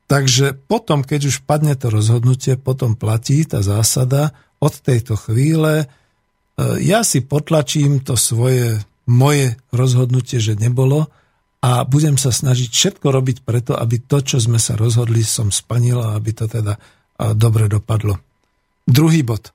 [0.04, 5.72] Takže potom, keď už padne to rozhodnutie, potom platí tá zásada od tejto chvíle.
[5.80, 5.86] E,
[6.84, 11.08] ja si potlačím to svoje, moje rozhodnutie, že nebolo,
[11.64, 15.96] a budem sa snažiť všetko robiť preto, aby to, čo sme sa rozhodli, som splnil
[15.96, 16.76] a aby to teda
[17.32, 18.20] dobre dopadlo.
[18.84, 19.48] Druhý bod.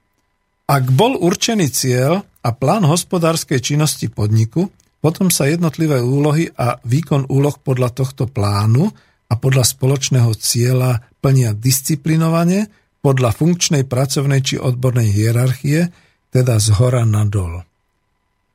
[0.66, 4.74] Ak bol určený cieľ a plán hospodárskej činnosti podniku,
[5.06, 8.90] potom sa jednotlivé úlohy a výkon úloh podľa tohto plánu
[9.30, 12.74] a podľa spoločného cieľa plnia disciplinovane
[13.06, 15.94] podľa funkčnej pracovnej či odbornej hierarchie,
[16.34, 17.69] teda z hora nadol.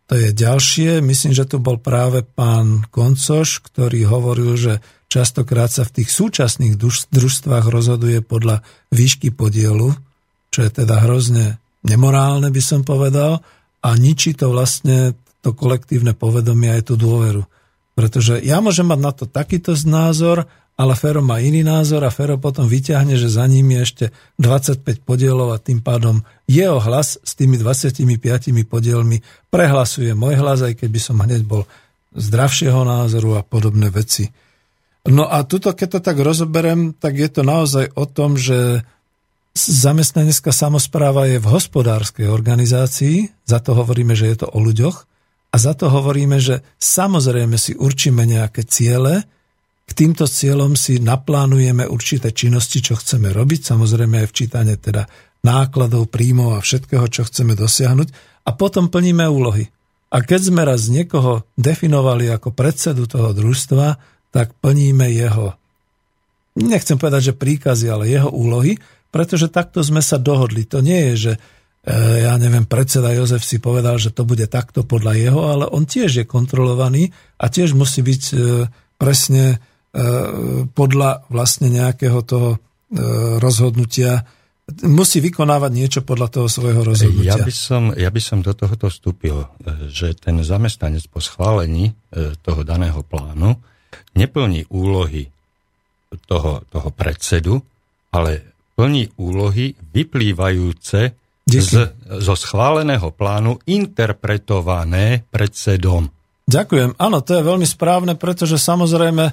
[0.09, 1.01] To je ďalšie.
[1.01, 4.72] Myslím, že tu bol práve pán Koncoš, ktorý hovoril, že
[5.09, 6.76] častokrát sa v tých súčasných
[7.09, 8.60] družstvách rozhoduje podľa
[8.93, 9.97] výšky podielu,
[10.52, 13.40] čo je teda hrozne nemorálne, by som povedal,
[13.85, 17.44] a ničí to vlastne to kolektívne povedomie aj tú dôveru.
[17.94, 22.34] Pretože ja môžem mať na to takýto názor ale Fero má iný názor a Fero
[22.34, 24.05] potom vyťahne, že za ním je ešte
[24.42, 28.02] 25 podielov a tým pádom jeho hlas s tými 25
[28.66, 29.22] podielmi
[29.55, 31.62] prehlasuje môj hlas, aj keď by som hneď bol
[32.14, 34.30] zdravšieho názoru a podobné veci.
[35.06, 38.82] No a tuto, keď to tak rozoberem, tak je to naozaj o tom, že
[39.55, 45.06] zamestnanecká samozpráva je v hospodárskej organizácii, za to hovoríme, že je to o ľuďoch,
[45.55, 49.22] a za to hovoríme, že samozrejme si určíme nejaké ciele,
[49.85, 55.05] k týmto cieľom si naplánujeme určité činnosti, čo chceme robiť, samozrejme aj včítanie teda
[55.44, 58.09] nákladov, príjmov a všetkého, čo chceme dosiahnuť
[58.48, 59.69] a potom plníme úlohy.
[60.15, 63.98] A keď sme raz niekoho definovali ako predsedu toho družstva,
[64.32, 65.52] tak plníme jeho,
[66.56, 68.78] nechcem povedať, že príkazy, ale jeho úlohy,
[69.11, 70.66] pretože takto sme sa dohodli.
[70.70, 71.40] To nie je, že e,
[72.27, 76.24] ja neviem, predseda Jozef si povedal, že to bude takto podľa jeho, ale on tiež
[76.24, 78.36] je kontrolovaný a tiež musí byť e,
[78.98, 79.62] presne
[80.74, 82.58] podľa vlastne nejakého toho e,
[83.38, 84.26] rozhodnutia
[84.82, 87.36] musí vykonávať niečo podľa toho svojho rozhodnutia.
[87.36, 89.46] Ja by som, ja by som do tohoto vstúpil, e,
[89.94, 91.94] že ten zamestnanec po schválení
[92.42, 93.58] toho daného plánu
[94.14, 95.26] neplní úlohy
[96.26, 97.58] toho, toho predsedu,
[98.14, 101.00] ale plní úlohy vyplývajúce
[101.44, 101.72] z,
[102.22, 106.08] zo schváleného plánu interpretované predsedom.
[106.44, 107.00] Ďakujem.
[107.00, 109.32] Áno, to je veľmi správne, pretože samozrejme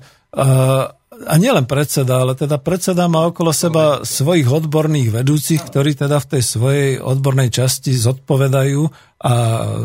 [1.21, 6.29] a nielen predseda, ale teda predseda má okolo seba svojich odborných vedúcich, ktorí teda v
[6.37, 8.81] tej svojej odbornej časti zodpovedajú
[9.21, 9.33] a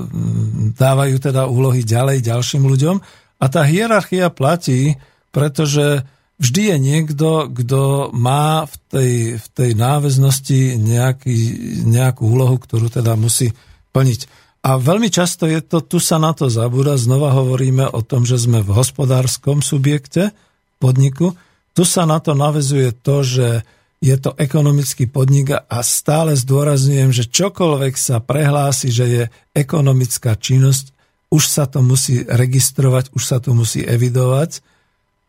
[0.06, 2.96] mm, dávajú teda úlohy ďalej ďalším ľuďom.
[3.36, 4.96] A tá hierarchia platí,
[5.34, 6.06] pretože
[6.40, 11.38] vždy je niekto, kto má v tej, v tej náväznosti nejaký,
[11.84, 13.52] nejakú úlohu, ktorú teda musí
[13.92, 14.45] plniť.
[14.66, 18.34] A veľmi často je to, tu sa na to zabúda, znova hovoríme o tom, že
[18.34, 20.34] sme v hospodárskom subjekte,
[20.82, 21.38] podniku.
[21.70, 23.62] Tu sa na to navezuje to, že
[24.02, 29.22] je to ekonomický podnik a stále zdôrazňujem, že čokoľvek sa prehlási, že je
[29.54, 30.90] ekonomická činnosť,
[31.30, 34.66] už sa to musí registrovať, už sa to musí evidovať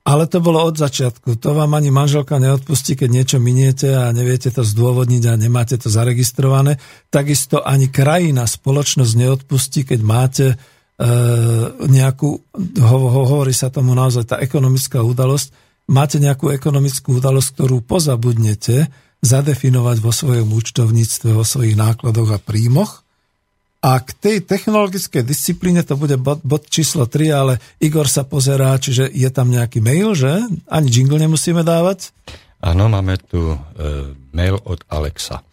[0.08, 1.36] ale to bolo od začiatku.
[1.44, 5.92] To vám ani manželka neodpustí, keď niečo miniete a neviete to zdôvodniť a nemáte to
[5.92, 6.80] zaregistrované.
[7.12, 10.56] Takisto ani krajina, spoločnosť neodpustí, keď máte e,
[11.92, 12.30] nejakú,
[12.80, 15.52] ho, ho, hovorí sa tomu naozaj tá ekonomická udalosť,
[15.92, 18.88] máte nejakú ekonomickú udalosť, ktorú pozabudnete
[19.20, 23.07] zadefinovať vo svojom účtovníctve, vo svojich nákladoch a príjmoch
[23.78, 28.74] a k tej technologickej disciplíne to bude bod, bod číslo 3, ale Igor sa pozerá,
[28.82, 30.42] čiže je tam nejaký mail, že?
[30.66, 32.10] Ani jingle nemusíme dávať?
[32.58, 33.58] Áno, máme tu e,
[34.34, 35.46] mail od Alexa.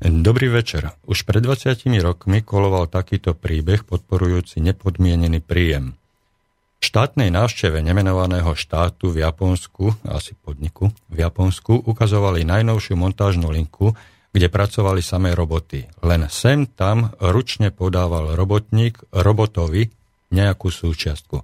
[0.00, 0.96] Dobrý večer.
[1.06, 5.94] Už pred 20 rokmi koloval takýto príbeh podporujúci nepodmienený príjem.
[6.80, 13.92] štátnej návšteve nemenovaného štátu v Japonsku, asi podniku, v Japonsku ukazovali najnovšiu montážnu linku,
[14.30, 15.90] kde pracovali samé roboty.
[16.06, 19.90] Len sem tam ručne podával robotník robotovi
[20.30, 21.42] nejakú súčiastku.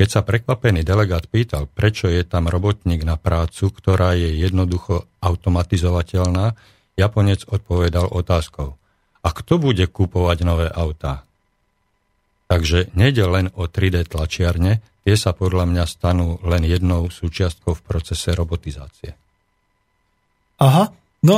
[0.00, 6.56] Keď sa prekvapený delegát pýtal, prečo je tam robotník na prácu, ktorá je jednoducho automatizovateľná,
[6.96, 8.76] Japonec odpovedal otázkou.
[9.22, 11.24] A kto bude kúpovať nové autá?
[12.52, 17.84] Takže nejde len o 3D tlačiarne, tie sa podľa mňa stanú len jednou súčiastkou v
[17.84, 19.16] procese robotizácie.
[20.60, 20.92] Aha,
[21.22, 21.36] no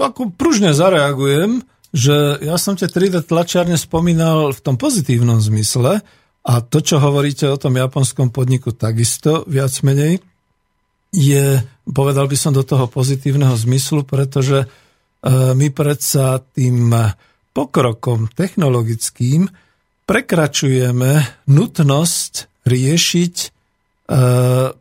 [0.00, 1.64] ako pružne zareagujem,
[1.96, 6.04] že ja som tie 3D tlačiarne spomínal v tom pozitívnom zmysle
[6.46, 10.20] a to, čo hovoríte o tom japonskom podniku takisto viac menej,
[11.16, 14.66] je, povedal by som, do toho pozitívneho zmyslu, pretože e,
[15.56, 16.92] my predsa tým
[17.56, 19.48] pokrokom technologickým
[20.04, 22.32] prekračujeme nutnosť
[22.68, 23.34] riešiť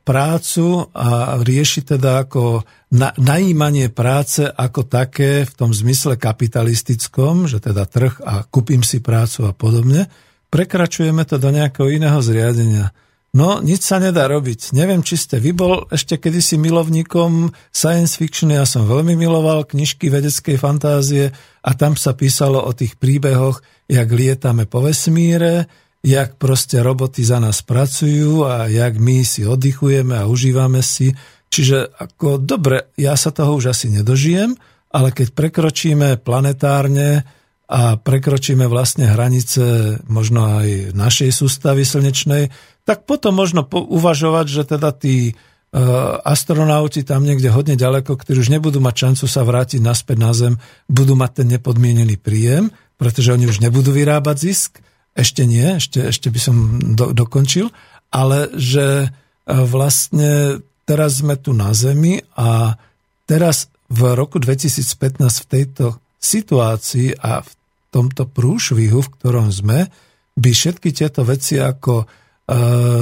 [0.05, 2.61] prácu a riešiť teda ako
[2.93, 9.01] na, najímanie práce ako také v tom zmysle kapitalistickom, že teda trh a kúpim si
[9.01, 10.05] prácu a podobne,
[10.53, 12.93] prekračujeme to do nejakého iného zriadenia.
[13.35, 14.71] No, nič sa nedá robiť.
[14.71, 18.47] Neviem, či ste vy bol ešte kedysi milovníkom science fiction.
[18.47, 23.59] Ja som veľmi miloval knižky vedeckej fantázie a tam sa písalo o tých príbehoch,
[23.91, 25.67] jak lietame po vesmíre,
[26.05, 31.17] jak proste roboty za nás pracujú a jak my si oddychujeme a užívame si.
[31.49, 34.53] Čiže ako dobre, ja sa toho už asi nedožijem,
[34.93, 37.25] ale keď prekročíme planetárne
[37.65, 42.53] a prekročíme vlastne hranice možno aj našej sústavy slnečnej,
[42.85, 45.81] tak potom možno uvažovať, že teda tí e,
[46.21, 50.61] astronauti tam niekde hodne ďaleko, ktorí už nebudú mať šancu sa vrátiť naspäť na Zem,
[50.85, 52.69] budú mať ten nepodmienený príjem,
[53.01, 54.84] pretože oni už nebudú vyrábať zisk.
[55.15, 56.55] Ešte nie, ešte, ešte by som
[56.93, 57.71] do, dokončil,
[58.11, 59.07] ale že e,
[59.47, 62.75] vlastne teraz sme tu na Zemi a
[63.23, 65.85] teraz v roku 2015 v tejto
[66.19, 67.51] situácii a v
[67.93, 69.87] tomto prúšvihu, v ktorom sme,
[70.35, 72.05] by všetky tieto veci ako e,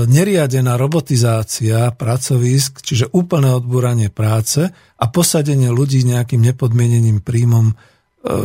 [0.05, 7.75] neriadená robotizácia pracovisk, čiže úplné odbúranie práce a posadenie ľudí nejakým nepodmieneným príjmom e,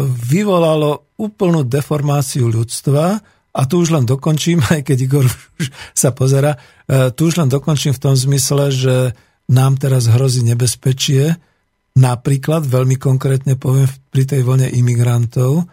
[0.09, 3.21] vyvolalo úplnú deformáciu ľudstva
[3.59, 6.55] a tu už len dokončím, aj keď Igor už sa pozera,
[6.87, 8.97] e, tu už len dokončím v tom zmysle, že
[9.51, 11.35] nám teraz hrozí nebezpečie,
[11.99, 15.67] Napríklad, veľmi konkrétne poviem pri tej vlne imigrantov,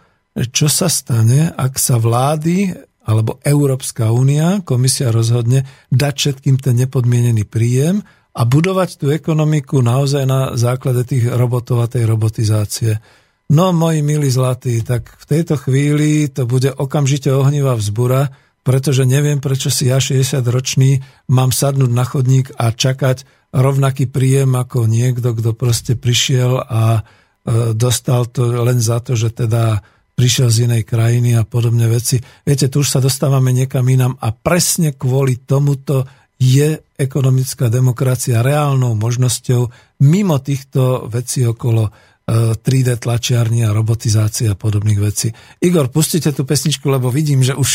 [0.50, 2.74] čo sa stane, ak sa vlády
[3.06, 5.62] alebo Európska únia, komisia rozhodne
[5.94, 8.02] dať všetkým ten nepodmienený príjem
[8.34, 12.98] a budovať tú ekonomiku naozaj na základe tých robotov a tej robotizácie.
[13.46, 18.34] No, moji milí zlatí, tak v tejto chvíli to bude okamžite ohnivá vzbura,
[18.66, 20.98] pretože neviem, prečo si ja 60 ročný
[21.30, 23.22] mám sadnúť na chodník a čakať
[23.54, 29.30] rovnaký príjem ako niekto, kto proste prišiel a e, dostal to len za to, že
[29.30, 29.78] teda
[30.18, 32.18] prišiel z inej krajiny a podobne veci.
[32.42, 36.02] Viete, tu už sa dostávame niekam inam a presne kvôli tomuto
[36.36, 39.70] je ekonomická demokracia reálnou možnosťou
[40.02, 41.94] mimo týchto vecí okolo
[42.26, 45.30] 3D e, tlačiarní a robotizácia a podobných vecí.
[45.62, 47.70] Igor, pustite tú pesničku, lebo vidím, že už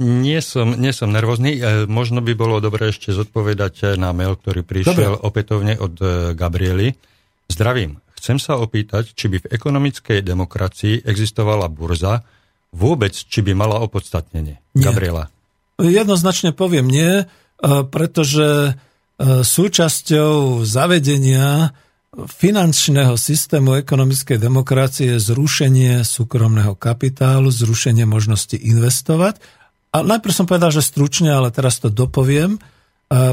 [0.00, 1.58] nie som, nie som nervózny.
[1.58, 5.26] E, možno by bolo dobre ešte zodpovedať na mail, ktorý prišiel dobre.
[5.26, 5.94] opätovne od
[6.38, 6.94] Gabriely.
[7.50, 7.98] Zdravím.
[8.20, 12.22] Chcem sa opýtať, či by v ekonomickej demokracii existovala burza,
[12.70, 14.60] vôbec či by mala opodstatnenie.
[14.76, 14.84] Nie.
[14.84, 15.32] Gabriela.
[15.80, 17.24] Jednoznačne poviem nie,
[17.64, 18.76] pretože
[19.20, 21.72] súčasťou zavedenia
[22.10, 29.38] finančného systému ekonomickej demokracie zrušenie súkromného kapitálu, zrušenie možnosti investovať.
[29.94, 32.58] A najprv som povedal, že stručne, ale teraz to dopoviem.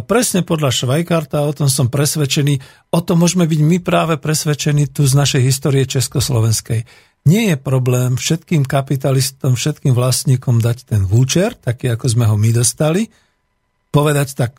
[0.10, 2.62] Presne podľa Švajkarta, o tom som presvedčený,
[2.94, 6.86] o tom môžeme byť my práve presvedčení tu z našej histórie Československej.
[7.30, 12.50] Nie je problém všetkým kapitalistom, všetkým vlastníkom dať ten vúčer, taký ako sme ho my
[12.58, 13.10] dostali,
[13.94, 14.58] povedať tak,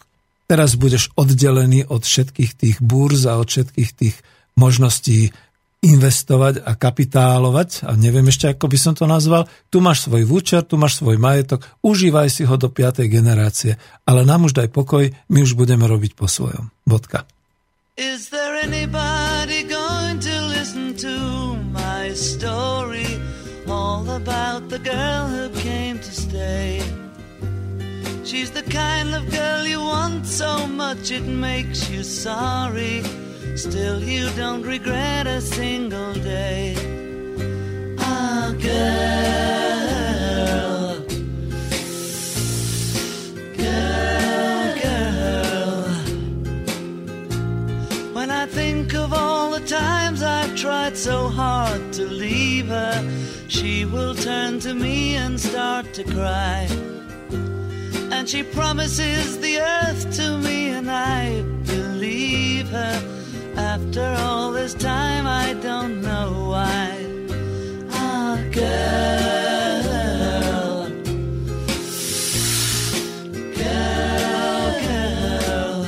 [0.49, 4.17] Teraz budeš oddelený od všetkých tých burz a od všetkých tých
[4.57, 5.31] možností
[5.79, 9.47] investovať a kapitálovať a neviem ešte, ako by som to nazval.
[9.71, 14.27] Tu máš svoj vúčer, tu máš svoj majetok, užívaj si ho do piatej generácie, ale
[14.27, 16.75] nám už daj pokoj, my už budeme robiť po svojom.
[16.83, 17.23] Bodka.
[17.95, 19.28] Is there anybody
[28.39, 33.03] She's the kind of girl you want so much it makes you sorry.
[33.57, 36.77] Still, you don't regret a single day.
[37.99, 38.79] Ah, girl.
[43.57, 45.83] Girl, girl.
[48.13, 53.03] When I think of all the times I've tried so hard to leave her,
[53.49, 56.69] she will turn to me and start to cry.
[58.11, 63.03] And she promises the earth to me, and I believe her.
[63.57, 67.07] After all this time, I don't know why.
[67.91, 69.79] Ah, girl.
[73.61, 75.87] Girl, girl.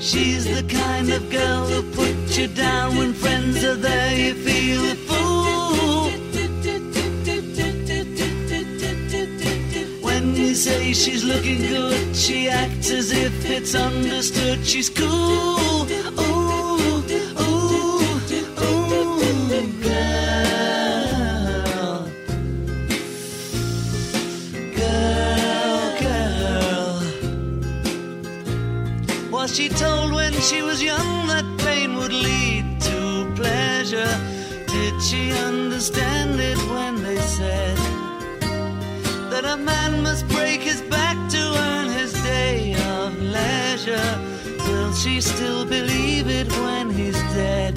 [0.00, 4.16] She's the kind of girl who puts you down when friends are there.
[4.16, 4.96] You feel
[10.58, 14.66] say she's looking good, she acts as if it's understood.
[14.66, 15.06] She's cool.
[15.08, 15.86] Ooh,
[16.18, 17.02] ooh,
[17.38, 17.82] ooh,
[19.84, 20.50] girl.
[24.78, 27.02] Girl, girl.
[29.30, 34.12] Was she told when she was young that pain would lead to pleasure?
[34.66, 37.87] Did she understand it when they said
[39.40, 44.10] that a man must break his back to earn his day of leisure?
[44.66, 47.74] Will she still believe it when he's dead?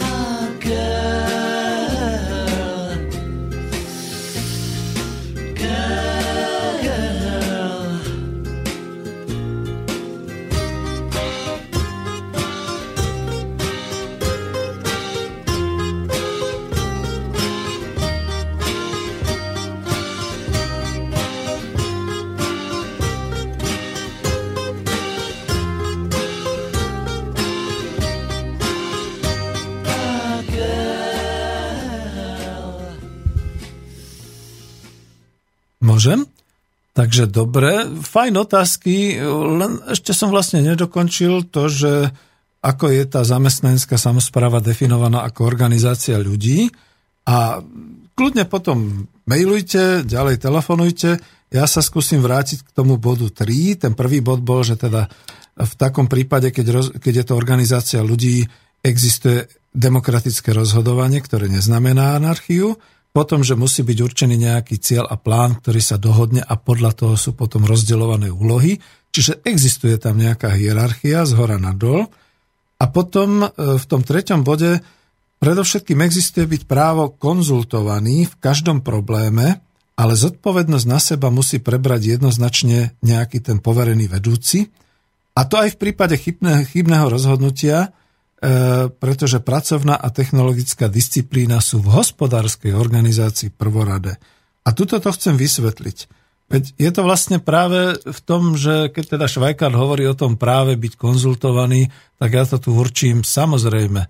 [0.00, 1.45] Ah, girl.
[35.96, 36.28] Môžem?
[36.92, 39.16] Takže dobre, fajn otázky,
[39.56, 42.12] len ešte som vlastne nedokončil to, že
[42.60, 46.68] ako je tá zamestnanecká samozpráva definovaná ako organizácia ľudí
[47.24, 47.64] a
[48.16, 53.86] kľudne potom mailujte, ďalej telefonujte, ja sa skúsim vrátiť k tomu bodu 3.
[53.86, 55.06] Ten prvý bod bol, že teda
[55.56, 58.44] v takom prípade, keď, roz, keď je to organizácia ľudí,
[58.82, 62.76] existuje demokratické rozhodovanie, ktoré neznamená anarchiu,
[63.16, 67.14] potom, že musí byť určený nejaký cieľ a plán, ktorý sa dohodne a podľa toho
[67.16, 68.76] sú potom rozdeľované úlohy.
[69.08, 72.12] Čiže existuje tam nejaká hierarchia z hora na dol.
[72.76, 74.84] A potom e, v tom treťom bode
[75.40, 79.64] predovšetkým existuje byť právo konzultovaný v každom probléme,
[79.96, 84.68] ale zodpovednosť na seba musí prebrať jednoznačne nejaký ten poverený vedúci.
[85.32, 87.96] A to aj v prípade chybné, chybného rozhodnutia,
[89.00, 94.20] pretože pracovná a technologická disciplína sú v hospodárskej organizácii prvorade.
[94.66, 95.98] A tuto to chcem vysvetliť.
[96.46, 100.78] Veď je to vlastne práve v tom, že keď teda Švajkár hovorí o tom práve
[100.78, 101.90] byť konzultovaný,
[102.22, 104.06] tak ja to tu určím samozrejme.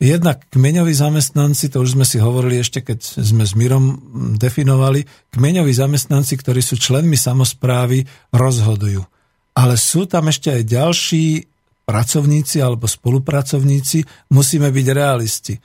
[0.00, 4.00] Jednak kmeňoví zamestnanci, to už sme si hovorili ešte, keď sme s Mirom
[4.40, 8.02] definovali, kmeňoví zamestnanci, ktorí sú členmi samozprávy,
[8.32, 9.04] rozhodujú.
[9.54, 11.24] Ale sú tam ešte aj ďalší
[11.84, 15.54] pracovníci alebo spolupracovníci, musíme byť realisti.
[15.54, 15.60] E,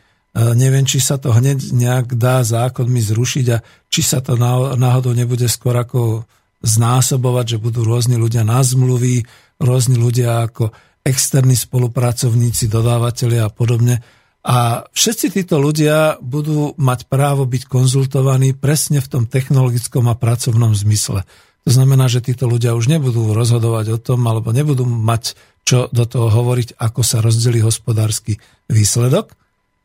[0.54, 4.36] Neviem, či sa to hneď nejak dá zákonmi zrušiť a či sa to
[4.76, 6.28] náhodou nebude skôr ako
[6.60, 9.24] znásobovať, že budú rôzni ľudia na zmluvy,
[9.64, 10.76] rôzni ľudia ako
[11.08, 14.04] externí spolupracovníci, dodávateľia a podobne.
[14.44, 20.72] A všetci títo ľudia budú mať právo byť konzultovaní presne v tom technologickom a pracovnom
[20.76, 21.28] zmysle.
[21.68, 26.04] To znamená, že títo ľudia už nebudú rozhodovať o tom, alebo nebudú mať čo do
[26.06, 29.38] toho hovoriť, ako sa rozdelí hospodársky výsledok.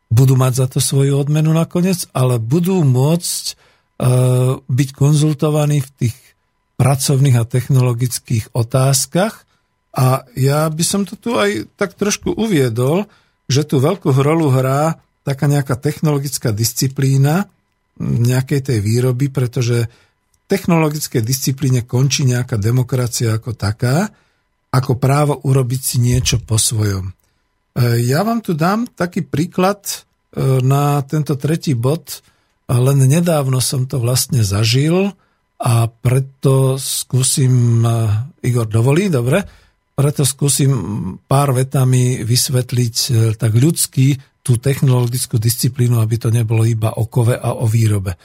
[0.09, 3.55] Budú mať za to svoju odmenu nakoniec, ale budú môcť e,
[4.61, 6.17] byť konzultovaní v tých
[6.77, 9.47] pracovných a technologických otázkach.
[9.95, 13.07] A ja by som to tu aj tak trošku uviedol,
[13.47, 17.49] že tú veľkú rolu hrá taká nejaká technologická disciplína
[18.01, 24.11] nejakej tej výroby, pretože v technologickej disciplíne končí nejaká demokracia ako taká,
[24.75, 27.11] ako právo urobiť si niečo po svojom.
[27.11, 27.13] E,
[28.03, 29.97] Ja vám tu dám taký príklad e,
[30.67, 32.27] na tento tretí bod.
[32.67, 35.15] Len nedávno som to vlastne zažil
[35.63, 37.91] a preto skúsim, e,
[38.43, 39.47] Igor dovolí, dobre,
[39.95, 40.75] preto skúsim
[41.31, 42.97] pár vetami vysvetliť
[43.39, 48.19] tak ľudský tú technologickú disciplínu, aby to nebolo iba o kove a o výrobe.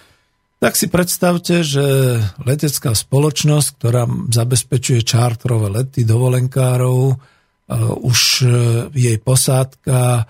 [0.60, 7.16] Tak si predstavte, že letecká spoločnosť, ktorá zabezpečuje čártrové lety dovolenkárov, e,
[8.04, 8.48] už e,
[8.92, 10.28] jej posádka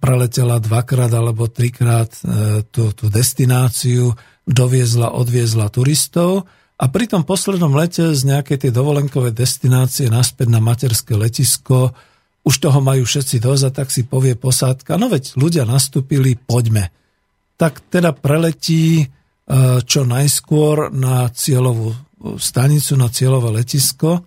[0.00, 2.08] preletela dvakrát alebo trikrát
[2.70, 4.14] tú, tú destináciu,
[4.46, 6.46] doviezla, odviezla turistov
[6.78, 11.92] a pri tom poslednom lete z nejakej tej dovolenkovej destinácie naspäť na materské letisko
[12.46, 16.94] už toho majú všetci dosť a tak si povie posádka, no veď ľudia nastúpili, poďme.
[17.58, 19.06] Tak teda preletí e,
[19.86, 21.94] čo najskôr na cieľovú
[22.36, 24.26] stanicu, na cieľové letisko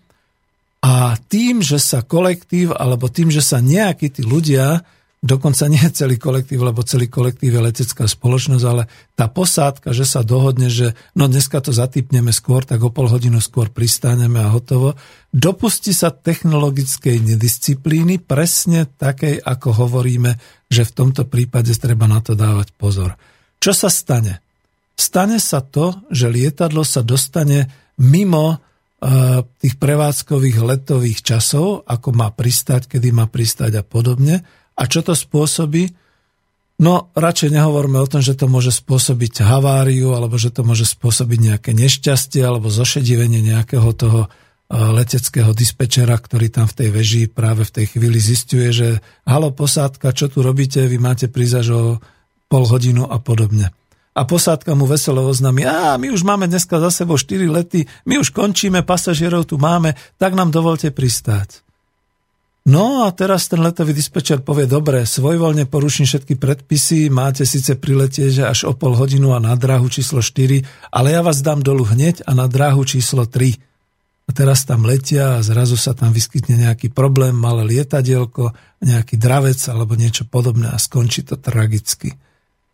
[0.79, 4.79] a tým, že sa kolektív, alebo tým, že sa nejakí tí ľudia
[5.19, 8.87] dokonca nie celý kolektív, lebo celý kolektív je letecká spoločnosť, ale
[9.19, 13.43] tá posádka, že sa dohodne, že no dneska to zatýpneme skôr, tak o pol hodinu
[13.43, 14.95] skôr pristáneme a hotovo.
[15.35, 20.39] Dopustí sa technologickej nedisciplíny, presne takej, ako hovoríme,
[20.71, 23.19] že v tomto prípade treba na to dávať pozor.
[23.59, 24.39] Čo sa stane?
[24.99, 28.57] Stane sa to, že lietadlo sa dostane mimo e,
[29.63, 34.43] tých prevádzkových letových časov, ako má pristať, kedy má pristať a podobne
[34.75, 35.91] a čo to spôsobí?
[36.79, 41.39] No, radšej nehovorme o tom, že to môže spôsobiť haváriu, alebo že to môže spôsobiť
[41.51, 44.29] nejaké nešťastie, alebo zošedivenie nejakého toho e,
[44.75, 48.87] leteckého dispečera, ktorý tam v tej veži práve v tej chvíli zistuje, že
[49.23, 51.99] halo posádka, čo tu robíte, vy máte prísť o
[52.51, 53.75] pol hodinu a podobne.
[54.17, 58.17] A posádka mu veselo oznámi, a my už máme dneska za sebou 4 lety, my
[58.17, 61.61] už končíme, pasažierov tu máme, tak nám dovolte pristáť.
[62.69, 68.29] No a teraz ten letový dispečer povie, dobre, svojvoľne poruším všetky predpisy, máte síce priletieť
[68.29, 71.87] že až o pol hodinu a na dráhu číslo 4, ale ja vás dám dolu
[71.87, 73.57] hneď a na dráhu číslo 3.
[74.29, 78.53] A teraz tam letia a zrazu sa tam vyskytne nejaký problém, malé lietadielko,
[78.85, 82.13] nejaký dravec alebo niečo podobné a skončí to tragicky.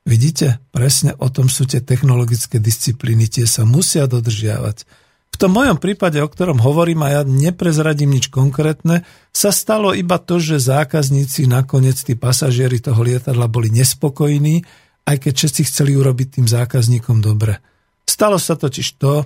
[0.06, 4.86] Vidíte, presne o tom sú tie technologické disciplíny, tie sa musia dodržiavať.
[5.34, 9.02] V tom mojom prípade, o ktorom hovorím a ja neprezradím nič konkrétne,
[9.34, 14.64] sa stalo iba to, že zákazníci, nakoniec tí pasažieri toho lietadla boli nespokojní,
[15.10, 17.60] aj keď všetci chceli urobiť tým zákazníkom dobre.
[18.06, 19.26] Stalo sa totiž to,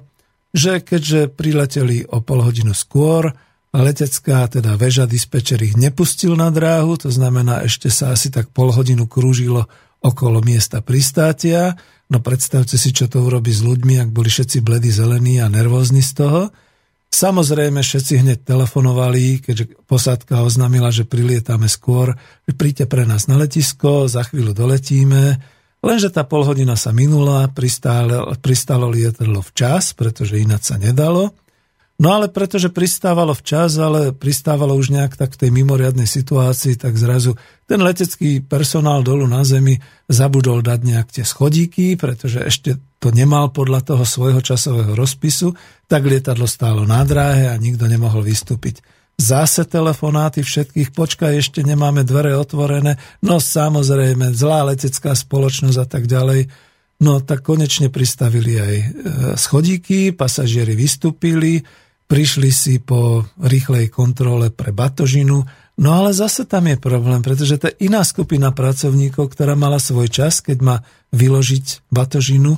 [0.56, 3.35] že keďže prileteli o pol hodinu skôr,
[3.76, 8.73] letecká, teda väža dispečer ich nepustil na dráhu, to znamená, ešte sa asi tak pol
[8.73, 9.69] hodinu krúžilo
[9.99, 11.76] okolo miesta pristátia,
[12.09, 16.01] No predstavte si, čo to urobí s ľuďmi, ak boli všetci bledy zelení a nervózni
[16.01, 16.41] z toho.
[17.09, 22.17] Samozrejme, všetci hneď telefonovali, keďže posádka oznámila, že prilietame skôr,
[22.49, 25.38] príďte pre nás na letisko, za chvíľu doletíme.
[25.85, 31.38] Lenže tá pol hodina sa minula, pristálo, pristálo lietadlo včas, pretože ináč sa nedalo.
[31.99, 36.95] No ale pretože pristávalo včas, ale pristávalo už nejak tak v tej mimoriadnej situácii, tak
[36.95, 37.35] zrazu
[37.67, 39.76] ten letecký personál dolu na zemi
[40.07, 45.51] zabudol dať nejak tie schodíky, pretože ešte to nemal podľa toho svojho časového rozpisu,
[45.91, 48.80] tak lietadlo stálo na dráhe a nikto nemohol vystúpiť.
[49.19, 56.07] Zase telefonáty všetkých, počkaj, ešte nemáme dvere otvorené, no samozrejme, zlá letecká spoločnosť a tak
[56.07, 56.47] ďalej.
[57.03, 58.85] No tak konečne pristavili aj e,
[59.35, 61.59] schodíky, pasažieri vystúpili,
[62.10, 65.45] prišli si po rýchlej kontrole pre batožinu,
[65.77, 70.10] no ale zase tam je problém, pretože to je iná skupina pracovníkov, ktorá mala svoj
[70.10, 70.76] čas, keď má
[71.14, 72.57] vyložiť batožinu.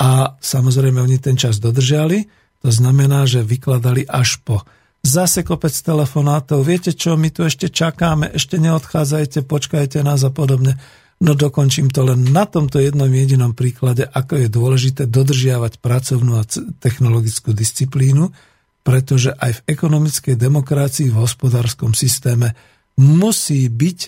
[0.00, 2.28] A samozrejme oni ten čas dodržali,
[2.64, 4.64] to znamená, že vykladali až po.
[5.04, 10.80] Zase kopec telefonátov, viete čo, my tu ešte čakáme, ešte neodchádzajte, počkajte nás a podobne.
[11.16, 16.44] No dokončím to len na tomto jednom jedinom príklade, ako je dôležité dodržiavať pracovnú a
[16.82, 18.34] technologickú disciplínu,
[18.86, 22.54] pretože aj v ekonomickej demokracii, v hospodárskom systéme
[22.94, 23.98] musí byť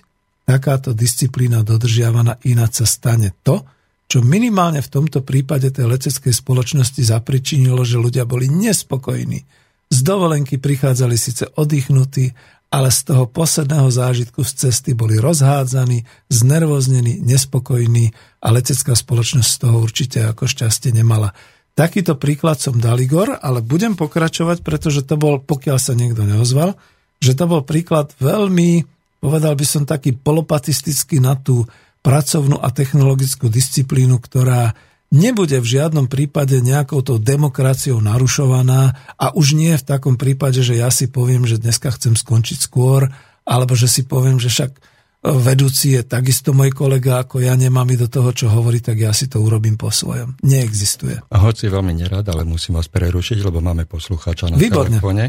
[0.47, 3.67] takáto disciplína dodržiavaná, ináč sa stane to,
[4.07, 9.43] čo minimálne v tomto prípade tej leteckej spoločnosti zapričinilo, že ľudia boli nespokojní.
[9.91, 12.33] Z dovolenky prichádzali síce oddychnutí,
[12.71, 19.59] ale z toho posledného zážitku z cesty boli rozhádzaní, znervoznení, nespokojní a letecká spoločnosť z
[19.59, 21.35] toho určite ako šťastie nemala.
[21.79, 26.75] Takýto príklad som dal Igor, ale budem pokračovať, pretože to bol, pokiaľ sa niekto neozval,
[27.23, 28.83] že to bol príklad veľmi,
[29.23, 31.71] povedal by som taký polopatistický na tú
[32.03, 34.75] pracovnú a technologickú disciplínu, ktorá
[35.15, 40.75] nebude v žiadnom prípade nejakou tou demokraciou narušovaná a už nie v takom prípade, že
[40.75, 43.07] ja si poviem, že dneska chcem skončiť skôr,
[43.47, 48.07] alebo že si poviem, že však vedúci je takisto môj kolega ako ja, nemám do
[48.07, 50.39] toho, čo hovorí, tak ja si to urobím po svojom.
[50.47, 51.19] Neexistuje.
[51.33, 54.99] A hoci veľmi nerad, ale musím vás prerušiť, lebo máme poslucháča na Výborne.
[54.99, 55.25] telefóne.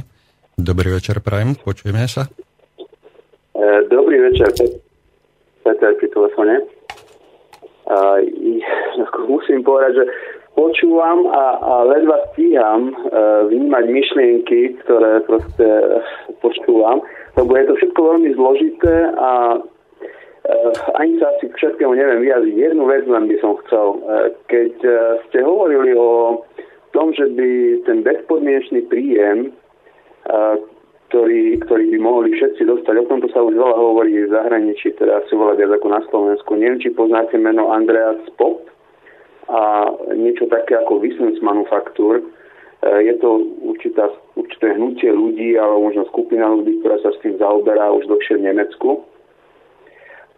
[0.60, 2.28] Dobrý večer, Prajem, počujeme sa.
[3.56, 4.52] E, dobrý večer,
[5.64, 6.56] Peter pri telefóne.
[9.30, 10.06] musím povedať, že
[10.58, 12.94] počúvam a, a ledva stíham e,
[13.50, 15.68] vnímať myšlienky, ktoré proste
[16.44, 17.00] počúvam,
[17.40, 19.30] lebo je to všetko veľmi zložité a
[20.98, 22.56] ani sa asi k všetkému neviem vyjadriť.
[22.58, 23.88] Jednu vec len by som chcel.
[24.02, 24.98] Eh, keď eh,
[25.30, 26.42] ste hovorili o
[26.92, 27.50] tom, že by
[27.86, 29.54] ten bezpodmienečný príjem
[31.10, 32.94] ktorý, ktorý by mohli všetci dostať.
[33.02, 36.50] O tomto sa už veľa hovorí v zahraničí, teda asi veľa viac ako na Slovensku.
[36.54, 38.70] Neviem, či poznáte meno Andreas Pop
[39.50, 42.22] a niečo také ako Wismans Manufaktur.
[42.22, 42.24] E,
[43.10, 47.90] je to určitá, určité hnutie ľudí, alebo možno skupina ľudí, ktorá sa s tým zaoberá
[47.90, 49.02] už dlhšie v Nemecku.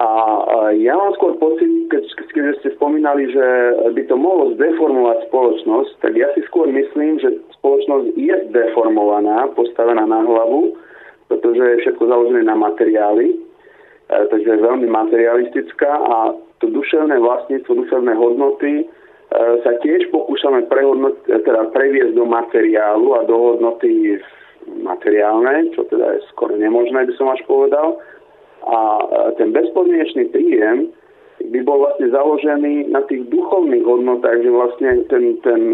[0.01, 3.45] A ja mám skôr pocit, keď, keď ste spomínali, že
[3.93, 10.01] by to mohlo zdeformovať spoločnosť, tak ja si skôr myslím, že spoločnosť je deformovaná, postavená
[10.09, 10.73] na hlavu,
[11.29, 13.37] pretože je všetko založené na materiály, e,
[14.09, 18.85] takže je veľmi materialistická a to duševné vlastníctvo, duševné hodnoty e,
[19.61, 20.65] sa tiež pokúšame
[21.29, 24.17] teda previesť do materiálu a do hodnoty
[24.81, 28.01] materiálne, čo teda je skoro nemožné, by som až povedal.
[28.65, 29.03] A e,
[29.41, 30.93] ten bezpodmienečný príjem
[31.41, 35.73] by bol vlastne založený na tých duchovných hodnotách, že vlastne ten, ten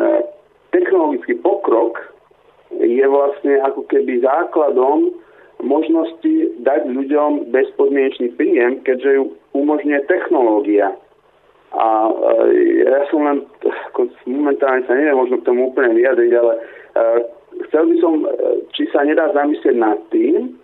[0.71, 1.99] technologický pokrok
[2.71, 5.11] je vlastne ako keby základom
[5.63, 9.23] možnosti dať ľuďom bezpodmienečný príjem, keďže ju
[9.57, 10.93] umožňuje technológia.
[11.73, 12.11] A e,
[12.85, 13.43] ja som len,
[14.29, 16.61] momentálne sa neviem možno k tomu úplne vyjadriť, ale e,
[17.67, 18.27] chcel by som, e,
[18.77, 20.55] či sa nedá zamyslieť nad tým,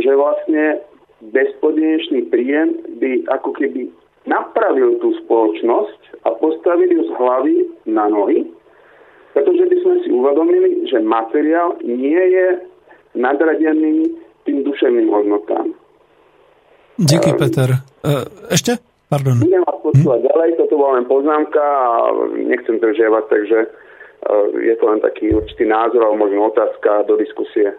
[0.00, 0.80] že vlastne
[1.20, 3.92] bezpodmienečný príjem by ako keby
[4.24, 7.56] napravil tú spoločnosť a postavil ju z hlavy
[7.88, 8.48] na nohy
[9.32, 12.46] pretože by sme si uvedomili, že materiál nie je
[13.14, 14.10] nadradený
[14.46, 15.70] tým duševným hodnotám.
[16.98, 17.80] Díky, Peter.
[18.04, 18.76] Uh, ešte?
[19.10, 19.38] Pardon.
[19.42, 20.26] Budem vás počúvať hm?
[20.30, 21.90] ďalej, toto bola len poznámka a
[22.36, 27.74] nechcem držiavať, takže uh, je to len taký určitý názor alebo možno otázka do diskusie.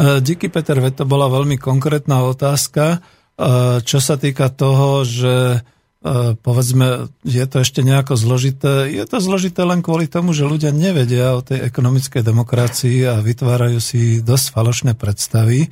[0.00, 3.04] Uh, díky, Peter, to bola veľmi konkrétna otázka.
[3.36, 5.60] Uh, čo sa týka toho, že
[6.00, 8.88] E, povedzme, je to ešte nejako zložité.
[8.88, 13.76] Je to zložité len kvôli tomu, že ľudia nevedia o tej ekonomickej demokracii a vytvárajú
[13.84, 15.68] si dosť falošné predstavy.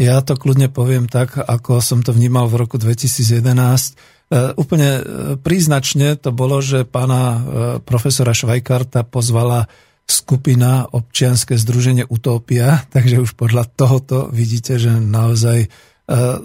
[0.00, 3.36] Ja to kľudne poviem tak, ako som to vnímal v roku 2011.
[3.36, 5.02] E, úplne e,
[5.36, 7.44] príznačne to bolo, že pána
[7.84, 9.68] profesora Švajkarta pozvala
[10.06, 15.68] skupina občianske združenie Utopia, takže už podľa tohoto vidíte, že naozaj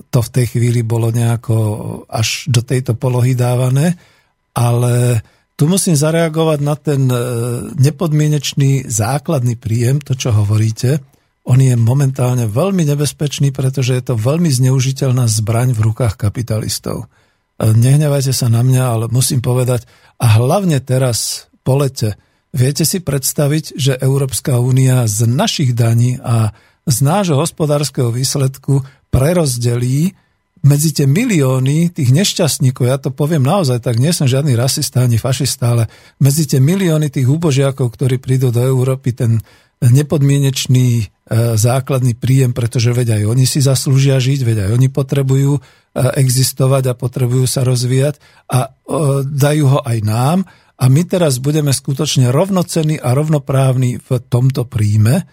[0.10, 1.56] to v tej chvíli bolo nejako
[2.10, 3.94] až do tejto polohy dávané,
[4.58, 5.22] ale
[5.54, 7.18] tu musím zareagovať na ten e,
[7.78, 10.98] nepodmienečný základný príjem, to čo hovoríte.
[11.46, 17.06] On je momentálne veľmi nebezpečný, pretože je to veľmi zneužiteľná zbraň v rukách kapitalistov.
[17.62, 19.86] E, nehnevajte sa na mňa, ale musím povedať,
[20.18, 22.18] a hlavne teraz po lete,
[22.52, 26.52] viete si predstaviť, že Európska únia z našich daní a
[26.88, 30.15] z nášho hospodárskeho výsledku prerozdelí
[30.61, 35.18] medzi tie milióny tých nešťastníkov, ja to poviem naozaj, tak nie som žiadny rasista ani
[35.18, 35.84] fašista, ale
[36.22, 39.41] medzi tie milióny tých úbožiakov, ktorí prídu do Európy, ten
[39.82, 41.06] nepodmienečný e,
[41.57, 45.61] základný príjem, pretože veď aj oni si zaslúžia žiť, veď aj oni potrebujú e,
[46.22, 50.38] existovať a potrebujú sa rozvíjať a e, dajú ho aj nám
[50.82, 55.30] a my teraz budeme skutočne rovnocenní a rovnoprávni v tomto príjme,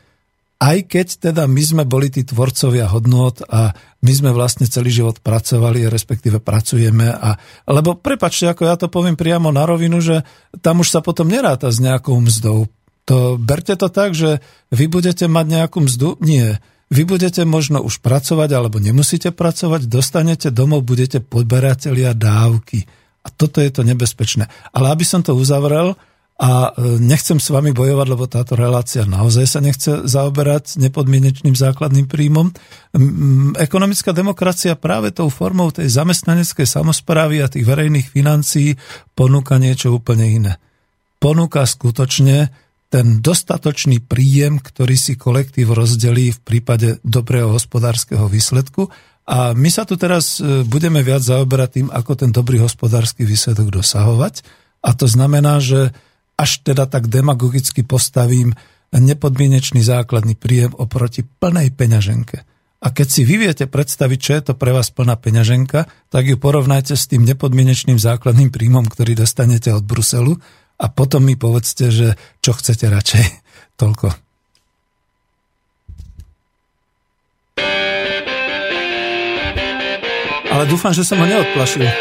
[0.59, 3.73] aj keď teda my sme boli tí tvorcovia hodnot a
[4.03, 7.09] my sme vlastne celý život pracovali, respektíve pracujeme.
[7.15, 7.39] A,
[7.71, 10.27] lebo prepačte, ako ja to poviem priamo na rovinu, že
[10.61, 12.67] tam už sa potom neráta s nejakou mzdou.
[13.07, 16.21] To, berte to tak, že vy budete mať nejakú mzdu?
[16.21, 16.61] Nie.
[16.91, 22.85] Vy budete možno už pracovať, alebo nemusíte pracovať, dostanete domov, budete podberatelia dávky.
[23.29, 24.49] A toto je to nebezpečné.
[24.73, 26.01] Ale aby som to uzavrel,
[26.39, 32.07] a e, nechcem s vami bojovať, lebo táto relácia naozaj sa nechce zaoberať nepodmienečným základným
[32.07, 32.55] príjmom.
[33.59, 38.79] Ekonomická demokracia práve tou formou tej zamestnaneckej samozprávy a tých verejných financií
[39.19, 40.53] ponúka niečo úplne iné.
[41.19, 42.55] Ponúka skutočne
[42.89, 48.89] ten dostatočný príjem, ktorý si kolektív rozdelí v prípade dobrého hospodárskeho výsledku.
[49.29, 53.69] A my sa tu teraz e, budeme viac zaoberať tým, ako ten dobrý hospodársky výsledok
[53.69, 54.41] dosahovať.
[54.81, 55.93] A to znamená, že
[56.41, 58.57] až teda tak demagogicky postavím
[58.89, 62.41] nepodmienečný základný príjem oproti plnej peňaženke.
[62.79, 66.39] A keď si vy viete predstaviť, čo je to pre vás plná peňaženka, tak ju
[66.39, 70.39] porovnajte s tým nepodmienečným základným príjmom, ktorý dostanete od Bruselu
[70.79, 73.25] a potom mi povedzte, že čo chcete radšej.
[73.83, 74.28] Toľko.
[80.59, 81.87] Ale dúfam, že som ho neodplašil.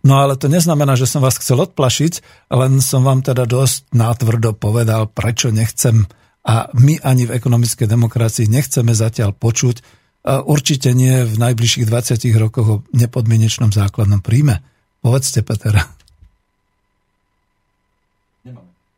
[0.00, 2.24] No ale to neznamená, že som vás chcel odplašiť,
[2.56, 6.08] len som vám teda dosť nátvrdo povedal, prečo nechcem
[6.40, 9.84] a my ani v ekonomickej demokracii nechceme zatiaľ počuť,
[10.24, 14.64] určite nie v najbližších 20 rokoch o nepodmienečnom základnom príjme.
[15.04, 15.84] Povedzte, Peter.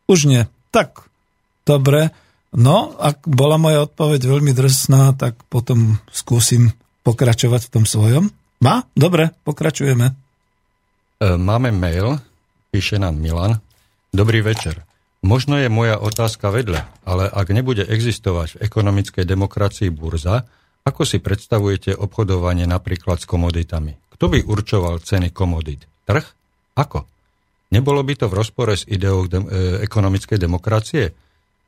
[0.07, 0.47] Už nie.
[0.71, 1.11] Tak,
[1.67, 2.15] dobre.
[2.53, 8.25] No, ak bola moja odpoveď veľmi drsná, tak potom skúsim pokračovať v tom svojom.
[8.61, 8.85] Má?
[8.93, 10.13] Dobre, pokračujeme.
[10.13, 12.21] E, máme mail,
[12.69, 13.59] píše nám Milan.
[14.13, 14.85] Dobrý večer.
[15.25, 20.45] Možno je moja otázka vedle, ale ak nebude existovať v ekonomickej demokracii burza,
[20.83, 23.97] ako si predstavujete obchodovanie napríklad s komoditami?
[24.19, 25.87] Kto by určoval ceny komodit?
[26.05, 26.27] Trh?
[26.75, 27.07] Ako?
[27.73, 31.15] Nebolo by to v rozpore s ideou de- e, ekonomickej demokracie?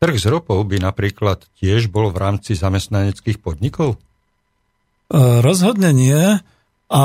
[0.03, 3.97] Trh s ropou by napríklad tiež bol v rámci zamestnaneckých podnikov?
[5.09, 6.39] E, rozhodne nie.
[6.95, 7.03] A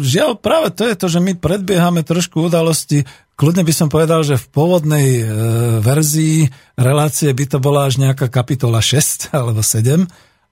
[0.00, 3.04] žiaľ, práve to je to, že my predbiehame trošku udalosti.
[3.36, 5.24] Kľudne by som povedal, že v pôvodnej e,
[5.84, 10.08] verzii relácie by to bola až nejaká kapitola 6 alebo 7,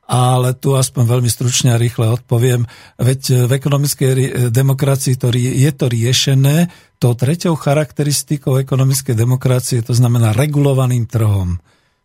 [0.06, 2.66] ale tu aspoň veľmi stručne a rýchle odpoviem.
[2.98, 4.12] Veď v ekonomickej
[4.50, 6.68] demokracii to, je to riešené
[6.98, 11.62] tou treťou charakteristikou ekonomickej demokracie, to znamená regulovaným trhom.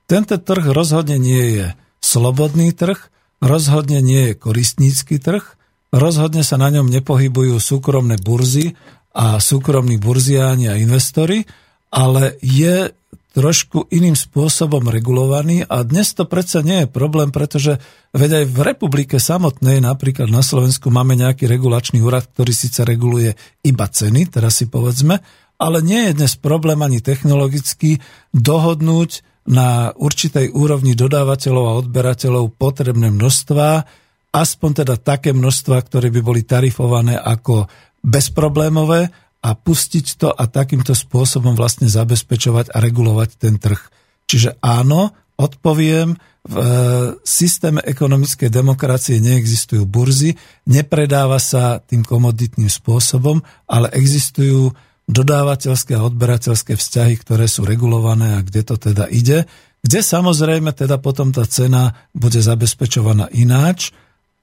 [0.08, 1.66] Tento trh rozhodne nie je
[2.00, 2.98] slobodný trh,
[3.44, 5.44] rozhodne nie je koristnícky trh,
[5.92, 8.78] rozhodne sa na ňom nepohybujú súkromné burzy
[9.18, 11.44] a súkromní burziáni a investori,
[11.92, 12.94] ale je
[13.38, 17.78] trošku iným spôsobom regulovaný a dnes to predsa nie je problém, pretože
[18.10, 23.38] veď aj v republike samotnej, napríklad na Slovensku máme nejaký regulačný úrad, ktorý síce reguluje
[23.62, 25.22] iba ceny, teraz si povedzme,
[25.62, 28.02] ale nie je dnes problém ani technologicky
[28.34, 33.86] dohodnúť na určitej úrovni dodávateľov a odberateľov potrebné množstva,
[34.34, 37.70] aspoň teda také množstva, ktoré by boli tarifované ako
[38.02, 43.80] bezproblémové a pustiť to a takýmto spôsobom vlastne zabezpečovať a regulovať ten trh.
[44.28, 46.66] Čiže áno, odpoviem, v e,
[47.28, 54.72] systéme ekonomickej demokracie neexistujú burzy, nepredáva sa tým komoditným spôsobom, ale existujú
[55.08, 59.48] dodávateľské a odberateľské vzťahy, ktoré sú regulované a kde to teda ide,
[59.84, 63.96] kde samozrejme teda potom tá cena bude zabezpečovaná ináč,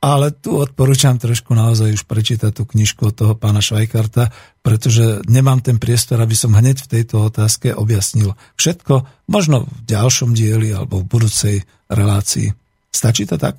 [0.05, 4.29] ale tu odporúčam trošku naozaj už prečítať tú knižku od toho pána Švajkarta,
[4.61, 10.37] pretože nemám ten priestor, aby som hneď v tejto otázke objasnil všetko, možno v ďalšom
[10.37, 11.57] dieli alebo v budúcej
[11.89, 12.53] relácii.
[12.93, 13.57] Stačí to tak?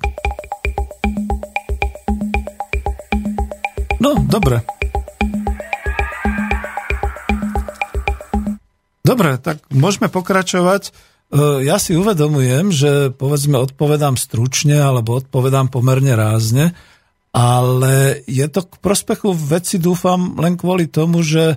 [3.98, 4.62] No, dobre.
[9.02, 10.94] Dobre, tak môžeme pokračovať.
[11.26, 16.70] E, ja si uvedomujem, že povedzme odpovedám stručne alebo odpovedám pomerne rázne,
[17.34, 21.56] ale je to k prospechu veci, dúfam, len kvôli tomu, že e,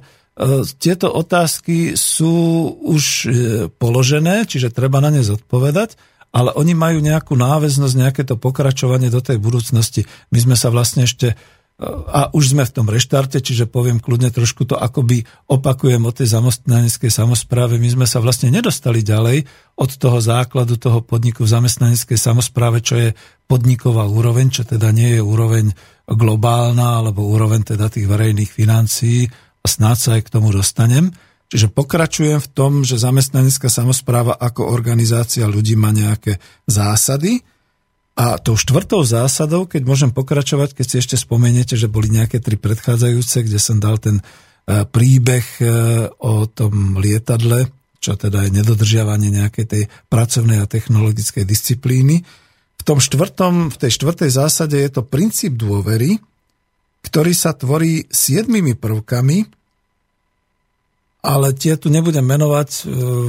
[0.81, 2.35] tieto otázky sú
[2.81, 3.29] už e,
[3.69, 5.95] položené, čiže treba na ne zodpovedať,
[6.33, 10.05] ale oni majú nejakú náväznosť, nejaké to pokračovanie do tej budúcnosti.
[10.33, 11.33] My sme sa vlastne ešte
[11.87, 16.27] a už sme v tom reštarte, čiže poviem kľudne trošku to akoby opakujem o tej
[16.35, 17.79] zamestnaneckej samozpráve.
[17.79, 19.47] My sme sa vlastne nedostali ďalej
[19.79, 23.09] od toho základu toho podniku v zamestnaneckej samozpráve, čo je
[23.47, 25.71] podniková úroveň, čo teda nie je úroveň
[26.03, 29.31] globálna alebo úroveň teda tých verejných financií
[29.63, 31.15] a snáď sa aj k tomu dostanem.
[31.47, 37.39] Čiže pokračujem v tom, že zamestnanecká samozpráva ako organizácia ľudí má nejaké zásady,
[38.19, 42.59] a tou štvrtou zásadou, keď môžem pokračovať, keď si ešte spomeniete, že boli nejaké tri
[42.59, 44.23] predchádzajúce, kde som dal ten e,
[44.83, 45.65] príbeh e,
[46.19, 47.71] o tom lietadle,
[48.03, 52.27] čo teda je nedodržiavanie nejakej tej pracovnej a technologickej disciplíny.
[52.75, 56.19] V, tom štvrtom, v tej štvrtej zásade je to princíp dôvery,
[57.07, 59.47] ktorý sa tvorí siedmými prvkami,
[61.23, 62.81] ale tie tu nebudem menovať e,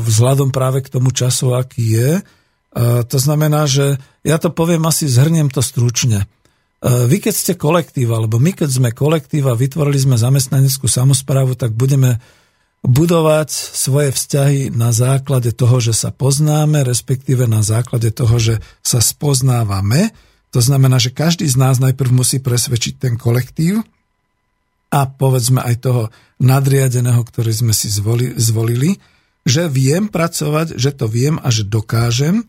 [0.02, 2.10] vzhľadom práve k tomu času, aký je,
[3.02, 6.22] to znamená, že ja to poviem asi, zhrniem to stručne.
[6.22, 6.26] E,
[7.10, 12.22] vy keď ste kolektíva, alebo my keď sme kolektíva, vytvorili sme zamestnaneckú samozprávu, tak budeme
[12.80, 19.04] budovať svoje vzťahy na základe toho, že sa poznáme, respektíve na základe toho, že sa
[19.04, 20.16] spoznávame.
[20.56, 23.84] To znamená, že každý z nás najprv musí presvedčiť ten kolektív
[24.90, 26.02] a povedzme aj toho
[26.40, 28.96] nadriadeného, ktorý sme si zvolili,
[29.44, 32.48] že viem pracovať, že to viem a že dokážem,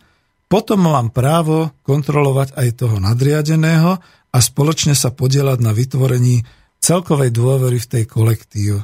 [0.52, 4.04] potom mám právo kontrolovať aj toho nadriadeného
[4.36, 6.44] a spoločne sa podielať na vytvorení
[6.84, 8.84] celkovej dôvery v tej kolektív.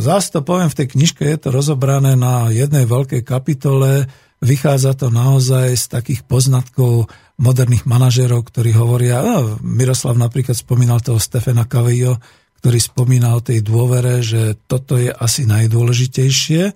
[0.00, 4.08] zás to poviem, v tej knižke je to rozobrané na jednej veľkej kapitole,
[4.40, 11.20] vychádza to naozaj z takých poznatkov moderných manažerov, ktorí hovoria, no, Miroslav napríklad spomínal toho
[11.20, 12.16] Stefana Cavillo,
[12.64, 16.72] ktorý spomína o tej dôvere, že toto je asi najdôležitejšie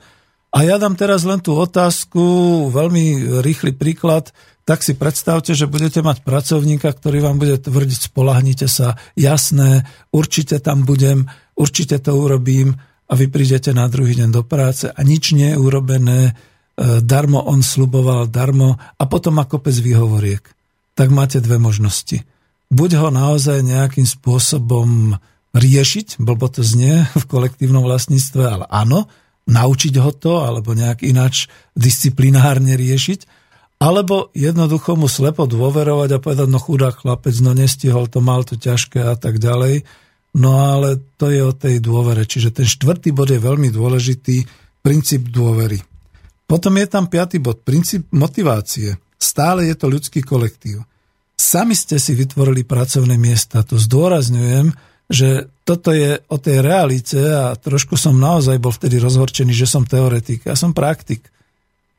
[0.55, 2.23] a ja dám teraz len tú otázku,
[2.71, 4.31] veľmi rýchly príklad,
[4.63, 10.63] tak si predstavte, že budete mať pracovníka, ktorý vám bude tvrdiť, spolahnite sa, jasné, určite
[10.63, 11.27] tam budem,
[11.59, 15.61] určite to urobím a vy prídete na druhý deň do práce a nič nie je
[15.61, 16.39] urobené,
[17.03, 20.43] darmo on sluboval, darmo a potom ako pes výhovoriek.
[20.95, 22.23] Tak máte dve možnosti.
[22.71, 25.19] Buď ho naozaj nejakým spôsobom
[25.55, 29.07] riešiť, blbo to znie v kolektívnom vlastníctve, ale áno,
[29.45, 33.45] naučiť ho to, alebo nejak ináč disciplinárne riešiť,
[33.83, 38.57] alebo jednoducho mu slepo dôverovať a povedať, no chudák chlapec, no nestihol to, mal to
[38.57, 39.85] ťažké a tak ďalej.
[40.35, 42.25] No ale to je o tej dôvere.
[42.25, 44.49] Čiže ten štvrtý bod je veľmi dôležitý,
[44.83, 45.79] princíp dôvery.
[46.45, 48.97] Potom je tam piatý bod, princíp motivácie.
[49.17, 50.85] Stále je to ľudský kolektív.
[51.35, 53.65] Sami ste si vytvorili pracovné miesta.
[53.67, 54.71] To zdôrazňujem,
[55.09, 59.85] že toto je o tej realite a trošku som naozaj bol vtedy rozhorčený, že som
[59.85, 60.45] teoretik.
[60.49, 61.29] Ja som praktik.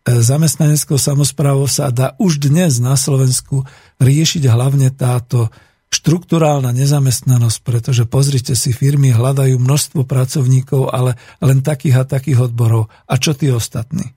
[0.05, 3.65] E, zamestnaneckou samozprávou sa dá už dnes na Slovensku
[4.01, 5.53] riešiť hlavne táto
[5.93, 12.91] štruktúrálna nezamestnanosť, pretože pozrite si, firmy hľadajú množstvo pracovníkov, ale len takých a takých odborov.
[13.05, 14.11] A čo tí ostatní?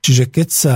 [0.00, 0.74] Čiže keď sa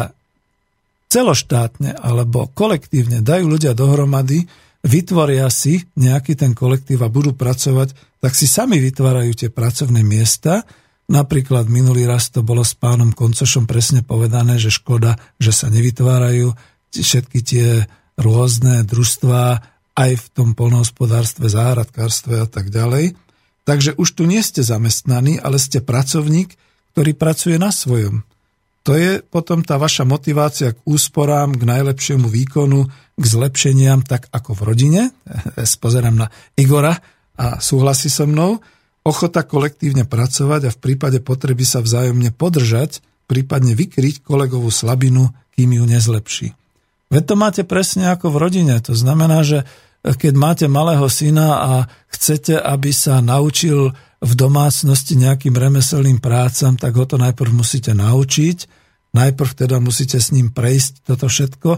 [1.08, 4.48] celoštátne alebo kolektívne dajú ľudia dohromady,
[4.82, 10.66] vytvoria si nejaký ten kolektív a budú pracovať, tak si sami vytvárajú tie pracovné miesta.
[11.10, 16.54] Napríklad minulý raz to bolo s pánom Koncošom presne povedané, že škoda, že sa nevytvárajú
[16.92, 17.66] všetky tie
[18.18, 23.16] rôzne družstvá aj v tom polnohospodárstve, záhradkárstve a tak ďalej.
[23.62, 26.54] Takže už tu nie ste zamestnaní, ale ste pracovník,
[26.92, 28.26] ktorý pracuje na svojom.
[28.82, 34.58] To je potom tá vaša motivácia k úsporám, k najlepšiemu výkonu, k zlepšeniam, tak ako
[34.58, 35.02] v rodine.
[35.56, 36.28] Spozerám na
[36.58, 36.98] Igora
[37.38, 38.58] a súhlasí so mnou.
[39.02, 45.78] Ochota kolektívne pracovať a v prípade potreby sa vzájomne podržať, prípadne vykryť kolegovú slabinu, kým
[45.78, 46.48] ju nezlepší.
[47.10, 48.74] Veď to máte presne ako v rodine.
[48.82, 49.68] To znamená, že
[50.02, 51.72] keď máte malého syna a
[52.10, 58.58] chcete, aby sa naučil v domácnosti nejakým remeselným prácam, tak ho to najprv musíte naučiť,
[59.12, 61.70] najprv teda musíte s ním prejsť toto všetko,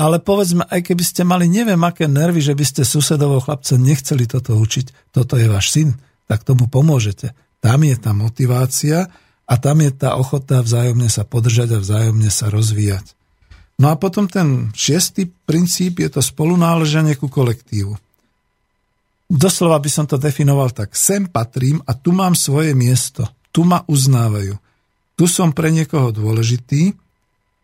[0.00, 4.24] ale povedzme, aj keby ste mali neviem aké nervy, že by ste susedovou chlapca nechceli
[4.24, 5.92] toto učiť, toto je váš syn,
[6.24, 7.36] tak tomu pomôžete.
[7.60, 9.12] Tam je tá motivácia
[9.44, 13.12] a tam je tá ochota vzájomne sa podržať a vzájomne sa rozvíjať.
[13.76, 17.96] No a potom ten šiestý princíp je to spolunáleženie ku kolektívu.
[19.30, 20.98] Doslova by som to definoval tak.
[20.98, 23.30] Sem patrím a tu mám svoje miesto.
[23.54, 24.58] Tu ma uznávajú.
[25.14, 26.98] Tu som pre niekoho dôležitý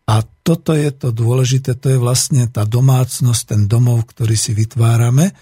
[0.07, 5.35] a toto je to dôležité, to je vlastne tá domácnosť, ten domov, ktorý si vytvárame.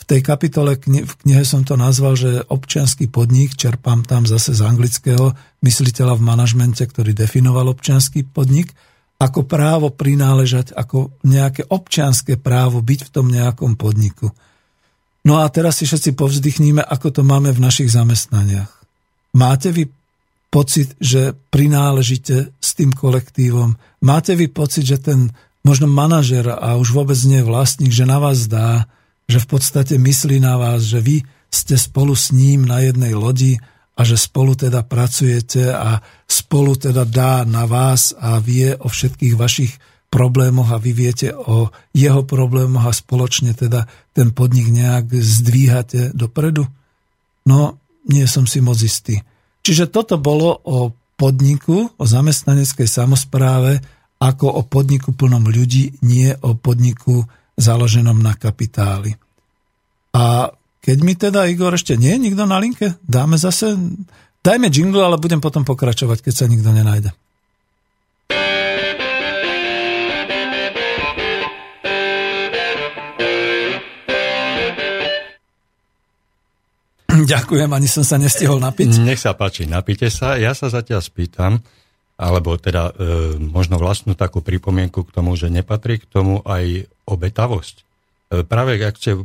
[0.00, 4.64] V tej kapitole v knihe som to nazval, že občianský podnik, čerpám tam zase z
[4.64, 8.72] anglického mysliteľa v manažmente, ktorý definoval občianský podnik,
[9.20, 14.32] ako právo prináležať, ako nejaké občianské právo byť v tom nejakom podniku.
[15.26, 18.70] No a teraz si všetci povzdychníme, ako to máme v našich zamestnaniach.
[19.34, 19.90] Máte vy
[20.54, 23.74] pocit, že prináležite s tým kolektívom?
[24.06, 25.34] Máte vy pocit, že ten
[25.66, 28.86] možno manažer a už vôbec nie vlastník, že na vás dá,
[29.26, 33.58] že v podstate myslí na vás, že vy ste spolu s ním na jednej lodi
[33.98, 35.98] a že spolu teda pracujete a
[36.30, 39.74] spolu teda dá na vás a vie o všetkých vašich
[40.08, 43.84] problémoch a vy viete o jeho problémoch a spoločne teda
[44.14, 46.64] ten podnik nejak zdvíhate dopredu?
[47.46, 49.22] No, nie som si moc istý.
[49.66, 53.82] Čiže toto bolo o podniku, o zamestnaneckej samozpráve,
[54.22, 57.26] ako o podniku plnom ľudí, nie o podniku
[57.56, 59.16] založenom na kapitáli.
[60.16, 60.48] A
[60.80, 63.74] keď mi teda, Igor, ešte nie je nikto na linke, dáme zase,
[64.40, 67.10] dajme jingle, ale budem potom pokračovať, keď sa nikto nenájde.
[77.34, 79.00] Ďakujem, ani som sa nestihol napiť.
[79.02, 80.36] Nech sa páči, napite sa.
[80.36, 81.62] Ja sa zatiaľ spýtam,
[82.16, 87.76] alebo teda e, možno vlastnú takú pripomienku k tomu, že nepatrí k tomu aj obetavosť.
[87.76, 87.82] E,
[88.44, 89.16] práve ak ste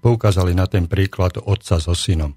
[0.00, 2.36] poukázali na ten príklad otca so synom.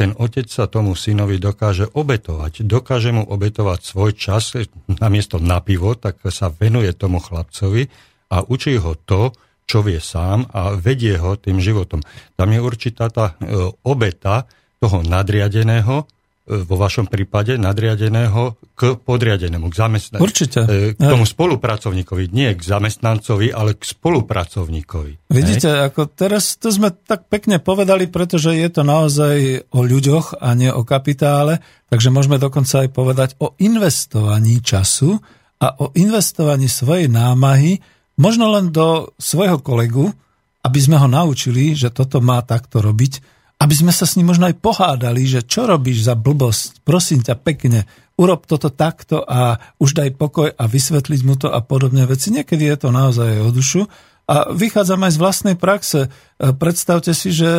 [0.00, 2.66] Ten otec sa tomu synovi dokáže obetovať.
[2.66, 4.50] Dokáže mu obetovať svoj čas,
[4.88, 7.86] namiesto na pivo, tak sa venuje tomu chlapcovi
[8.32, 9.30] a učí ho to,
[9.72, 12.04] čo vie sám a vedie ho tým životom.
[12.36, 13.56] Tam je určitá tá e,
[13.88, 14.44] obeta
[14.76, 20.28] toho nadriadeného, e, vo vašom prípade nadriadeného k podriadenému, k zamestnancovi.
[20.28, 20.60] Určite.
[20.68, 25.32] E, k tomu spolupracovníkovi, nie k zamestnancovi, ale k spolupracovníkovi.
[25.32, 25.82] Vidíte, Hej?
[25.88, 30.68] ako teraz to sme tak pekne povedali, pretože je to naozaj o ľuďoch a nie
[30.68, 35.16] o kapitále, takže môžeme dokonca aj povedať o investovaní času
[35.64, 40.14] a o investovaní svojej námahy možno len do svojho kolegu,
[40.62, 43.18] aby sme ho naučili, že toto má takto robiť,
[43.58, 47.34] aby sme sa s ním možno aj pohádali, že čo robíš za blbosť, prosím ťa
[47.42, 52.30] pekne, urob toto takto a už daj pokoj a vysvetliť mu to a podobne veci.
[52.30, 53.90] Niekedy je to naozaj o dušu.
[54.30, 56.00] A vychádzam aj z vlastnej praxe.
[56.06, 56.08] E,
[56.54, 57.50] predstavte si, že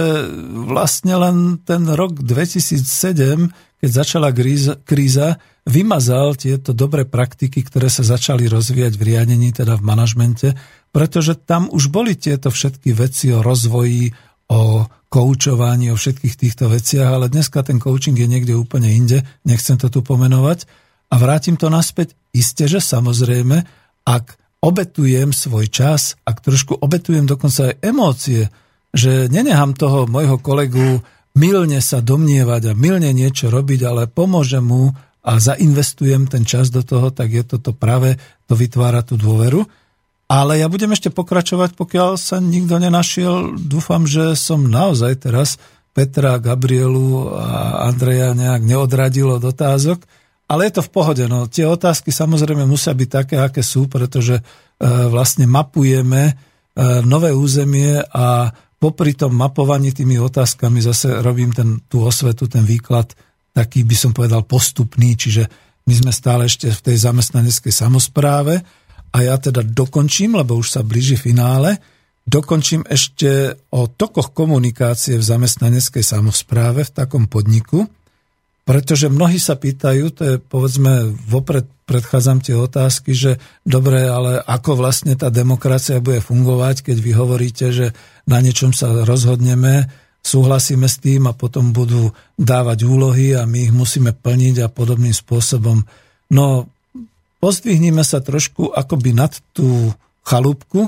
[0.47, 3.51] vlastne len ten rok 2007,
[3.83, 9.79] keď začala kríza, kríza vymazal tieto dobré praktiky, ktoré sa začali rozvíjať v riadení, teda
[9.79, 10.47] v manažmente,
[10.91, 14.11] pretože tam už boli tieto všetky veci o rozvoji,
[14.51, 19.79] o koučovaní, o všetkých týchto veciach, ale dneska ten coaching je niekde úplne inde, nechcem
[19.79, 20.67] to tu pomenovať.
[21.13, 23.61] A vrátim to naspäť, iste, že samozrejme,
[24.03, 24.25] ak
[24.65, 28.49] obetujem svoj čas, ak trošku obetujem dokonca aj emócie,
[28.89, 31.01] že nenehám toho môjho kolegu
[31.37, 34.93] milne sa domnievať a milne niečo robiť, ale pomôžem mu
[35.23, 39.63] a zainvestujem ten čas do toho, tak je toto práve, to vytvára tú dôveru.
[40.27, 43.55] Ale ja budem ešte pokračovať, pokiaľ sa nikto nenašiel.
[43.55, 45.55] Dúfam, že som naozaj teraz
[45.93, 50.03] Petra, Gabrielu a Andreja nejak neodradil od otázok.
[50.49, 51.23] Ale je to v pohode.
[51.29, 51.47] No.
[51.47, 54.43] Tie otázky samozrejme musia byť také, aké sú, pretože e,
[55.07, 56.33] vlastne mapujeme e,
[57.07, 63.15] nové územie a popri tom mapovaní tými otázkami zase robím ten, tú osvetu, ten výklad
[63.53, 65.45] taký by som povedal postupný, čiže
[65.85, 68.59] my sme stále ešte v tej zamestnaneckej samozpráve
[69.13, 71.77] a ja teda dokončím, lebo už sa blíži finále,
[72.25, 77.85] dokončím ešte o tokoch komunikácie v zamestnaneckej samozpráve v takom podniku,
[78.63, 83.31] pretože mnohí sa pýtajú, to je povedzme, vopred predchádzam tie otázky, že
[83.67, 87.91] dobre, ale ako vlastne tá demokracia bude fungovať, keď vy hovoríte, že
[88.23, 89.91] na niečom sa rozhodneme,
[90.23, 95.11] súhlasíme s tým a potom budú dávať úlohy a my ich musíme plniť a podobným
[95.11, 95.83] spôsobom.
[96.31, 96.71] No,
[97.43, 99.91] pozdvihnime sa trošku akoby nad tú
[100.23, 100.87] chalúbku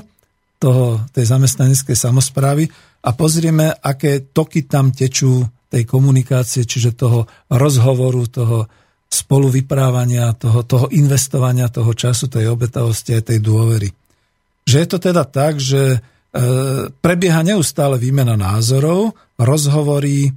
[0.56, 2.64] toho, tej zamestnaneckej samozprávy
[3.04, 8.64] a pozrieme, aké toky tam tečú tej komunikácie, čiže toho rozhovoru, toho
[9.06, 13.92] spolu vyprávania, toho, toho investovania toho času, tej obetavosti a tej dôvery.
[14.66, 15.98] Že je to teda tak, že e,
[16.90, 20.30] prebieha neustále výmena názorov, rozhovory, e,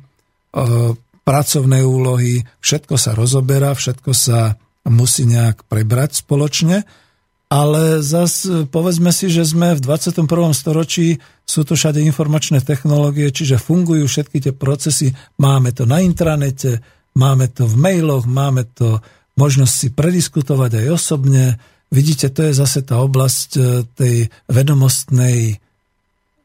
[1.23, 4.57] pracovné úlohy, všetko sa rozoberá, všetko sa
[4.89, 6.87] musí nejak prebrať spoločne,
[7.49, 10.25] ale zas povedzme si, že sme v 21.
[10.53, 16.81] storočí, sú to všade informačné technológie, čiže fungujú všetky tie procesy, máme to na intranete,
[17.17, 19.01] máme to v mailoch, máme to
[19.33, 21.57] možnosť si prediskutovať aj osobne.
[21.89, 23.61] Vidíte, to je zase tá oblasť e,
[23.97, 24.15] tej
[24.45, 25.57] vedomostnej,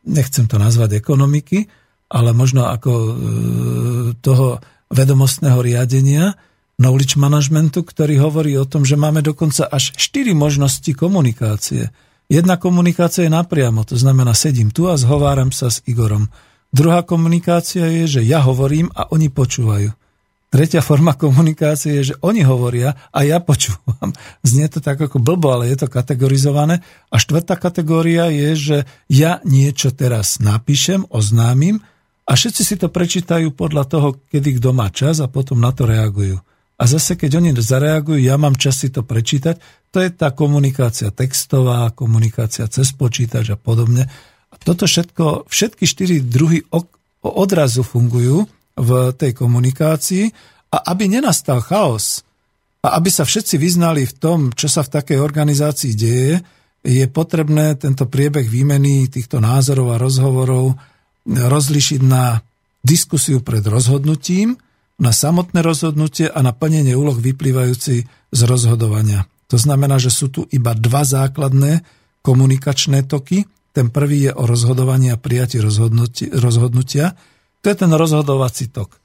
[0.08, 1.68] nechcem to nazvať ekonomiky,
[2.08, 3.12] ale možno ako e,
[4.20, 4.60] toho
[4.92, 6.36] vedomostného riadenia,
[6.78, 11.90] knowledge managementu, ktorý hovorí o tom, že máme dokonca až 4 možnosti komunikácie.
[12.26, 16.26] Jedna komunikácia je napriamo, to znamená sedím tu a zhováram sa s Igorom.
[16.74, 19.94] Druhá komunikácia je, že ja hovorím a oni počúvajú.
[20.50, 24.10] Tretia forma komunikácie je, že oni hovoria a ja počúvam.
[24.42, 26.82] Znie to tak ako blbo, ale je to kategorizované.
[27.10, 28.76] A štvrtá kategória je, že
[29.06, 31.82] ja niečo teraz napíšem, oznámim
[32.24, 35.84] a všetci si to prečítajú podľa toho, kedy kto má čas a potom na to
[35.84, 36.40] reagujú.
[36.74, 39.60] A zase, keď oni zareagujú, ja mám čas si to prečítať,
[39.94, 44.10] to je tá komunikácia textová, komunikácia cez počítač a podobne.
[44.50, 46.66] A toto všetko, všetky štyri druhy
[47.22, 50.24] odrazu fungujú v tej komunikácii
[50.74, 52.26] a aby nenastal chaos
[52.82, 56.42] a aby sa všetci vyznali v tom, čo sa v takej organizácii deje,
[56.84, 60.74] je potrebné tento priebeh výmeny týchto názorov a rozhovorov
[61.28, 62.44] rozlišiť na
[62.84, 64.60] diskusiu pred rozhodnutím,
[65.00, 67.96] na samotné rozhodnutie a na plnenie úloh vyplývajúci
[68.30, 69.26] z rozhodovania.
[69.50, 71.82] To znamená, že sú tu iba dva základné
[72.22, 73.44] komunikačné toky.
[73.74, 75.58] Ten prvý je o rozhodovaní a prijati
[76.32, 77.14] rozhodnutia.
[77.60, 78.94] To je ten rozhodovací tok.
[78.94, 78.98] E,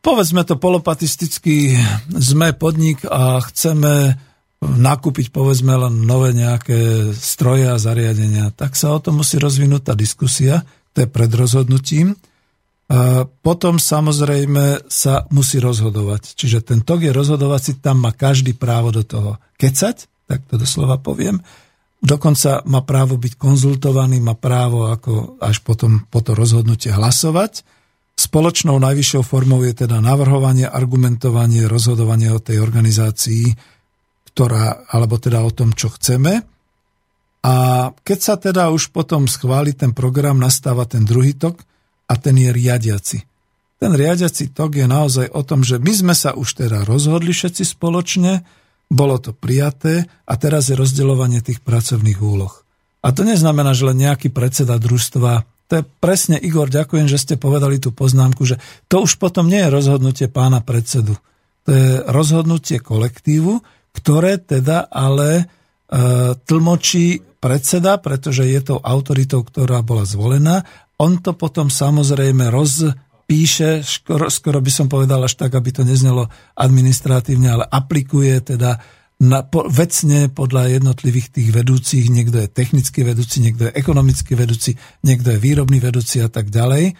[0.00, 1.76] povedzme to polopatisticky,
[2.14, 4.16] sme podnik a chceme
[4.62, 8.54] nakúpiť povedzme len nové nejaké stroje a zariadenia.
[8.54, 10.62] Tak sa o tom musí rozvinúť tá diskusia,
[10.94, 12.14] to je pred rozhodnutím.
[13.42, 16.38] Potom samozrejme sa musí rozhodovať.
[16.38, 21.00] Čiže ten tok je rozhodovací, tam má každý právo do toho kecať, tak to doslova
[21.00, 21.42] poviem.
[22.02, 27.64] Dokonca má právo byť konzultovaný, má právo ako až potom po to rozhodnutie hlasovať.
[28.12, 33.56] Spoločnou najvyššou formou je teda navrhovanie, argumentovanie, rozhodovanie o tej organizácii,
[34.32, 36.42] ktorá, alebo teda o tom, čo chceme.
[37.42, 37.54] A
[38.06, 41.60] keď sa teda už potom schváli ten program, nastáva ten druhý tok,
[42.12, 43.18] a ten je riadiaci.
[43.80, 47.64] Ten riadiaci tok je naozaj o tom, že my sme sa už teda rozhodli všetci
[47.64, 48.44] spoločne,
[48.92, 52.52] bolo to prijaté a teraz je rozdeľovanie tých pracovných úloh.
[53.02, 57.40] A to neznamená, že len nejaký predseda družstva, to je presne, Igor, ďakujem, že ste
[57.40, 58.60] povedali tú poznámku, že
[58.92, 61.16] to už potom nie je rozhodnutie pána predsedu.
[61.64, 65.44] to je rozhodnutie kolektívu, ktoré teda ale e,
[66.36, 70.62] tlmočí predseda, pretože je to autoritou, ktorá bola zvolená.
[71.02, 76.30] On to potom samozrejme rozpíše, skoro, skoro by som povedal až tak, aby to neznelo
[76.54, 78.78] administratívne, ale aplikuje teda
[79.22, 82.06] na, po, vecne podľa jednotlivých tých vedúcich.
[82.10, 84.74] Niekto je technický vedúci, niekto je ekonomický vedúci,
[85.06, 86.94] niekto je výrobný vedúci a tak ďalej.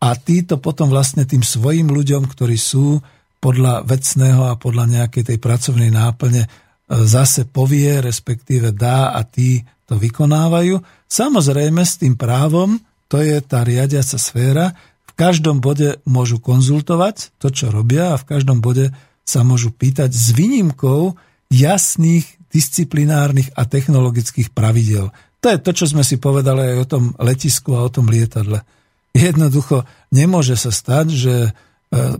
[0.00, 2.98] A títo potom vlastne tým svojim ľuďom, ktorí sú
[3.40, 6.48] podľa vecného a podľa nejakej tej pracovnej náplne e,
[7.08, 10.78] zase povie, respektíve dá a tí to vykonávajú.
[11.10, 12.78] Samozrejme s tým právom,
[13.10, 14.76] to je tá riadiaca sféra,
[15.10, 18.94] v každom bode môžu konzultovať to, čo robia a v každom bode
[19.26, 21.18] sa môžu pýtať s výnimkou
[21.50, 25.10] jasných disciplinárnych a technologických pravidel.
[25.40, 28.62] To je to, čo sme si povedali aj o tom letisku a o tom lietadle.
[29.10, 31.34] Jednoducho nemôže sa stať, že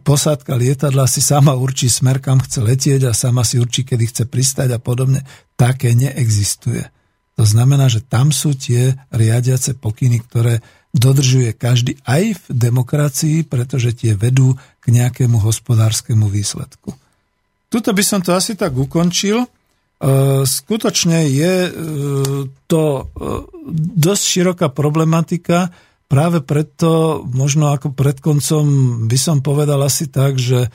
[0.03, 4.25] posádka lietadla si sama určí smer, kam chce letieť a sama si určí, kedy chce
[4.27, 5.23] pristať a podobne.
[5.55, 6.91] Také neexistuje.
[7.39, 10.61] To znamená, že tam sú tie riadiace pokyny, ktoré
[10.91, 16.91] dodržuje každý aj v demokracii, pretože tie vedú k nejakému hospodárskemu výsledku.
[17.71, 19.47] Tuto by som to asi tak ukončil.
[19.47, 19.49] E,
[20.43, 21.71] skutočne je e,
[22.67, 23.03] to e,
[23.95, 25.71] dosť široká problematika,
[26.11, 28.65] práve preto možno ako pred koncom
[29.07, 30.67] by som povedal asi tak, že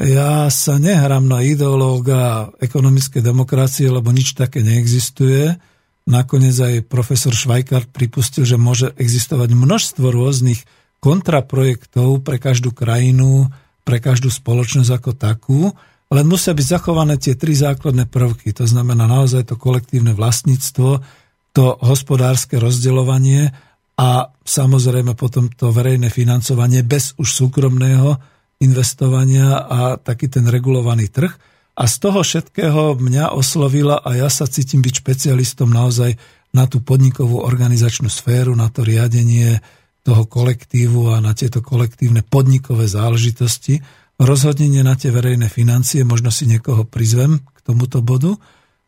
[0.00, 5.60] ja sa nehrám na ideológa ekonomickej demokracie, lebo nič také neexistuje
[6.08, 10.64] Nakoniec aj profesor Švajkart pripustil, že môže existovať množstvo rôznych
[11.04, 13.52] kontraprojektov pre každú krajinu,
[13.84, 15.60] pre každú spoločnosť ako takú,
[16.08, 18.56] len musia byť zachované tie tri základné prvky.
[18.56, 21.04] To znamená naozaj to kolektívne vlastníctvo,
[21.52, 23.52] to hospodárske rozdeľovanie
[23.98, 28.14] a samozrejme potom to verejné financovanie bez už súkromného
[28.62, 31.34] investovania a taký ten regulovaný trh.
[31.78, 36.14] A z toho všetkého mňa oslovila a ja sa cítim byť špecialistom naozaj
[36.54, 39.62] na tú podnikovú organizačnú sféru, na to riadenie
[40.02, 43.82] toho kolektívu a na tieto kolektívne podnikové záležitosti.
[44.18, 48.34] Rozhodnenie na tie verejné financie, možno si niekoho prizvem k tomuto bodu.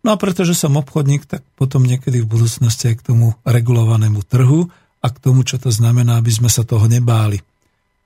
[0.00, 4.72] No a pretože som obchodník, tak potom niekedy v budúcnosti aj k tomu regulovanému trhu
[5.00, 7.40] a k tomu, čo to znamená, aby sme sa toho nebáli.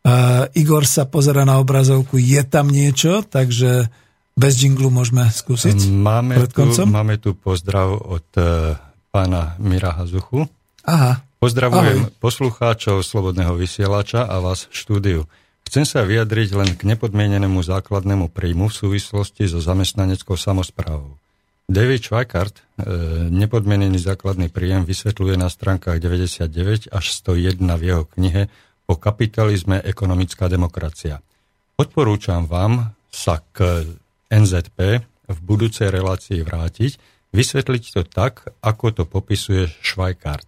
[0.05, 3.89] Uh, Igor sa pozera na obrazovku, je tam niečo, takže
[4.37, 5.91] bez jinglu môžeme skúsiť?
[5.91, 6.87] Máme, pred koncom?
[6.87, 8.77] tu, máme tu pozdrav od uh,
[9.09, 10.45] pána Mira Hazuchu.
[10.85, 11.25] Aha.
[11.41, 12.21] Pozdravujem Ahoj.
[12.21, 15.21] poslucháčov Slobodného vysielača a vás v štúdiu.
[15.65, 21.17] Chcem sa vyjadriť len k nepodmienenému základnému príjmu v súvislosti so zamestnaneckou samozprávou.
[21.65, 22.63] David Schweikart e,
[23.33, 28.53] nepodmienený základný príjem vysvetľuje na stránkach 99 až 101 v jeho knihe
[28.85, 31.25] o kapitalizme ekonomická demokracia.
[31.81, 33.89] Odporúčam vám sa k
[34.29, 34.79] NZP
[35.25, 37.01] v budúcej relácii vrátiť,
[37.33, 40.47] vysvetliť to tak, ako to popisuje Švajkart.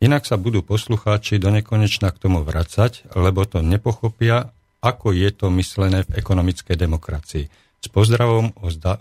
[0.00, 5.52] Inak sa budú poslucháči do nekonečna k tomu vracať, lebo to nepochopia, ako je to
[5.52, 7.44] myslené v ekonomickej demokracii.
[7.80, 8.52] S pozdravom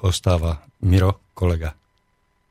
[0.03, 1.73] ostáva Miro, kolega.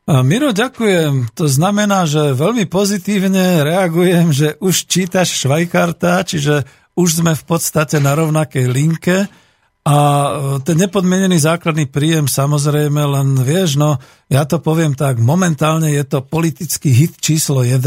[0.04, 1.32] Miro, ďakujem.
[1.32, 8.04] To znamená, že veľmi pozitívne reagujem, že už čítaš Švajkarta, čiže už sme v podstate
[8.04, 9.24] na rovnakej linke.
[9.84, 10.28] A e,
[10.64, 16.24] ten nepodmienený základný príjem samozrejme, len vieš, no ja to poviem tak, momentálne je to
[16.24, 17.80] politický hit číslo 1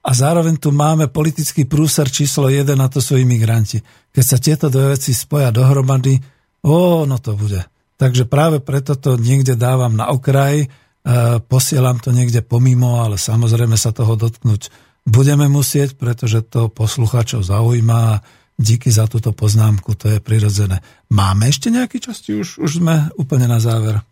[0.00, 3.80] a zároveň tu máme politický prúser číslo 1 a to sú imigranti.
[4.12, 6.16] Keď sa tieto dve veci spoja dohromady,
[6.64, 7.62] ó, no to bude.
[8.00, 10.68] Takže práve preto to niekde dávam na okraj, e,
[11.44, 14.72] posielam to niekde pomimo, ale samozrejme sa toho dotknúť
[15.04, 18.20] budeme musieť, pretože to poslucháčov zaujíma
[18.60, 20.84] Díky za túto poznámku, to je prirodzené.
[21.08, 24.04] Máme ešte nejaký čas, už, už sme úplne na záver?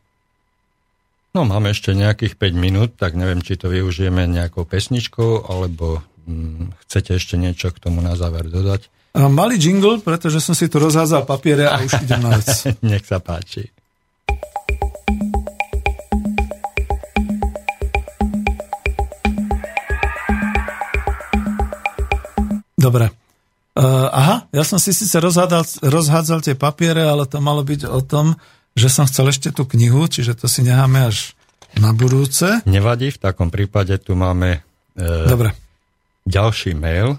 [1.37, 6.73] No, máme ešte nejakých 5 minút, tak neviem, či to využijeme nejakou pesničkou, alebo hm,
[6.89, 8.89] chcete ešte niečo k tomu na záver dodať?
[9.17, 12.49] Malý jingle, pretože som si tu rozhádzal papiere a už idem na vec.
[12.91, 13.73] Nech sa páči.
[22.79, 23.11] Dobre.
[23.79, 28.03] Uh, aha, ja som si síce rozhádzal, rozhádzal tie papiere, ale to malo byť o
[28.03, 28.35] tom,
[28.75, 31.35] že som chcel ešte tú knihu, čiže to si necháme až
[31.79, 32.63] na budúce.
[32.67, 34.63] Nevadí, v takom prípade tu máme
[34.99, 35.55] uh, Dobre.
[36.27, 37.19] ďalší mail.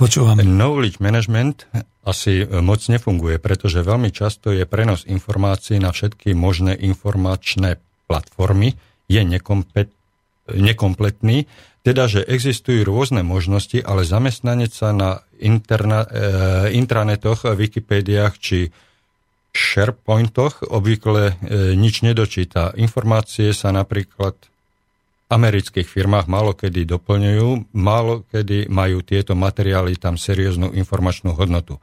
[0.00, 0.40] Počúvam.
[0.40, 1.68] Knowledge management
[2.08, 7.76] asi e, moc nefunguje, pretože veľmi často je prenos informácií na všetky možné informačné
[8.08, 8.80] platformy,
[9.12, 9.92] je nekompet,
[10.48, 11.44] nekompletný
[11.80, 18.72] teda, že existujú rôzne možnosti, ale zamestnanec sa na interna, e, intranetoch, Wikipédiách či
[19.52, 21.34] SharePointoch obvykle e,
[21.76, 22.72] nič nedočíta.
[22.76, 24.36] Informácie sa napríklad
[25.30, 31.78] amerických firmách málo kedy doplňujú, málo kedy majú tieto materiály tam serióznu informačnú hodnotu.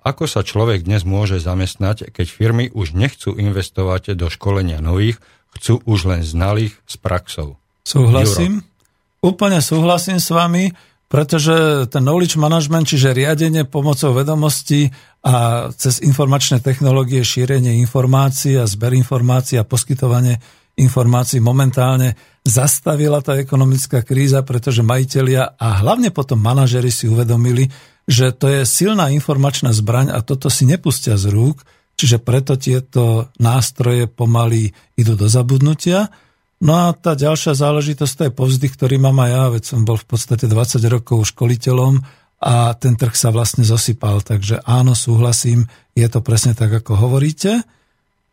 [0.00, 5.20] Ako sa človek dnes môže zamestnať, keď firmy už nechcú investovať do školenia nových,
[5.52, 7.60] chcú už len znalých s praxou?
[7.84, 8.64] Súhlasím.
[8.64, 9.36] Juro.
[9.36, 10.70] Úplne súhlasím s vami,
[11.10, 14.92] pretože ten knowledge management, čiže riadenie pomocou vedomostí
[15.24, 20.38] a cez informačné technológie šírenie informácií a zber informácií a poskytovanie
[20.78, 22.14] informácií momentálne
[22.48, 27.68] zastavila tá ekonomická kríza, pretože majiteľia a hlavne potom manažery si uvedomili,
[28.08, 31.60] že to je silná informačná zbraň a toto si nepustia z rúk,
[32.00, 36.08] čiže preto tieto nástroje pomaly idú do zabudnutia.
[36.64, 40.00] No a tá ďalšia záležitosť, to je povzdych, ktorý mám aj ja, veď som bol
[40.00, 42.00] v podstate 20 rokov školiteľom
[42.38, 44.24] a ten trh sa vlastne zosypal.
[44.24, 47.60] Takže áno, súhlasím, je to presne tak, ako hovoríte.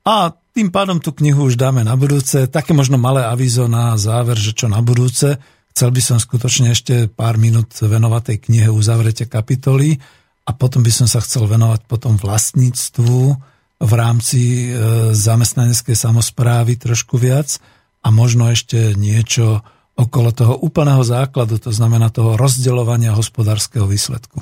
[0.07, 0.15] A
[0.56, 2.48] tým pádom tú knihu už dáme na budúce.
[2.48, 5.36] Také možno malé avízo na záver, že čo na budúce.
[5.76, 9.99] Chcel by som skutočne ešte pár minút venovať tej knihe Uzavrete kapitoly
[10.48, 13.36] a potom by som sa chcel venovať potom vlastníctvu
[13.84, 14.80] v rámci e,
[15.11, 17.60] zamestnaneckej samozprávy trošku viac
[17.99, 19.60] a možno ešte niečo
[19.99, 24.40] okolo toho úplného základu, to znamená toho rozdeľovania hospodárskeho výsledku.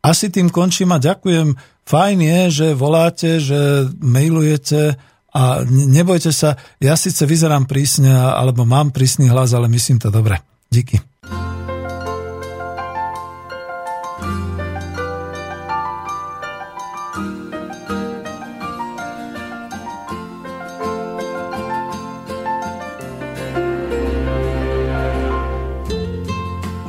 [0.00, 1.60] Asi tým končím a ďakujem.
[1.84, 4.96] Fajn je, že voláte, že mailujete
[5.32, 10.36] a nebojte sa, ja síce vyzerám prísne, alebo mám prísny hlas, ale myslím to dobre.
[10.68, 11.00] Díky.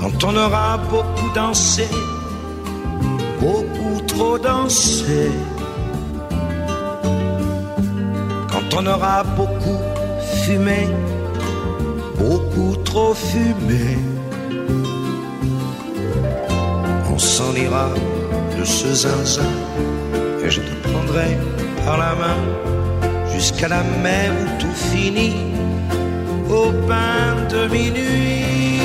[0.03, 1.87] Quand on aura beaucoup dansé,
[3.39, 5.31] beaucoup trop dansé,
[8.73, 9.79] quand on aura beaucoup
[10.43, 10.87] fumé,
[12.17, 13.97] beaucoup trop fumé.
[17.11, 17.89] On s'en ira
[18.57, 19.53] de ce zinzin
[20.43, 21.37] et je te prendrai
[21.85, 22.39] par la main
[23.33, 25.35] jusqu'à la mer où tout finit
[26.49, 28.79] au pain de minuit.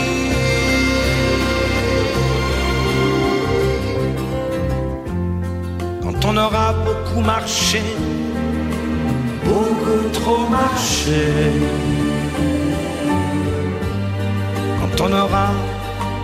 [6.03, 7.83] Quand on aura beaucoup marché,
[10.13, 11.23] trop marché
[15.01, 15.51] on aura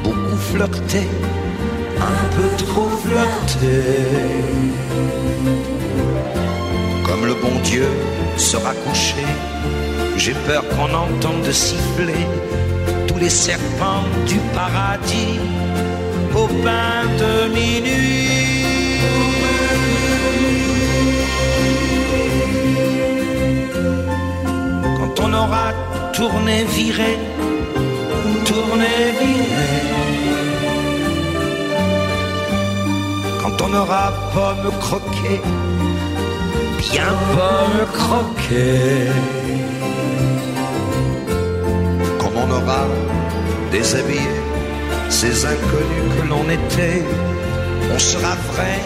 [0.03, 1.03] beaucoup flirté,
[2.01, 3.83] un peu trop flirté.
[7.07, 7.87] Comme le bon Dieu
[8.37, 9.25] sera couché,
[10.17, 12.27] j'ai peur qu'on entende siffler
[13.07, 15.39] tous les serpents du paradis
[16.35, 18.55] au pain de minuit.
[25.43, 25.73] Aura
[26.13, 27.19] tourné, viré,
[28.47, 29.01] tourner
[33.43, 35.41] Quand on aura pomme croquée,
[36.91, 39.11] bien pomme croquée.
[42.21, 42.87] Comme on aura
[43.73, 44.37] déshabillé
[45.09, 47.03] ces inconnus que l'on était,
[47.93, 48.79] on sera vrai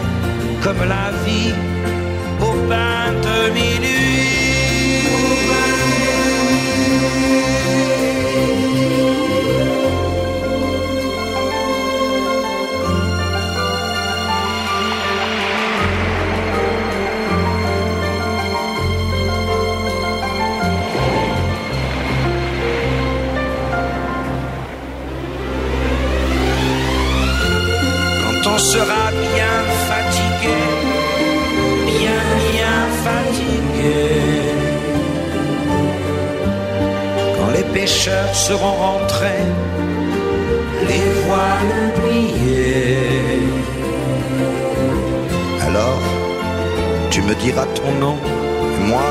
[0.63, 1.53] comme la vie
[2.41, 4.48] au bain de minuit.
[37.89, 39.47] Pêcheurs seront rentrés,
[40.89, 43.49] les voiles pliées.
[45.67, 46.03] Alors,
[47.11, 48.19] tu me diras ton nom,
[48.77, 49.09] et moi,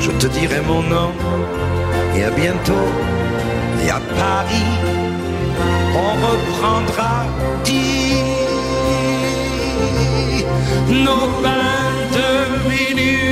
[0.00, 1.10] je te dirai mon nom.
[2.16, 2.88] Et à bientôt,
[3.84, 4.74] et à Paris,
[6.04, 7.14] on reprendra
[7.64, 8.22] dix
[11.06, 12.30] nos bains de
[12.70, 13.22] minuit.